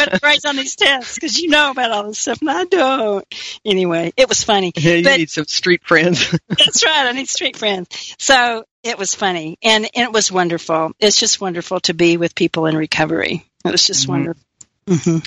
better 0.05 0.19
grades 0.19 0.45
on 0.45 0.57
these 0.57 0.77
tests 0.77 1.15
because 1.15 1.39
you 1.39 1.49
know 1.49 1.71
about 1.71 1.91
all 1.91 2.05
this 2.05 2.19
stuff 2.19 2.41
and 2.41 2.51
I 2.51 2.65
don't. 2.65 3.25
Anyway, 3.65 4.13
it 4.17 4.29
was 4.29 4.43
funny. 4.43 4.73
Yeah, 4.77 4.95
you 4.95 5.05
but, 5.05 5.19
need 5.19 5.31
some 5.31 5.47
street 5.47 5.85
friends. 5.85 6.31
that's 6.49 6.85
right. 6.85 7.07
I 7.07 7.13
need 7.13 7.29
street 7.29 7.57
friends. 7.57 8.15
So 8.19 8.65
it 8.83 8.99
was 8.99 9.15
funny 9.15 9.59
and, 9.63 9.85
and 9.95 10.05
it 10.05 10.13
was 10.13 10.33
wonderful. 10.33 10.93
It's 10.99 11.19
just 11.19 11.41
wonderful 11.41 11.81
to 11.81 11.95
be 11.95 12.17
with 12.17 12.35
people 12.35 12.67
in 12.67 12.77
recovery. 12.77 13.45
It 13.65 13.71
was 13.71 13.87
just 13.87 14.03
mm-hmm. 14.03 14.13
wonderful. 14.13 14.43
Mm-hmm. 14.87 15.19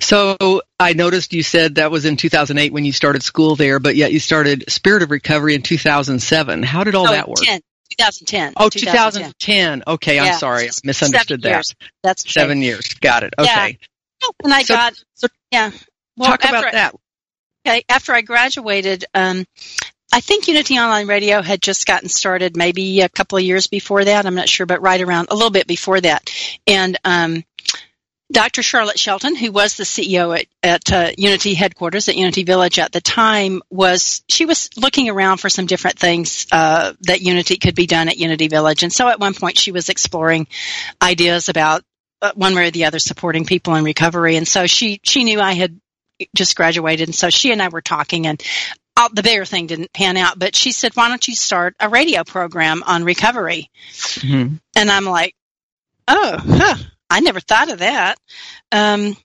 So 0.00 0.62
I 0.80 0.94
noticed 0.94 1.32
you 1.32 1.42
said 1.42 1.74
that 1.74 1.90
was 1.90 2.06
in 2.06 2.16
2008 2.16 2.72
when 2.72 2.84
you 2.84 2.92
started 2.92 3.22
school 3.22 3.54
there, 3.56 3.78
but 3.78 3.94
yet 3.94 4.12
you 4.12 4.18
started 4.18 4.70
Spirit 4.70 5.02
of 5.02 5.10
Recovery 5.10 5.54
in 5.54 5.62
2007. 5.62 6.62
How 6.62 6.84
did 6.84 6.94
all 6.94 7.08
oh, 7.08 7.12
that 7.12 7.28
work? 7.28 7.36
10, 7.42 7.60
2010. 7.98 8.54
Oh, 8.56 8.68
2010. 8.70 9.34
2010. 9.38 9.82
Okay, 9.86 10.18
I'm 10.18 10.38
sorry. 10.38 10.68
I 10.68 10.70
misunderstood 10.82 11.42
that. 11.42 11.50
Years. 11.50 11.74
That's 12.02 12.32
seven 12.32 12.62
years. 12.62 12.94
Got 12.94 13.24
it. 13.24 13.34
Okay. 13.38 13.78
And 14.42 14.52
I 14.52 14.62
so, 14.62 14.74
got, 14.74 15.02
yeah. 15.50 15.70
Well, 16.16 16.30
talk 16.30 16.44
about 16.44 16.64
I, 16.66 16.72
that. 16.72 16.94
Okay, 17.66 17.82
after 17.88 18.12
I 18.12 18.22
graduated, 18.22 19.04
um, 19.12 19.44
I 20.12 20.20
think 20.20 20.46
Unity 20.46 20.78
Online 20.78 21.08
Radio 21.08 21.42
had 21.42 21.60
just 21.60 21.86
gotten 21.86 22.08
started 22.08 22.56
maybe 22.56 23.00
a 23.00 23.08
couple 23.08 23.38
of 23.38 23.44
years 23.44 23.66
before 23.66 24.04
that. 24.04 24.24
I'm 24.24 24.36
not 24.36 24.48
sure, 24.48 24.66
but 24.66 24.80
right 24.80 25.00
around 25.00 25.28
a 25.30 25.34
little 25.34 25.50
bit 25.50 25.66
before 25.66 26.00
that. 26.00 26.30
And 26.66 26.96
um, 27.04 27.44
Dr. 28.30 28.62
Charlotte 28.62 28.98
Shelton, 28.98 29.36
who 29.36 29.52
was 29.52 29.76
the 29.76 29.84
CEO 29.84 30.38
at, 30.38 30.46
at 30.62 30.92
uh, 30.92 31.12
Unity 31.16 31.54
headquarters 31.54 32.08
at 32.08 32.16
Unity 32.16 32.42
Village 32.42 32.78
at 32.78 32.92
the 32.92 33.00
time, 33.00 33.62
was 33.70 34.22
she 34.28 34.46
was 34.46 34.70
looking 34.76 35.08
around 35.08 35.38
for 35.38 35.48
some 35.48 35.66
different 35.66 35.98
things 35.98 36.46
uh, 36.50 36.92
that 37.02 37.20
Unity 37.20 37.56
could 37.56 37.74
be 37.74 37.86
done 37.86 38.08
at 38.08 38.16
Unity 38.16 38.48
Village, 38.48 38.82
and 38.82 38.92
so 38.92 39.08
at 39.08 39.20
one 39.20 39.34
point 39.34 39.58
she 39.58 39.70
was 39.70 39.88
exploring 39.88 40.48
ideas 41.00 41.48
about 41.48 41.82
one 42.34 42.54
way 42.54 42.68
or 42.68 42.70
the 42.70 42.86
other 42.86 42.98
supporting 42.98 43.44
people 43.44 43.74
in 43.74 43.84
recovery, 43.84 44.36
and 44.36 44.46
so 44.46 44.66
she 44.66 45.00
she 45.02 45.24
knew 45.24 45.40
I 45.40 45.52
had 45.52 45.80
just 46.34 46.56
graduated, 46.56 47.08
and 47.08 47.14
so 47.14 47.30
she 47.30 47.52
and 47.52 47.62
I 47.62 47.68
were 47.68 47.82
talking, 47.82 48.26
and 48.26 48.42
all, 48.96 49.10
the 49.12 49.22
bigger 49.22 49.44
thing 49.44 49.66
didn't 49.66 49.92
pan 49.92 50.16
out, 50.16 50.38
but 50.38 50.56
she 50.56 50.72
said, 50.72 50.94
"Why 50.94 51.08
don't 51.08 51.26
you 51.26 51.34
start 51.34 51.76
a 51.80 51.88
radio 51.88 52.24
program 52.24 52.82
on 52.86 53.04
recovery?" 53.04 53.70
Mm-hmm. 53.90 54.56
And 54.74 54.90
I'm 54.90 55.04
like, 55.04 55.34
"Oh, 56.08 56.38
huh." 56.38 56.76
I 57.08 57.20
never 57.20 57.40
thought 57.40 57.70
of 57.70 57.78
that. 57.78 58.16
Um, 58.72 59.16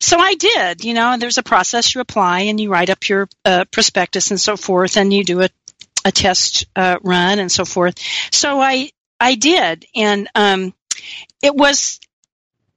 so 0.00 0.18
I 0.18 0.34
did, 0.34 0.84
you 0.84 0.94
know, 0.94 1.12
and 1.12 1.20
there's 1.20 1.38
a 1.38 1.42
process 1.42 1.94
you 1.94 2.00
apply 2.00 2.42
and 2.42 2.60
you 2.60 2.70
write 2.70 2.90
up 2.90 3.08
your 3.08 3.28
uh, 3.44 3.64
prospectus 3.70 4.30
and 4.30 4.40
so 4.40 4.56
forth, 4.56 4.96
and 4.96 5.12
you 5.12 5.24
do 5.24 5.42
a, 5.42 5.48
a 6.04 6.12
test 6.12 6.66
uh, 6.76 6.98
run 7.02 7.38
and 7.38 7.50
so 7.50 7.64
forth. 7.64 7.98
So 8.32 8.60
I 8.60 8.90
I 9.20 9.34
did, 9.34 9.84
and 9.94 10.28
um, 10.34 10.72
it 11.42 11.54
was 11.54 12.00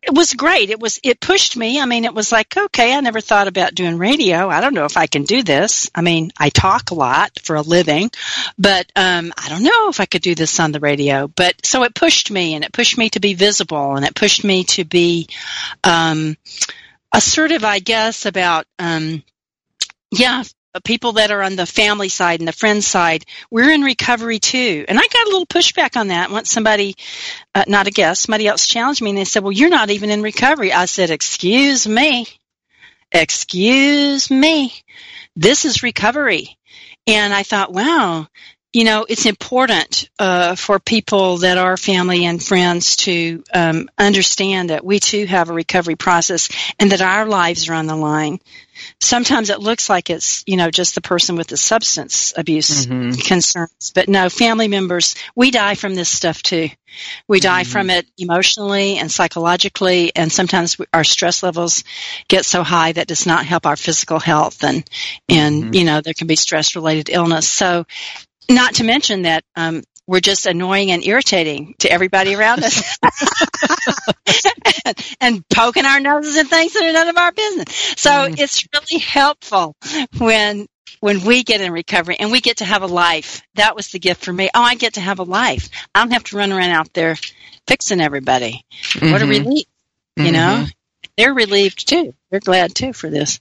it 0.01 0.15
was 0.15 0.33
great. 0.33 0.71
It 0.71 0.79
was 0.79 0.99
it 1.03 1.19
pushed 1.19 1.55
me. 1.55 1.79
I 1.79 1.85
mean, 1.85 2.05
it 2.05 2.13
was 2.13 2.31
like, 2.31 2.57
okay, 2.57 2.95
I 2.95 2.99
never 3.01 3.21
thought 3.21 3.47
about 3.47 3.75
doing 3.75 3.99
radio. 3.99 4.49
I 4.49 4.59
don't 4.59 4.73
know 4.73 4.85
if 4.85 4.97
I 4.97 5.05
can 5.05 5.23
do 5.23 5.43
this. 5.43 5.91
I 5.93 6.01
mean, 6.01 6.31
I 6.37 6.49
talk 6.49 6.89
a 6.89 6.95
lot 6.95 7.39
for 7.43 7.55
a 7.55 7.61
living, 7.61 8.09
but 8.57 8.91
um, 8.95 9.31
I 9.37 9.49
don't 9.49 9.63
know 9.63 9.89
if 9.89 9.99
I 9.99 10.05
could 10.05 10.23
do 10.23 10.33
this 10.33 10.59
on 10.59 10.71
the 10.71 10.79
radio. 10.79 11.27
But 11.27 11.63
so 11.65 11.83
it 11.83 11.93
pushed 11.93 12.31
me, 12.31 12.55
and 12.55 12.63
it 12.63 12.73
pushed 12.73 12.97
me 12.97 13.09
to 13.11 13.19
be 13.19 13.35
visible, 13.35 13.95
and 13.95 14.03
it 14.03 14.15
pushed 14.15 14.43
me 14.43 14.63
to 14.65 14.85
be 14.85 15.27
um, 15.83 16.35
assertive, 17.13 17.63
I 17.63 17.77
guess, 17.77 18.25
about 18.25 18.65
um, 18.79 19.23
yeah, 20.09 20.43
people 20.79 21.13
that 21.13 21.31
are 21.31 21.41
on 21.41 21.55
the 21.55 21.65
family 21.65 22.07
side 22.07 22.39
and 22.39 22.47
the 22.47 22.53
friend 22.53 22.83
side, 22.83 23.25
we're 23.49 23.71
in 23.71 23.81
recovery 23.81 24.39
too. 24.39 24.85
And 24.87 24.97
I 24.97 25.01
got 25.01 25.27
a 25.27 25.29
little 25.29 25.45
pushback 25.45 25.97
on 25.99 26.07
that. 26.07 26.31
Once 26.31 26.49
somebody, 26.49 26.95
uh, 27.53 27.65
not 27.67 27.87
a 27.87 27.91
guest, 27.91 28.21
somebody 28.21 28.47
else 28.47 28.67
challenged 28.67 29.01
me 29.01 29.09
and 29.09 29.19
they 29.19 29.25
said, 29.25 29.43
well, 29.43 29.51
you're 29.51 29.69
not 29.69 29.89
even 29.89 30.09
in 30.09 30.21
recovery. 30.21 30.71
I 30.71 30.85
said, 30.85 31.09
excuse 31.09 31.87
me. 31.87 32.27
Excuse 33.11 34.31
me. 34.31 34.73
This 35.35 35.65
is 35.65 35.83
recovery. 35.83 36.57
And 37.07 37.33
I 37.33 37.43
thought, 37.43 37.73
wow, 37.73 38.27
you 38.73 38.85
know, 38.85 39.05
it's 39.07 39.25
important 39.25 40.09
uh, 40.17 40.55
for 40.55 40.79
people 40.79 41.37
that 41.37 41.57
are 41.57 41.75
family 41.75 42.25
and 42.25 42.41
friends 42.41 42.95
to 42.97 43.43
um, 43.53 43.89
understand 43.97 44.69
that 44.69 44.85
we 44.85 44.99
too 44.99 45.25
have 45.25 45.49
a 45.49 45.53
recovery 45.53 45.95
process 45.95 46.49
and 46.79 46.91
that 46.91 47.01
our 47.01 47.25
lives 47.25 47.67
are 47.67 47.73
on 47.73 47.87
the 47.87 47.95
line. 47.95 48.39
Sometimes 48.99 49.49
it 49.49 49.59
looks 49.59 49.89
like 49.89 50.09
it's, 50.09 50.43
you 50.47 50.55
know, 50.55 50.71
just 50.71 50.95
the 50.95 51.01
person 51.01 51.35
with 51.35 51.47
the 51.47 51.57
substance 51.57 52.33
abuse 52.35 52.85
mm-hmm. 52.85 53.11
concerns, 53.19 53.91
but 53.93 54.07
no, 54.07 54.29
family 54.29 54.69
members, 54.69 55.15
we 55.35 55.51
die 55.51 55.75
from 55.75 55.93
this 55.93 56.09
stuff 56.09 56.41
too. 56.41 56.69
We 57.27 57.39
die 57.39 57.63
mm-hmm. 57.63 57.71
from 57.71 57.89
it 57.89 58.07
emotionally 58.17 58.97
and 58.97 59.11
psychologically, 59.11 60.15
and 60.15 60.31
sometimes 60.31 60.77
our 60.93 61.03
stress 61.03 61.43
levels 61.43 61.83
get 62.27 62.45
so 62.45 62.63
high 62.63 62.93
that 62.93 63.07
does 63.07 63.25
not 63.25 63.45
help 63.45 63.65
our 63.65 63.77
physical 63.77 64.19
health, 64.19 64.63
and 64.63 64.83
and 65.29 65.63
mm-hmm. 65.63 65.73
you 65.73 65.83
know 65.85 66.01
there 66.01 66.13
can 66.13 66.27
be 66.27 66.35
stress 66.35 66.75
related 66.75 67.09
illness. 67.09 67.47
So 67.47 67.85
not 68.53 68.75
to 68.75 68.83
mention 68.83 69.23
that 69.23 69.43
um, 69.55 69.83
we're 70.07 70.19
just 70.19 70.45
annoying 70.45 70.91
and 70.91 71.05
irritating 71.05 71.75
to 71.79 71.91
everybody 71.91 72.35
around 72.35 72.63
us 72.63 72.97
and, 74.85 74.95
and, 75.21 75.49
poking 75.49 75.85
our 75.85 75.99
noses 75.99 76.35
in 76.35 76.45
things 76.47 76.73
that 76.73 76.83
are 76.83 76.93
none 76.93 77.07
of 77.07 77.17
our 77.17 77.31
business. 77.31 77.73
So 77.97 78.09
mm. 78.09 78.39
it's 78.39 78.67
really 78.73 78.99
helpful 78.99 79.75
when 80.17 80.67
when 80.99 81.23
we 81.23 81.43
get 81.43 81.61
in 81.61 81.71
recovery 81.71 82.17
and 82.19 82.31
we 82.31 82.41
get 82.41 82.57
to 82.57 82.65
have 82.65 82.83
a 82.83 82.87
life. 82.87 83.41
That 83.55 83.75
was 83.75 83.89
the 83.89 83.99
gift 83.99 84.23
for 84.23 84.33
me. 84.33 84.49
Oh, 84.53 84.61
I 84.61 84.75
get 84.75 84.95
to 84.95 85.01
have 85.01 85.19
a 85.19 85.23
life. 85.23 85.69
I 85.95 86.01
don't 86.01 86.11
have 86.11 86.23
to 86.25 86.37
run 86.37 86.51
around 86.51 86.71
out 86.71 86.93
there 86.93 87.15
fixing 87.67 88.01
everybody. 88.01 88.65
Mm-hmm. 88.71 89.11
What 89.11 89.21
a 89.21 89.25
mm-hmm. 89.25 89.45
relief, 89.45 89.65
you 90.17 90.23
mm-hmm. 90.25 90.33
know? 90.33 90.65
They're 91.17 91.33
relieved 91.33 91.87
too. 91.87 92.13
They're 92.29 92.39
glad 92.39 92.75
too 92.75 92.93
for 92.93 93.09
this. 93.09 93.39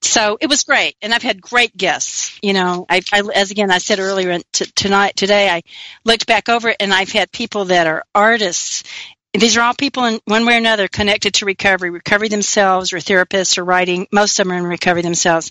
So 0.00 0.38
it 0.40 0.48
was 0.48 0.64
great, 0.64 0.96
and 1.02 1.14
I've 1.14 1.22
had 1.22 1.40
great 1.40 1.76
guests. 1.76 2.38
You 2.42 2.52
know, 2.52 2.86
I, 2.88 3.02
I 3.12 3.22
as 3.34 3.50
again 3.50 3.70
I 3.70 3.78
said 3.78 3.98
earlier 3.98 4.38
t- 4.52 4.66
tonight 4.74 5.16
today, 5.16 5.48
I 5.48 5.62
looked 6.04 6.26
back 6.26 6.48
over 6.48 6.70
it, 6.70 6.76
and 6.80 6.92
I've 6.92 7.12
had 7.12 7.32
people 7.32 7.66
that 7.66 7.86
are 7.86 8.04
artists. 8.14 8.82
These 9.34 9.56
are 9.56 9.62
all 9.62 9.74
people 9.74 10.04
in 10.04 10.20
one 10.26 10.44
way 10.44 10.54
or 10.54 10.58
another 10.58 10.88
connected 10.88 11.34
to 11.34 11.46
recovery, 11.46 11.88
recovery 11.88 12.28
themselves, 12.28 12.92
or 12.92 12.98
therapists, 12.98 13.56
or 13.56 13.64
writing. 13.64 14.06
Most 14.12 14.38
of 14.38 14.46
them 14.46 14.52
are 14.52 14.58
in 14.58 14.64
recovery 14.64 15.00
themselves. 15.00 15.50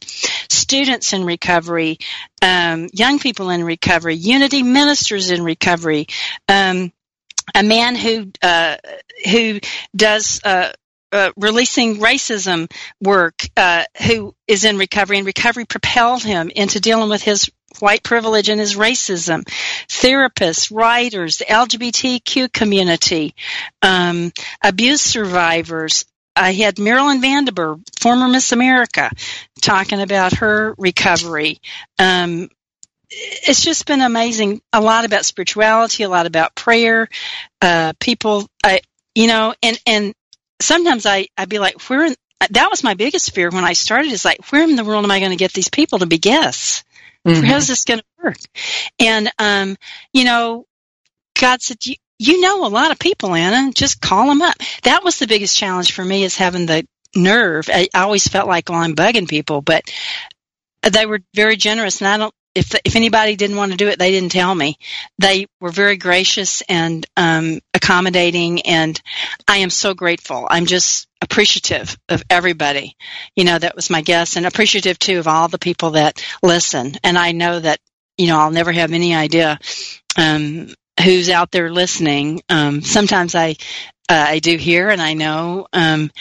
Students 0.50 1.14
in 1.14 1.26
recovery, 1.26 1.98
um, 2.44 2.90
young 2.94 3.18
people 3.18 3.50
in 3.50 3.64
recovery, 3.64 4.16
unity 4.16 4.62
ministers 4.62 5.32
in 5.32 5.44
recovery. 5.44 6.06
Um, 6.48 6.92
a 7.56 7.64
man 7.64 7.96
who 7.96 8.32
uh, 8.42 8.78
who 9.30 9.60
does 9.96 10.42
uh, 10.44 10.72
uh, 11.12 11.32
releasing 11.38 11.98
racism 11.98 12.72
work, 13.02 13.44
uh, 13.58 13.84
who 14.08 14.34
is 14.48 14.64
in 14.64 14.78
recovery, 14.78 15.18
and 15.18 15.26
recovery 15.26 15.66
propelled 15.66 16.24
him 16.24 16.50
into 16.50 16.80
dealing 16.80 17.10
with 17.10 17.22
his 17.22 17.50
white 17.80 18.04
privilege 18.04 18.50
and 18.50 18.60
his 18.60 18.76
racism. 18.76 19.44
Therapists, 19.88 20.76
writers, 20.76 21.38
the 21.38 21.46
LGBTQ 21.46 22.52
community, 22.52 23.36
um, 23.82 24.32
abuse 24.64 25.02
survivors. 25.02 26.06
I 26.36 26.54
had 26.54 26.80
Marilyn 26.80 27.22
Van 27.22 27.46
Derbur, 27.46 27.82
former 28.00 28.28
Miss 28.28 28.52
America, 28.52 29.12
talking 29.62 30.02
about 30.02 30.34
her 30.36 30.74
recovery. 30.78 31.60
Um, 32.00 32.50
it's 33.10 33.64
just 33.64 33.86
been 33.86 34.02
amazing. 34.02 34.62
A 34.72 34.80
lot 34.80 35.04
about 35.04 35.26
spirituality, 35.26 36.04
a 36.04 36.10
lot 36.10 36.26
about 36.26 36.56
prayer. 36.56 37.10
Uh, 37.62 37.92
people, 38.00 38.48
I, 38.64 38.80
you 39.14 39.28
know, 39.28 39.54
and 39.62 39.78
and 39.86 40.14
sometimes 40.62 41.06
I, 41.06 41.28
I'd 41.38 41.50
be 41.50 41.60
like, 41.60 41.82
where, 41.90 42.06
in, 42.06 42.16
that 42.50 42.70
was 42.70 42.84
my 42.84 42.94
biggest 42.94 43.34
fear 43.34 43.50
when 43.50 43.66
I 43.66 43.74
started 43.74 44.12
is 44.12 44.26
like, 44.26 44.52
where 44.52 44.64
in 44.64 44.76
the 44.76 44.84
world 44.84 45.04
am 45.04 45.12
I 45.12 45.20
going 45.20 45.32
to 45.32 45.38
get 45.38 45.54
these 45.54 45.70
people 45.70 46.00
to 46.00 46.06
be 46.06 46.18
guests? 46.18 46.84
Mm-hmm. 47.28 47.44
How's 47.44 47.68
this 47.68 47.84
going 47.84 48.00
to 48.00 48.06
work? 48.24 48.38
And, 49.00 49.32
um, 49.38 49.78
you 50.14 50.24
know, 50.24 50.66
God 51.40 51.62
said, 51.62 51.86
you, 51.86 51.96
you 52.18 52.42
know 52.42 52.66
a 52.66 52.70
lot 52.70 52.92
of 52.92 53.00
people, 53.00 53.34
Anna, 53.36 53.72
just 53.72 54.02
call 54.02 54.28
them 54.28 54.42
up. 54.42 54.56
That 54.84 55.04
was 55.04 55.20
the 55.20 55.28
biggest 55.28 55.58
challenge 55.58 55.94
for 55.94 56.04
me 56.04 56.24
is 56.24 56.36
having 56.38 56.66
the 56.66 56.86
nerve. 57.16 57.70
I, 57.72 57.90
I 57.94 58.02
always 58.02 58.28
felt 58.28 58.48
like, 58.48 58.70
well, 58.70 58.80
I'm 58.80 58.96
bugging 58.96 59.30
people, 59.30 59.62
but 59.62 59.84
they 60.90 61.06
were 61.06 61.20
very 61.34 61.58
generous 61.58 62.02
and 62.02 62.08
I 62.08 62.18
don't 62.18 62.34
if 62.56 62.76
if 62.84 62.96
anybody 62.96 63.36
didn't 63.36 63.58
want 63.58 63.72
to 63.72 63.78
do 63.78 63.88
it, 63.88 63.98
they 63.98 64.12
didn't 64.12 64.32
tell 64.32 64.54
me. 64.54 64.78
They 65.20 65.48
were 65.60 65.72
very 65.72 65.98
gracious 65.98 66.62
and 66.68 67.06
um, 67.16 67.60
accommodating, 67.74 68.62
and 68.64 69.00
I 69.48 69.58
am 69.58 69.70
so 69.70 69.94
grateful. 69.94 70.48
I'm 70.50 70.66
just 70.66 71.08
appreciative 71.22 71.98
of 72.10 72.24
everybody, 72.30 72.96
you 73.36 73.44
know, 73.44 73.58
that 73.58 73.76
was 73.76 73.90
my 73.90 74.02
guest, 74.02 74.36
and 74.36 74.46
appreciative 74.46 75.00
too 75.00 75.20
of 75.20 75.28
all 75.28 75.48
the 75.48 75.60
people 75.60 75.92
that 75.92 76.24
listen. 76.44 76.94
And 77.04 77.18
I 77.18 77.32
know 77.32 77.60
that 77.60 77.80
you 78.18 78.28
know 78.28 78.40
I'll 78.40 78.52
never 78.52 78.72
have 78.72 78.92
any 78.92 79.16
idea 79.16 79.60
um, 80.18 80.68
who's 81.04 81.30
out 81.30 81.52
there 81.52 81.72
listening. 81.72 82.42
Um, 82.50 82.82
sometimes 82.82 83.34
I 83.34 83.56
uh, 84.10 84.26
I 84.28 84.40
do 84.40 84.58
hear, 84.58 84.90
and 84.90 85.02
I 85.02 85.14
know 85.14 85.68
um, 85.72 86.12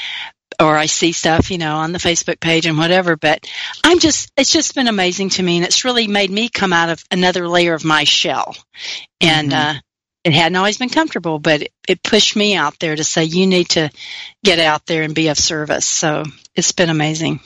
or 0.60 0.76
I 0.76 0.86
see 0.86 1.12
stuff, 1.12 1.50
you 1.50 1.58
know, 1.58 1.76
on 1.76 1.92
the 1.92 1.98
Facebook 1.98 2.40
page 2.40 2.66
and 2.66 2.78
whatever. 2.78 3.16
But 3.16 3.48
I'm 3.84 3.98
just, 3.98 4.32
it's 4.36 4.52
just 4.52 4.74
been 4.74 4.88
amazing 4.88 5.30
to 5.30 5.42
me, 5.42 5.56
and 5.56 5.64
it's 5.64 5.84
really 5.84 6.06
made 6.06 6.30
me 6.30 6.48
come 6.48 6.72
out 6.72 6.90
of 6.90 7.04
another 7.10 7.48
layer 7.48 7.74
of 7.74 7.84
my 7.84 8.04
shell. 8.04 8.56
And 9.20 9.50
mm-hmm. 9.50 9.76
uh, 9.76 9.80
it 10.24 10.32
hadn't 10.32 10.56
always 10.56 10.78
been 10.78 10.88
comfortable, 10.90 11.38
but 11.38 11.62
it, 11.62 11.72
it 11.88 12.02
pushed 12.02 12.36
me 12.36 12.54
out 12.54 12.78
there 12.78 12.94
to 12.94 13.04
say, 13.04 13.24
you 13.24 13.46
need 13.46 13.70
to 13.70 13.90
get 14.44 14.58
out 14.58 14.86
there 14.86 15.02
and 15.02 15.14
be 15.14 15.28
of 15.28 15.38
service. 15.38 15.86
So 15.86 16.24
it's 16.54 16.72
been 16.72 16.90
amazing. 16.90 17.40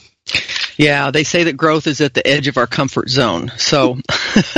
Yeah, 0.77 1.11
they 1.11 1.23
say 1.23 1.45
that 1.45 1.57
growth 1.57 1.87
is 1.87 2.01
at 2.01 2.15
the 2.15 2.27
edge 2.27 2.49
of 2.49 2.57
our 2.57 2.67
comfort 2.67 3.09
zone. 3.09 3.53
So 3.59 3.99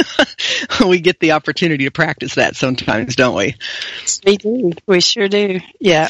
we 0.86 1.00
get 1.00 1.20
the 1.20 1.32
opportunity 1.32 1.84
to 1.84 1.90
practice 1.90 2.36
that 2.36 2.56
sometimes, 2.56 3.16
don't 3.16 3.36
we? 3.36 3.56
We 4.24 4.36
do. 4.38 4.72
We 4.86 5.00
sure 5.00 5.28
do. 5.28 5.60
Yeah. 5.78 6.08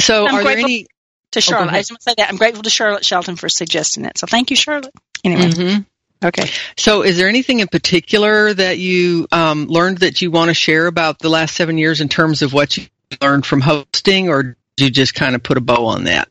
So, 0.00 0.26
I'm 0.26 0.34
are 0.36 0.44
there 0.44 0.58
any 0.58 0.86
to 1.34 1.40
Charlotte. 1.40 1.72
Oh, 1.72 1.76
I 1.76 1.80
just 1.80 1.90
want 1.90 2.00
to 2.00 2.10
say 2.10 2.14
that 2.18 2.28
I'm 2.28 2.36
grateful 2.36 2.62
to 2.62 2.70
Charlotte 2.70 3.04
Shelton 3.04 3.36
for 3.36 3.48
suggesting 3.48 4.04
it. 4.04 4.18
So 4.18 4.26
thank 4.26 4.50
you, 4.50 4.56
Charlotte. 4.56 4.92
Anyway. 5.22 5.50
Mm-hmm. 5.50 5.82
Okay. 6.24 6.48
So, 6.78 7.02
is 7.02 7.18
there 7.18 7.28
anything 7.28 7.60
in 7.60 7.68
particular 7.68 8.54
that 8.54 8.78
you 8.78 9.26
um, 9.30 9.66
learned 9.66 9.98
that 9.98 10.22
you 10.22 10.30
want 10.30 10.48
to 10.48 10.54
share 10.54 10.86
about 10.86 11.18
the 11.18 11.28
last 11.28 11.54
seven 11.54 11.76
years 11.76 12.00
in 12.00 12.08
terms 12.08 12.40
of 12.40 12.54
what 12.54 12.76
you 12.76 12.86
learned 13.20 13.44
from 13.44 13.60
hosting, 13.60 14.30
or 14.30 14.56
did 14.76 14.84
you 14.84 14.90
just 14.90 15.14
kind 15.14 15.34
of 15.34 15.42
put 15.42 15.58
a 15.58 15.60
bow 15.60 15.86
on 15.86 16.04
that? 16.04 16.30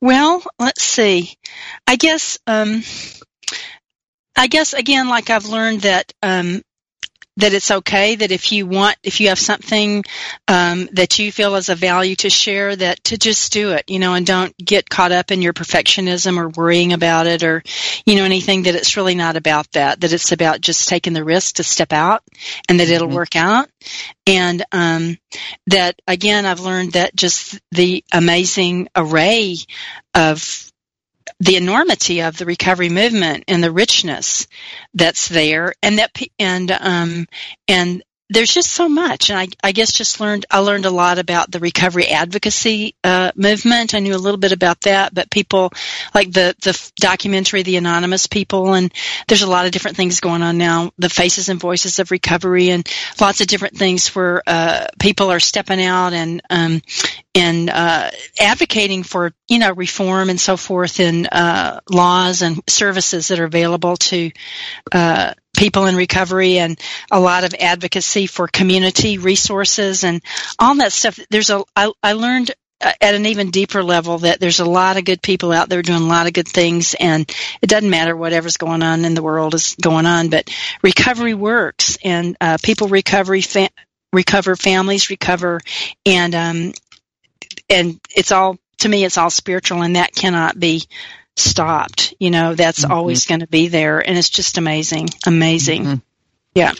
Well, 0.00 0.42
let's 0.58 0.82
see. 0.82 1.32
I 1.86 1.96
guess, 1.96 2.38
um, 2.46 2.82
I 4.36 4.48
guess 4.48 4.74
again, 4.74 5.08
like 5.08 5.30
I've 5.30 5.46
learned 5.46 5.82
that 5.82 6.12
um, 6.22 6.60
that 7.36 7.54
it's 7.54 7.70
okay 7.70 8.14
that 8.14 8.30
if 8.30 8.52
you 8.52 8.66
want 8.66 8.96
if 9.02 9.20
you 9.20 9.28
have 9.28 9.38
something 9.38 10.04
um, 10.48 10.88
that 10.92 11.18
you 11.18 11.32
feel 11.32 11.54
is 11.54 11.68
a 11.68 11.74
value 11.74 12.14
to 12.14 12.28
share 12.28 12.76
that 12.76 13.02
to 13.04 13.16
just 13.16 13.52
do 13.52 13.72
it 13.72 13.84
you 13.88 13.98
know 13.98 14.14
and 14.14 14.26
don't 14.26 14.56
get 14.58 14.88
caught 14.88 15.12
up 15.12 15.30
in 15.30 15.40
your 15.40 15.52
perfectionism 15.52 16.36
or 16.36 16.48
worrying 16.50 16.92
about 16.92 17.26
it 17.26 17.42
or 17.42 17.62
you 18.04 18.16
know 18.16 18.24
anything 18.24 18.64
that 18.64 18.74
it's 18.74 18.96
really 18.96 19.14
not 19.14 19.36
about 19.36 19.70
that 19.72 20.00
that 20.00 20.12
it's 20.12 20.32
about 20.32 20.60
just 20.60 20.88
taking 20.88 21.12
the 21.12 21.24
risk 21.24 21.56
to 21.56 21.64
step 21.64 21.92
out 21.92 22.22
and 22.68 22.80
that 22.80 22.88
it'll 22.88 23.06
mm-hmm. 23.06 23.16
work 23.16 23.36
out 23.36 23.68
and 24.26 24.62
um, 24.72 25.16
that 25.66 26.00
again 26.06 26.44
i've 26.44 26.60
learned 26.60 26.92
that 26.92 27.14
just 27.16 27.58
the 27.70 28.04
amazing 28.12 28.88
array 28.94 29.56
of 30.14 30.71
the 31.42 31.56
enormity 31.56 32.22
of 32.22 32.38
the 32.38 32.46
recovery 32.46 32.88
movement 32.88 33.42
and 33.48 33.64
the 33.64 33.72
richness 33.72 34.46
that's 34.94 35.28
there, 35.28 35.74
and 35.82 35.98
that 35.98 36.16
and 36.38 36.70
um, 36.70 37.26
and 37.66 38.04
there's 38.32 38.52
just 38.52 38.72
so 38.72 38.88
much, 38.88 39.30
and 39.30 39.38
I, 39.38 39.48
I 39.62 39.72
guess 39.72 39.92
just 39.92 40.20
learned 40.20 40.46
I 40.50 40.58
learned 40.58 40.86
a 40.86 40.90
lot 40.90 41.18
about 41.18 41.50
the 41.50 41.60
recovery 41.60 42.08
advocacy 42.08 42.94
uh, 43.04 43.32
movement. 43.36 43.94
I 43.94 43.98
knew 43.98 44.14
a 44.14 44.16
little 44.16 44.38
bit 44.38 44.52
about 44.52 44.80
that, 44.82 45.14
but 45.14 45.30
people 45.30 45.70
like 46.14 46.32
the 46.32 46.54
the 46.62 46.90
documentary, 46.96 47.62
the 47.62 47.76
anonymous 47.76 48.26
people, 48.26 48.74
and 48.74 48.92
there's 49.28 49.42
a 49.42 49.50
lot 49.50 49.66
of 49.66 49.72
different 49.72 49.96
things 49.96 50.20
going 50.20 50.42
on 50.42 50.56
now. 50.56 50.92
The 50.98 51.10
faces 51.10 51.48
and 51.48 51.60
voices 51.60 51.98
of 51.98 52.10
recovery, 52.10 52.70
and 52.70 52.88
lots 53.20 53.40
of 53.40 53.46
different 53.46 53.76
things 53.76 54.14
where 54.14 54.42
uh, 54.46 54.86
people 54.98 55.30
are 55.30 55.40
stepping 55.40 55.82
out 55.82 56.12
and 56.12 56.42
um, 56.48 56.80
and 57.34 57.70
uh, 57.70 58.10
advocating 58.40 59.02
for 59.02 59.32
you 59.48 59.58
know 59.58 59.72
reform 59.72 60.30
and 60.30 60.40
so 60.40 60.56
forth 60.56 61.00
in 61.00 61.26
uh, 61.26 61.80
laws 61.90 62.42
and 62.42 62.62
services 62.68 63.28
that 63.28 63.40
are 63.40 63.44
available 63.44 63.96
to 63.96 64.30
uh, 64.92 65.34
people 65.56 65.86
in 65.86 65.96
recovery 65.96 66.58
and 66.58 66.78
a 67.10 67.20
lot 67.20 67.44
of 67.44 67.54
advocacy 67.54 68.26
for 68.26 68.48
community 68.48 69.18
resources 69.18 70.04
and 70.04 70.22
all 70.58 70.74
that 70.76 70.92
stuff. 70.92 71.18
There's 71.30 71.50
a, 71.50 71.62
I, 71.76 71.92
I 72.02 72.14
learned 72.14 72.52
at 72.82 73.14
an 73.14 73.26
even 73.26 73.50
deeper 73.50 73.82
level 73.82 74.18
that 74.18 74.40
there's 74.40 74.60
a 74.60 74.64
lot 74.64 74.96
of 74.96 75.04
good 75.04 75.22
people 75.22 75.52
out 75.52 75.68
there 75.68 75.82
doing 75.82 76.02
a 76.02 76.06
lot 76.06 76.26
of 76.26 76.32
good 76.32 76.48
things 76.48 76.94
and 76.98 77.30
it 77.60 77.68
doesn't 77.68 77.90
matter 77.90 78.16
whatever's 78.16 78.56
going 78.56 78.82
on 78.82 79.04
in 79.04 79.14
the 79.14 79.22
world 79.22 79.54
is 79.54 79.76
going 79.80 80.06
on, 80.06 80.30
but 80.30 80.50
recovery 80.82 81.34
works 81.34 81.96
and 82.02 82.36
uh, 82.40 82.58
people 82.62 82.88
recovery, 82.88 83.40
fa- 83.40 83.70
recover, 84.12 84.56
families 84.56 85.10
recover 85.10 85.60
and, 86.04 86.34
um, 86.34 86.72
and 87.68 88.00
it's 88.14 88.32
all, 88.32 88.58
to 88.78 88.88
me, 88.88 89.04
it's 89.04 89.18
all 89.18 89.30
spiritual 89.30 89.82
and 89.82 89.96
that 89.96 90.14
cannot 90.14 90.58
be 90.58 90.82
stopped. 91.36 92.14
You 92.18 92.30
know, 92.30 92.54
that's 92.54 92.84
mm-hmm. 92.84 92.92
always 92.92 93.26
going 93.26 93.40
to 93.40 93.46
be 93.46 93.68
there, 93.68 94.00
and 94.00 94.16
it's 94.18 94.30
just 94.30 94.58
amazing, 94.58 95.08
amazing. 95.26 95.84
Mm-hmm. 95.84 95.94
Yeah. 96.54 96.72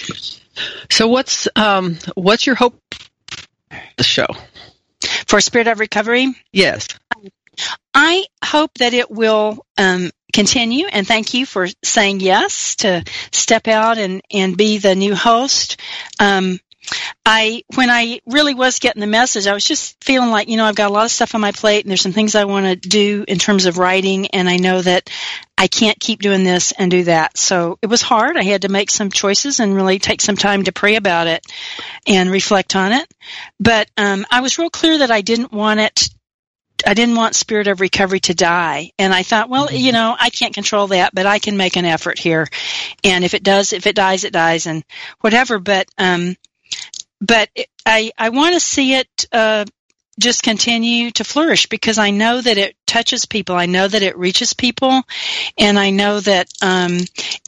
So 0.91 1.09
what's 1.09 1.49
um 1.57 1.99
what's 2.15 2.47
your 2.47 2.57
hope? 2.57 2.79
The 3.97 4.05
show 4.05 4.27
for 5.27 5.41
Spirit 5.41 5.67
of 5.67 5.81
Recovery. 5.81 6.29
Yes. 6.53 6.89
I 7.95 8.25
hope 8.43 8.73
that 8.79 8.95
it 8.95 9.11
will 9.11 9.65
um, 9.77 10.11
continue, 10.33 10.87
and 10.87 11.07
thank 11.07 11.35
you 11.35 11.45
for 11.45 11.69
saying 11.83 12.21
yes 12.21 12.77
to 12.77 13.05
step 13.31 13.69
out 13.69 13.99
and, 13.99 14.23
and 14.33 14.57
be 14.57 14.79
the 14.79 14.95
new 14.95 15.15
host. 15.15 15.79
Um, 16.19 16.59
I 17.25 17.63
when 17.75 17.91
I 17.91 18.21
really 18.27 18.55
was 18.55 18.79
getting 18.79 19.01
the 19.01 19.07
message, 19.07 19.47
I 19.47 19.55
was 19.55 19.65
just 19.65 20.03
feeling 20.03 20.31
like, 20.31 20.49
you 20.49 20.57
know, 20.57 20.65
I've 20.65 20.75
got 20.75 20.91
a 20.91 20.93
lot 20.93 21.05
of 21.05 21.11
stuff 21.11 21.35
on 21.35 21.41
my 21.41 21.53
plate 21.53 21.85
and 21.85 21.91
there's 21.91 22.01
some 22.01 22.13
things 22.13 22.35
I 22.35 22.45
want 22.45 22.67
to 22.67 22.77
do 22.77 23.25
in 23.29 23.39
terms 23.39 23.67
of 23.67 23.79
writing 23.79 24.27
and 24.29 24.49
I 24.49 24.57
know 24.57 24.83
that 24.83 25.09
I 25.57 25.69
can't 25.69 26.01
keep 26.01 26.21
doing 26.21 26.43
this 26.43 26.73
and 26.73 26.91
do 26.91 27.05
that. 27.05 27.39
So 27.39 27.79
it 27.83 27.87
was 27.87 28.03
hard. 28.03 28.37
I 28.37 28.43
had 28.43 28.63
to 28.63 28.69
make 28.69 28.91
some 28.91 29.11
choices 29.11 29.61
and 29.61 29.75
really 29.75 30.01
take 30.01 30.21
some 30.21 30.37
time 30.37 30.65
to 30.65 30.73
pray 30.73 30.97
about 30.97 31.29
it 31.29 31.47
and 32.07 32.31
reflect 32.31 32.75
on 32.75 32.93
it. 32.93 33.07
But 33.61 33.89
um, 33.97 34.27
I 34.31 34.41
was 34.41 34.59
real 34.59 34.71
clear 34.71 34.99
that 34.99 35.13
I 35.13 35.21
didn't 35.21 35.53
want 35.53 35.79
it 35.79 36.09
I 36.85 36.95
didn't 36.95 37.15
want 37.15 37.37
Spirit 37.37 37.69
of 37.69 37.81
Recovery 37.81 38.19
to 38.21 38.35
die. 38.35 38.91
And 38.99 39.15
I 39.15 39.23
thought, 39.23 39.49
well, 39.49 39.73
you 39.73 39.93
know, 39.93 40.17
I 40.19 40.31
can't 40.31 40.55
control 40.55 40.89
that, 40.89 41.15
but 41.15 41.27
I 41.27 41.39
can 41.39 41.57
make 41.57 41.77
an 41.77 41.85
effort 41.85 42.19
here. 42.19 42.49
And 43.05 43.25
if 43.25 43.35
it 43.35 43.45
does, 43.45 43.73
if 43.73 43.87
it 43.87 43.95
dies, 43.95 44.25
it 44.25 44.33
dies 44.33 44.67
and 44.67 44.85
whatever. 45.21 45.61
But, 45.61 45.89
um, 45.97 46.35
but 47.21 47.49
I 47.87 48.13
I 48.19 48.31
want 48.31 48.55
to 48.55 48.61
see 48.61 48.95
it 48.95 49.27
uh, 49.33 49.65
just 50.19 50.43
continue 50.43 51.11
to 51.13 51.25
flourish 51.25 51.67
because 51.67 51.99
I 51.99 52.11
know 52.11 52.41
that 52.41 52.59
it 52.59 52.77
touches 52.87 53.25
people. 53.25 53.57
I 53.57 53.67
know 53.67 53.89
that 53.89 54.03
it 54.03 54.19
reaches 54.19 54.55
people, 54.55 55.03
and 55.57 55.79
I 55.79 55.91
know 55.91 56.21
that 56.21 56.49
um, 56.61 56.99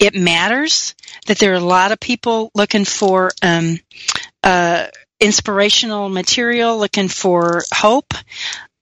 it 0.01 0.15
matters. 0.15 0.95
That 1.27 1.39
there 1.39 1.53
are 1.53 1.57
a 1.57 1.61
lot 1.61 1.93
of 1.93 2.01
people 2.01 2.51
looking 2.55 2.85
for 2.85 3.31
um, 3.43 3.79
uh, 4.43 4.87
inspirational 5.21 6.09
material, 6.09 6.79
looking 6.79 7.09
for 7.09 7.63
hope 7.73 8.15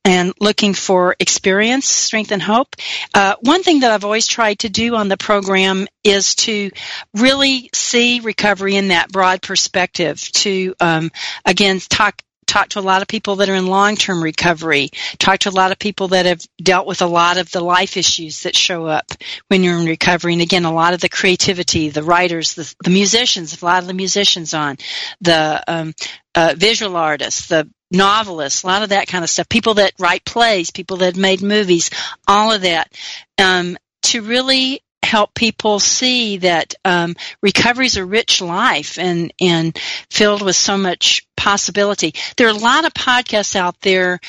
and 0.04 0.32
looking 0.40 0.74
for 0.74 1.14
experience, 1.20 1.86
strength, 1.86 2.32
and 2.32 2.42
hope. 2.42 2.76
Uh, 3.14 3.36
one 3.40 3.62
thing 3.62 3.80
that 3.80 3.92
I've 3.92 4.04
always 4.04 4.26
tried 4.26 4.60
to 4.60 4.68
do 4.68 4.96
on 4.96 5.08
the 5.08 5.16
program 5.16 5.86
is 6.02 6.34
to 6.36 6.70
really 7.14 7.70
see 7.72 8.20
recovery 8.20 8.76
in 8.76 8.88
that 8.88 9.12
broad 9.12 9.42
perspective. 9.42 10.20
To 10.32 10.74
um, 10.80 11.10
again 11.44 11.78
talk 11.78 12.22
talk 12.52 12.68
to 12.68 12.78
a 12.78 12.82
lot 12.82 13.00
of 13.00 13.08
people 13.08 13.36
that 13.36 13.48
are 13.48 13.54
in 13.54 13.66
long-term 13.66 14.22
recovery, 14.22 14.90
talk 15.18 15.38
to 15.38 15.48
a 15.48 15.50
lot 15.50 15.72
of 15.72 15.78
people 15.78 16.08
that 16.08 16.26
have 16.26 16.44
dealt 16.62 16.86
with 16.86 17.00
a 17.00 17.06
lot 17.06 17.38
of 17.38 17.50
the 17.50 17.60
life 17.62 17.96
issues 17.96 18.42
that 18.42 18.54
show 18.54 18.84
up 18.84 19.10
when 19.48 19.62
you're 19.62 19.78
in 19.78 19.86
recovery. 19.86 20.34
And 20.34 20.42
again, 20.42 20.66
a 20.66 20.72
lot 20.72 20.92
of 20.92 21.00
the 21.00 21.08
creativity, 21.08 21.88
the 21.88 22.02
writers, 22.02 22.52
the, 22.52 22.74
the 22.84 22.90
musicians, 22.90 23.62
a 23.62 23.64
lot 23.64 23.82
of 23.82 23.88
the 23.88 23.94
musicians 23.94 24.52
on, 24.52 24.76
the 25.22 25.64
um, 25.66 25.94
uh, 26.34 26.54
visual 26.56 26.96
artists, 26.96 27.46
the 27.46 27.70
novelists, 27.92 28.62
a 28.62 28.66
lot 28.66 28.82
of 28.82 28.88
that 28.88 29.06
kind 29.06 29.22
of 29.22 29.30
stuff, 29.30 29.48
people 29.48 29.74
that 29.74 29.92
write 29.98 30.24
plays, 30.24 30.70
people 30.70 30.98
that 30.98 31.16
made 31.16 31.42
movies, 31.42 31.90
all 32.26 32.52
of 32.52 32.62
that, 32.62 32.92
um, 33.38 33.76
to 34.02 34.22
really 34.22 34.80
help 35.02 35.34
people 35.34 35.78
see 35.78 36.38
that 36.38 36.74
um, 36.84 37.14
recovery 37.42 37.86
is 37.86 37.96
a 37.96 38.04
rich 38.04 38.40
life 38.40 38.98
and 38.98 39.32
and 39.40 39.78
filled 40.10 40.42
with 40.42 40.56
so 40.56 40.78
much 40.78 41.26
possibility. 41.36 42.14
There 42.36 42.46
are 42.46 42.50
a 42.50 42.54
lot 42.54 42.84
of 42.84 42.94
podcasts 42.94 43.56
out 43.56 43.78
there 43.80 44.20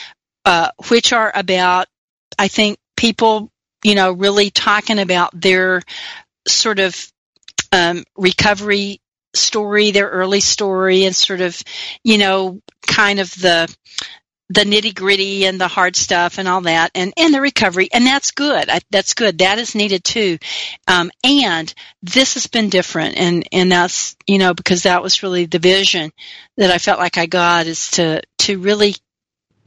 uh, 0.46 0.72
which 0.90 1.14
are 1.14 1.32
about, 1.34 1.88
I 2.38 2.48
think, 2.48 2.78
people, 2.98 3.50
you 3.84 3.96
know, 3.96 4.12
really 4.12 4.50
talking 4.50 5.00
about 5.00 5.40
their 5.40 5.82
sort 6.48 6.80
of 6.80 7.12
um, 7.72 8.04
recovery 8.18 9.00
story, 9.34 9.92
their 9.92 10.10
early 10.10 10.40
story, 10.40 11.06
and 11.06 11.16
sort 11.16 11.42
of, 11.42 11.62
you 12.04 12.18
know, 12.18 12.62
kind 12.88 13.20
of 13.20 13.32
the 13.36 13.74
the 14.50 14.62
nitty 14.66 14.94
gritty 14.94 15.46
and 15.46 15.60
the 15.60 15.68
hard 15.68 15.96
stuff 15.96 16.38
and 16.38 16.48
all 16.48 16.62
that, 16.62 16.92
and 16.94 17.14
and 17.18 17.34
the 17.34 17.42
recovery, 17.42 17.90
and 17.92 18.06
that's 18.06 18.32
good. 18.32 18.70
I, 18.70 18.80
that's 18.92 19.14
good. 19.14 19.40
That 19.40 19.58
is 19.58 19.74
needed 19.74 20.04
too. 20.04 20.38
Um, 20.88 21.12
and 21.24 21.74
this 22.02 22.36
has 22.36 22.48
been 22.48 22.70
different, 22.70 23.18
and 23.18 23.48
and 23.52 23.72
that's 23.72 24.16
you 24.28 24.38
know 24.38 24.54
because 24.54 24.84
that 24.84 25.02
was 25.02 25.24
really 25.24 25.46
the 25.46 25.60
vision 25.60 26.12
that 26.58 26.72
I 26.72 26.78
felt 26.78 27.00
like 27.00 27.18
I 27.18 27.26
got 27.26 27.68
is 27.68 27.92
to 27.92 28.22
to 28.40 28.60
really 28.60 28.96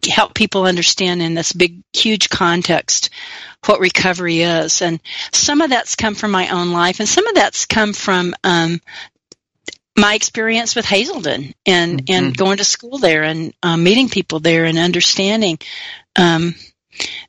help 0.07 0.35
people 0.35 0.65
understand 0.65 1.23
in 1.23 1.35
this 1.35 1.53
big 1.53 1.83
huge 1.93 2.29
context 2.29 3.11
what 3.65 3.81
recovery 3.81 4.41
is 4.41 4.83
and 4.83 5.01
some 5.33 5.61
of 5.61 5.71
that's 5.71 5.97
come 5.97 6.15
from 6.15 6.31
my 6.31 6.49
own 6.51 6.71
life 6.71 7.01
and 7.01 7.09
some 7.09 7.27
of 7.27 7.35
that's 7.35 7.67
come 7.67 7.93
from 7.93 8.35
um, 8.45 8.81
my 9.97 10.15
experience 10.15 10.77
with 10.77 10.85
Hazelden 10.85 11.55
and 11.65 12.05
mm-hmm. 12.05 12.13
and 12.13 12.37
going 12.37 12.59
to 12.59 12.65
school 12.65 12.99
there 12.99 13.23
and 13.23 13.55
um, 13.63 13.83
meeting 13.83 14.09
people 14.09 14.41
there 14.41 14.65
and 14.65 14.79
understanding 14.79 15.59
um, 16.17 16.55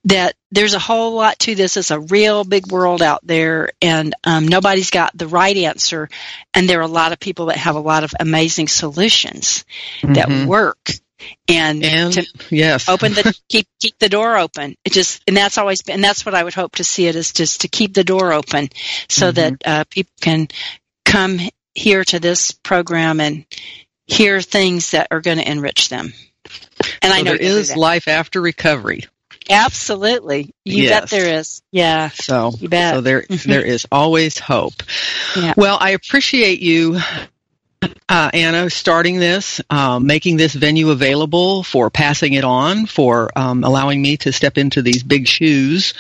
that 0.06 0.36
there's 0.52 0.74
a 0.74 0.80
whole 0.80 1.16
lot 1.16 1.40
to 1.40 1.56
this. 1.56 1.78
It's 1.78 1.92
a 1.92 2.00
real 2.00 2.44
big 2.44 2.72
world 2.72 3.02
out 3.02 3.22
there, 3.24 3.72
and 3.82 4.14
um, 4.24 4.48
nobody's 4.48 4.92
got 4.92 5.18
the 5.18 5.28
right 5.28 5.56
answer. 5.56 6.10
And 6.54 6.70
there 6.70 6.80
are 6.80 6.84
a 6.84 6.88
lot 6.88 7.12
of 7.12 7.20
people 7.20 7.48
that 7.48 7.58
have 7.58 7.76
a 7.76 7.82
lot 7.82 8.04
of 8.04 8.14
amazing 8.20 8.68
solutions 8.68 9.66
mm-hmm. 10.02 10.14
that 10.14 10.48
work. 10.48 10.92
And, 11.48 11.84
and 11.84 12.14
to 12.14 12.28
yes. 12.52 12.88
open 12.88 13.14
the 13.14 13.36
keep 13.50 13.68
keep 13.80 13.98
the 13.98 14.08
door 14.08 14.38
open. 14.38 14.76
It 14.86 14.94
just 14.94 15.24
and 15.28 15.36
that's 15.36 15.58
always 15.58 15.82
been 15.82 15.96
and 15.96 16.04
that's 16.04 16.24
what 16.24 16.36
I 16.36 16.44
would 16.44 16.54
hope 16.54 16.76
to 16.76 16.84
see 16.84 17.08
it 17.08 17.16
is 17.16 17.34
just 17.34 17.62
to 17.62 17.68
keep 17.68 17.96
the 17.96 18.04
door 18.04 18.34
open 18.34 18.70
so 19.10 19.32
mm-hmm. 19.32 19.36
that 19.36 19.56
uh, 19.66 19.84
people 19.90 20.14
can 20.22 20.48
come 21.06 21.40
here 21.78 22.04
to 22.04 22.20
this 22.20 22.52
program 22.52 23.20
and 23.20 23.46
hear 24.08 24.42
things 24.42 24.92
that 24.92 25.08
are 25.12 25.22
going 25.22 25.38
to 25.38 25.50
enrich 25.50 25.90
them. 25.90 26.14
And 27.02 27.12
so 27.12 27.20
I 27.20 27.22
know 27.22 27.38
there 27.38 27.42
is 27.42 27.76
life 27.76 28.08
after 28.08 28.42
recovery. 28.42 29.06
Absolutely. 29.50 30.54
You 30.66 30.84
yes. 30.84 31.02
bet 31.02 31.10
there 31.10 31.40
is. 31.40 31.62
Yeah. 31.72 32.10
So, 32.10 32.52
you 32.60 32.68
bet. 32.68 32.96
so 32.96 33.02
there, 33.02 33.26
there 33.46 33.64
is 33.66 33.86
always 33.92 34.40
hope. 34.40 34.74
Yeah. 35.36 35.54
Well, 35.56 35.78
I 35.80 35.92
appreciate 35.92 36.62
you, 36.62 37.00
uh, 38.10 38.32
Anna, 38.34 38.70
starting 38.70 39.20
this, 39.20 39.62
um, 39.70 40.08
making 40.08 40.38
this 40.38 40.54
venue 40.54 40.90
available, 40.90 41.64
for 41.64 41.90
passing 41.90 42.34
it 42.34 42.44
on, 42.44 42.88
for 42.88 43.30
um, 43.38 43.64
allowing 43.64 44.02
me 44.02 44.18
to 44.18 44.34
step 44.34 44.58
into 44.58 44.82
these 44.82 45.04
big 45.04 45.28
shoes 45.28 45.94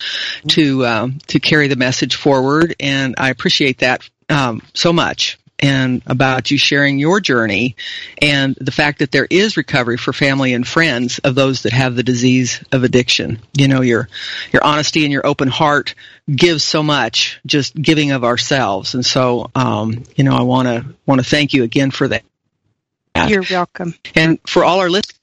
to 0.49 0.85
um, 0.85 1.19
to 1.27 1.39
carry 1.39 1.67
the 1.67 1.75
message 1.75 2.15
forward, 2.15 2.75
and 2.79 3.15
I 3.17 3.29
appreciate 3.29 3.79
that 3.79 4.09
um, 4.27 4.61
so 4.73 4.91
much 4.91 5.37
and 5.59 6.01
about 6.05 6.51
you 6.51 6.57
sharing 6.57 6.99
your 6.99 7.19
journey 7.19 7.75
and 8.21 8.55
the 8.55 8.71
fact 8.71 8.99
that 8.99 9.11
there 9.11 9.27
is 9.29 9.57
recovery 9.57 9.97
for 9.97 10.13
family 10.13 10.53
and 10.53 10.67
friends 10.67 11.19
of 11.19 11.35
those 11.35 11.63
that 11.63 11.73
have 11.73 11.95
the 11.95 12.03
disease 12.03 12.63
of 12.71 12.83
addiction. 12.83 13.39
You 13.57 13.67
know, 13.67 13.81
your 13.81 14.09
your 14.51 14.63
honesty 14.63 15.03
and 15.03 15.11
your 15.11 15.25
open 15.25 15.47
heart 15.47 15.95
gives 16.33 16.63
so 16.63 16.83
much 16.83 17.39
just 17.45 17.75
giving 17.75 18.11
of 18.11 18.23
ourselves. 18.23 18.93
And 18.93 19.05
so 19.05 19.49
um, 19.55 20.03
you 20.15 20.23
know, 20.23 20.35
I 20.35 20.43
want 20.43 20.67
to 20.67 20.85
want 21.05 21.21
to 21.21 21.29
thank 21.29 21.53
you 21.53 21.63
again 21.63 21.91
for 21.91 22.07
that. 22.07 22.23
You're 23.27 23.43
welcome. 23.49 23.95
And 24.13 24.39
for 24.47 24.63
all 24.63 24.79
our 24.79 24.89
listeners 24.89 25.17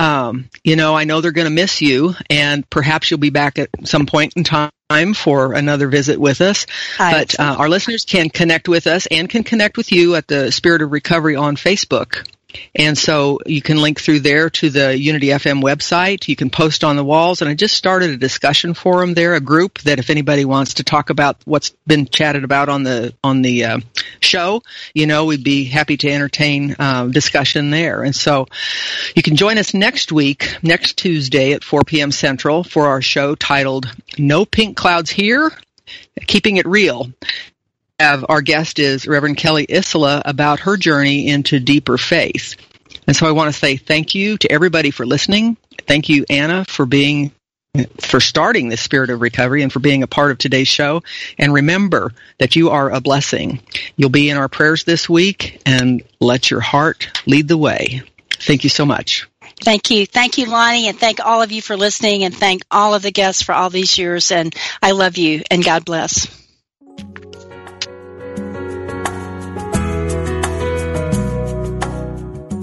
um, 0.00 0.48
you 0.64 0.76
know, 0.76 0.96
I 0.96 1.04
know 1.04 1.20
they're 1.20 1.30
going 1.30 1.46
to 1.46 1.50
miss 1.50 1.82
you, 1.82 2.14
and 2.30 2.68
perhaps 2.70 3.10
you'll 3.10 3.20
be 3.20 3.28
back 3.28 3.58
at 3.58 3.68
some 3.84 4.06
point 4.06 4.32
in 4.34 4.44
time 4.44 4.70
time 4.90 5.14
for 5.14 5.52
another 5.52 5.86
visit 5.86 6.18
with 6.20 6.40
us. 6.40 6.66
I 6.98 7.12
but 7.12 7.38
uh, 7.38 7.56
our 7.58 7.68
listeners 7.68 8.04
can 8.04 8.28
connect 8.28 8.68
with 8.68 8.88
us 8.88 9.06
and 9.06 9.30
can 9.30 9.44
connect 9.44 9.76
with 9.76 9.92
you 9.92 10.16
at 10.16 10.26
the 10.26 10.50
Spirit 10.50 10.82
of 10.82 10.90
Recovery 10.90 11.36
on 11.36 11.54
Facebook. 11.54 12.26
And 12.74 12.96
so 12.96 13.38
you 13.46 13.62
can 13.62 13.80
link 13.80 14.00
through 14.00 14.20
there 14.20 14.50
to 14.50 14.70
the 14.70 14.96
Unity 14.96 15.28
FM 15.28 15.62
website. 15.62 16.28
You 16.28 16.36
can 16.36 16.50
post 16.50 16.84
on 16.84 16.96
the 16.96 17.04
walls. 17.04 17.42
And 17.42 17.50
I 17.50 17.54
just 17.54 17.76
started 17.76 18.10
a 18.10 18.16
discussion 18.16 18.74
forum 18.74 19.14
there, 19.14 19.34
a 19.34 19.40
group 19.40 19.80
that 19.80 19.98
if 19.98 20.10
anybody 20.10 20.44
wants 20.44 20.74
to 20.74 20.84
talk 20.84 21.10
about 21.10 21.36
what's 21.44 21.70
been 21.86 22.06
chatted 22.06 22.44
about 22.44 22.68
on 22.68 22.82
the 22.82 23.14
on 23.22 23.42
the 23.42 23.64
uh, 23.64 23.80
show, 24.20 24.62
you 24.94 25.06
know, 25.06 25.24
we'd 25.24 25.44
be 25.44 25.64
happy 25.64 25.96
to 25.98 26.10
entertain 26.10 26.76
uh, 26.78 27.06
discussion 27.06 27.70
there. 27.70 28.02
And 28.02 28.14
so 28.14 28.46
you 29.14 29.22
can 29.22 29.36
join 29.36 29.58
us 29.58 29.74
next 29.74 30.12
week, 30.12 30.56
next 30.62 30.96
Tuesday 30.96 31.52
at 31.52 31.64
4 31.64 31.82
p.m. 31.84 32.12
Central 32.12 32.64
for 32.64 32.86
our 32.86 33.02
show 33.02 33.34
titled 33.34 33.92
"No 34.18 34.44
Pink 34.44 34.76
Clouds 34.76 35.10
Here." 35.10 35.50
Keeping 36.26 36.56
it 36.56 36.66
real 36.66 37.10
have 38.00 38.24
our 38.30 38.40
guest 38.40 38.78
is 38.78 39.06
Reverend 39.06 39.36
Kelly 39.36 39.66
Isola 39.70 40.22
about 40.24 40.60
her 40.60 40.78
journey 40.78 41.28
into 41.28 41.60
deeper 41.60 41.98
faith. 41.98 42.56
And 43.06 43.14
so 43.14 43.26
I 43.26 43.32
want 43.32 43.52
to 43.52 43.58
say 43.58 43.76
thank 43.76 44.14
you 44.14 44.38
to 44.38 44.50
everybody 44.50 44.90
for 44.90 45.04
listening. 45.04 45.58
Thank 45.86 46.08
you, 46.08 46.24
Anna, 46.30 46.64
for 46.64 46.86
being 46.86 47.32
for 48.00 48.18
starting 48.18 48.68
the 48.68 48.76
spirit 48.76 49.10
of 49.10 49.20
recovery 49.20 49.62
and 49.62 49.72
for 49.72 49.78
being 49.78 50.02
a 50.02 50.08
part 50.08 50.32
of 50.32 50.38
today's 50.38 50.66
show. 50.66 51.02
And 51.38 51.52
remember 51.52 52.12
that 52.38 52.56
you 52.56 52.70
are 52.70 52.90
a 52.90 53.00
blessing. 53.00 53.60
You'll 53.96 54.10
be 54.10 54.30
in 54.30 54.38
our 54.38 54.48
prayers 54.48 54.82
this 54.84 55.08
week 55.08 55.60
and 55.66 56.02
let 56.20 56.50
your 56.50 56.60
heart 56.60 57.22
lead 57.26 57.48
the 57.48 57.58
way. 57.58 58.02
Thank 58.40 58.64
you 58.64 58.70
so 58.70 58.86
much. 58.86 59.28
Thank 59.62 59.90
you. 59.90 60.06
Thank 60.06 60.38
you, 60.38 60.46
Lonnie, 60.46 60.88
and 60.88 60.98
thank 60.98 61.20
all 61.20 61.42
of 61.42 61.52
you 61.52 61.60
for 61.60 61.76
listening 61.76 62.24
and 62.24 62.34
thank 62.34 62.62
all 62.70 62.94
of 62.94 63.02
the 63.02 63.12
guests 63.12 63.42
for 63.42 63.54
all 63.54 63.68
these 63.68 63.98
years. 63.98 64.32
And 64.32 64.54
I 64.82 64.92
love 64.92 65.18
you 65.18 65.42
and 65.50 65.62
God 65.62 65.84
bless. 65.84 66.39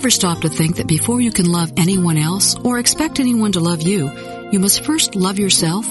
Ever 0.00 0.08
stopped 0.08 0.40
to 0.40 0.48
think 0.48 0.76
that 0.76 0.86
before 0.86 1.20
you 1.20 1.30
can 1.30 1.44
love 1.52 1.70
anyone 1.76 2.16
else 2.16 2.56
or 2.60 2.78
expect 2.78 3.20
anyone 3.20 3.52
to 3.52 3.60
love 3.60 3.82
you, 3.82 4.10
you 4.50 4.58
must 4.58 4.82
first 4.82 5.14
love 5.14 5.38
yourself? 5.38 5.84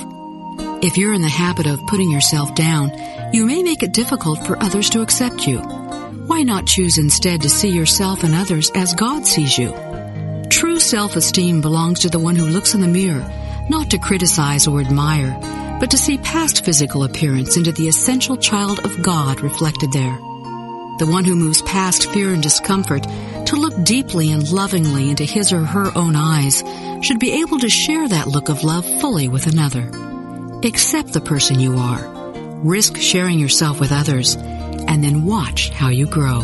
If 0.82 0.98
you're 0.98 1.14
in 1.14 1.22
the 1.22 1.30
habit 1.30 1.68
of 1.68 1.86
putting 1.86 2.10
yourself 2.10 2.56
down, 2.56 2.92
you 3.36 3.46
may 3.46 3.62
make 3.62 3.84
it 3.84 3.94
difficult 3.94 4.48
for 4.48 4.58
others 4.58 4.90
to 4.90 5.04
accept 5.04 5.46
you. 5.46 5.60
Why 5.60 6.42
not 6.42 6.66
choose 6.66 6.98
instead 6.98 7.44
to 7.44 7.52
see 7.52 7.70
yourself 7.70 8.24
and 8.24 8.34
others 8.34 8.72
as 8.74 8.96
God 8.96 9.28
sees 9.28 9.60
you? 9.60 9.76
True 10.50 10.80
self-esteem 10.80 11.62
belongs 11.62 12.00
to 12.00 12.10
the 12.10 12.18
one 12.18 12.36
who 12.36 12.48
looks 12.48 12.74
in 12.74 12.82
the 12.82 12.88
mirror, 12.88 13.32
not 13.70 13.92
to 13.92 14.00
criticize 14.00 14.66
or 14.66 14.82
admire, 14.82 15.38
but 15.80 15.92
to 15.92 16.00
see 16.00 16.18
past 16.18 16.66
physical 16.66 17.04
appearance 17.04 17.58
into 17.58 17.72
the 17.74 17.88
essential 17.88 18.38
child 18.38 18.84
of 18.84 19.04
God 19.04 19.42
reflected 19.42 19.92
there. 19.92 20.18
The 20.98 21.08
one 21.08 21.26
who 21.26 21.36
moves 21.36 21.62
past 21.62 22.10
fear 22.10 22.34
and 22.34 22.42
discomfort 22.42 23.06
to 23.50 23.56
look 23.56 23.74
deeply 23.84 24.32
and 24.32 24.50
lovingly 24.52 25.10
into 25.10 25.24
his 25.24 25.52
or 25.52 25.66
her 25.66 25.92
own 25.98 26.16
eyes 26.16 26.64
should 27.02 27.18
be 27.18 27.42
able 27.42 27.58
to 27.58 27.68
share 27.68 28.08
that 28.08 28.28
look 28.28 28.48
of 28.48 28.64
love 28.64 28.86
fully 29.02 29.28
with 29.28 29.48
another. 29.48 29.90
Accept 30.64 31.14
the 31.14 31.22
person 31.22 31.60
you 31.60 31.78
are. 31.78 32.08
Risk 32.64 32.98
sharing 32.98 33.40
yourself 33.40 33.80
with 33.80 33.92
others 33.92 34.36
and 34.36 35.04
then 35.04 35.26
watch 35.26 35.70
how 35.70 35.90
you 35.90 36.06
grow. 36.06 36.42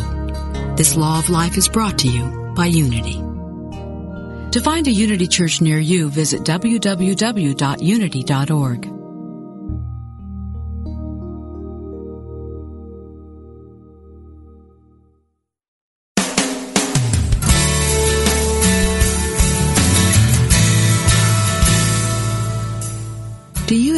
This 0.76 0.96
law 0.96 1.20
of 1.20 1.30
life 1.30 1.56
is 1.56 1.68
brought 1.68 2.00
to 2.00 2.08
you 2.08 2.52
by 2.56 2.66
Unity. 2.66 3.22
To 4.50 4.60
find 4.60 4.88
a 4.88 4.92
Unity 4.92 5.28
Church 5.28 5.60
near 5.60 5.78
you, 5.78 6.08
visit 6.08 6.42
www.unity.org. 6.42 8.95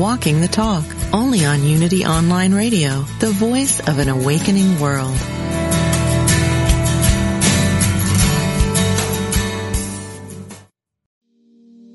Walking 0.00 0.40
the 0.40 0.48
Talk, 0.48 0.82
only 1.12 1.44
on 1.44 1.62
Unity 1.62 2.06
Online 2.06 2.54
Radio, 2.54 3.02
the 3.18 3.32
voice 3.32 3.80
of 3.80 3.98
an 3.98 4.08
awakening 4.08 4.80
world. 4.80 5.14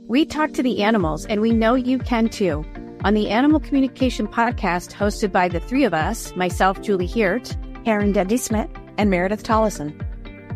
We 0.07 0.23
talk 0.27 0.53
to 0.53 0.61
the 0.61 0.83
animals, 0.83 1.25
and 1.25 1.41
we 1.41 1.51
know 1.51 1.73
you 1.73 1.97
can 1.97 2.29
too. 2.29 2.63
On 3.03 3.15
the 3.15 3.31
Animal 3.31 3.59
Communication 3.59 4.27
Podcast, 4.27 4.93
hosted 4.93 5.31
by 5.31 5.47
the 5.47 5.59
three 5.59 5.83
of 5.83 5.95
us 5.95 6.35
myself, 6.35 6.83
Julie 6.83 7.07
Hiert, 7.07 7.57
Karen 7.85 8.11
Dudley 8.11 8.37
Smith, 8.37 8.69
and 8.99 9.09
Meredith 9.09 9.41
Tollison 9.41 9.99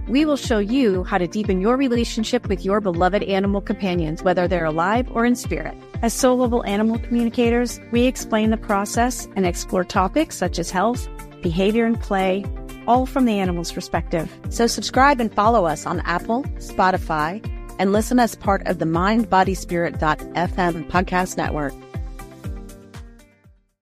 we 0.09 0.25
will 0.25 0.35
show 0.35 0.59
you 0.59 1.03
how 1.03 1.17
to 1.17 1.27
deepen 1.27 1.61
your 1.61 1.77
relationship 1.77 2.49
with 2.49 2.65
your 2.65 2.81
beloved 2.81 3.23
animal 3.23 3.61
companions, 3.61 4.23
whether 4.23 4.47
they're 4.47 4.65
alive 4.65 5.09
or 5.11 5.23
in 5.23 5.35
spirit. 5.35 5.77
As 6.01 6.13
soul 6.13 6.37
level 6.37 6.65
animal 6.65 6.99
communicators, 6.99 7.79
we 7.91 8.05
explain 8.05 8.49
the 8.49 8.57
process 8.57 9.27
and 9.35 9.45
explore 9.45 9.83
topics 9.83 10.35
such 10.35 10.57
as 10.57 10.71
health, 10.71 11.07
behavior, 11.41 11.85
and 11.85 12.01
play, 12.01 12.43
all 12.87 13.05
from 13.05 13.25
the 13.25 13.39
animal's 13.39 13.71
perspective. 13.71 14.35
So 14.49 14.65
subscribe 14.65 15.21
and 15.21 15.33
follow 15.33 15.65
us 15.65 15.85
on 15.85 15.99
Apple, 16.01 16.43
Spotify, 16.57 17.45
and 17.77 17.93
listen 17.93 18.19
as 18.19 18.35
part 18.35 18.65
of 18.67 18.79
the 18.79 18.85
mindbodyspirit.fm 18.85 20.89
podcast 20.89 21.37
network. 21.37 21.73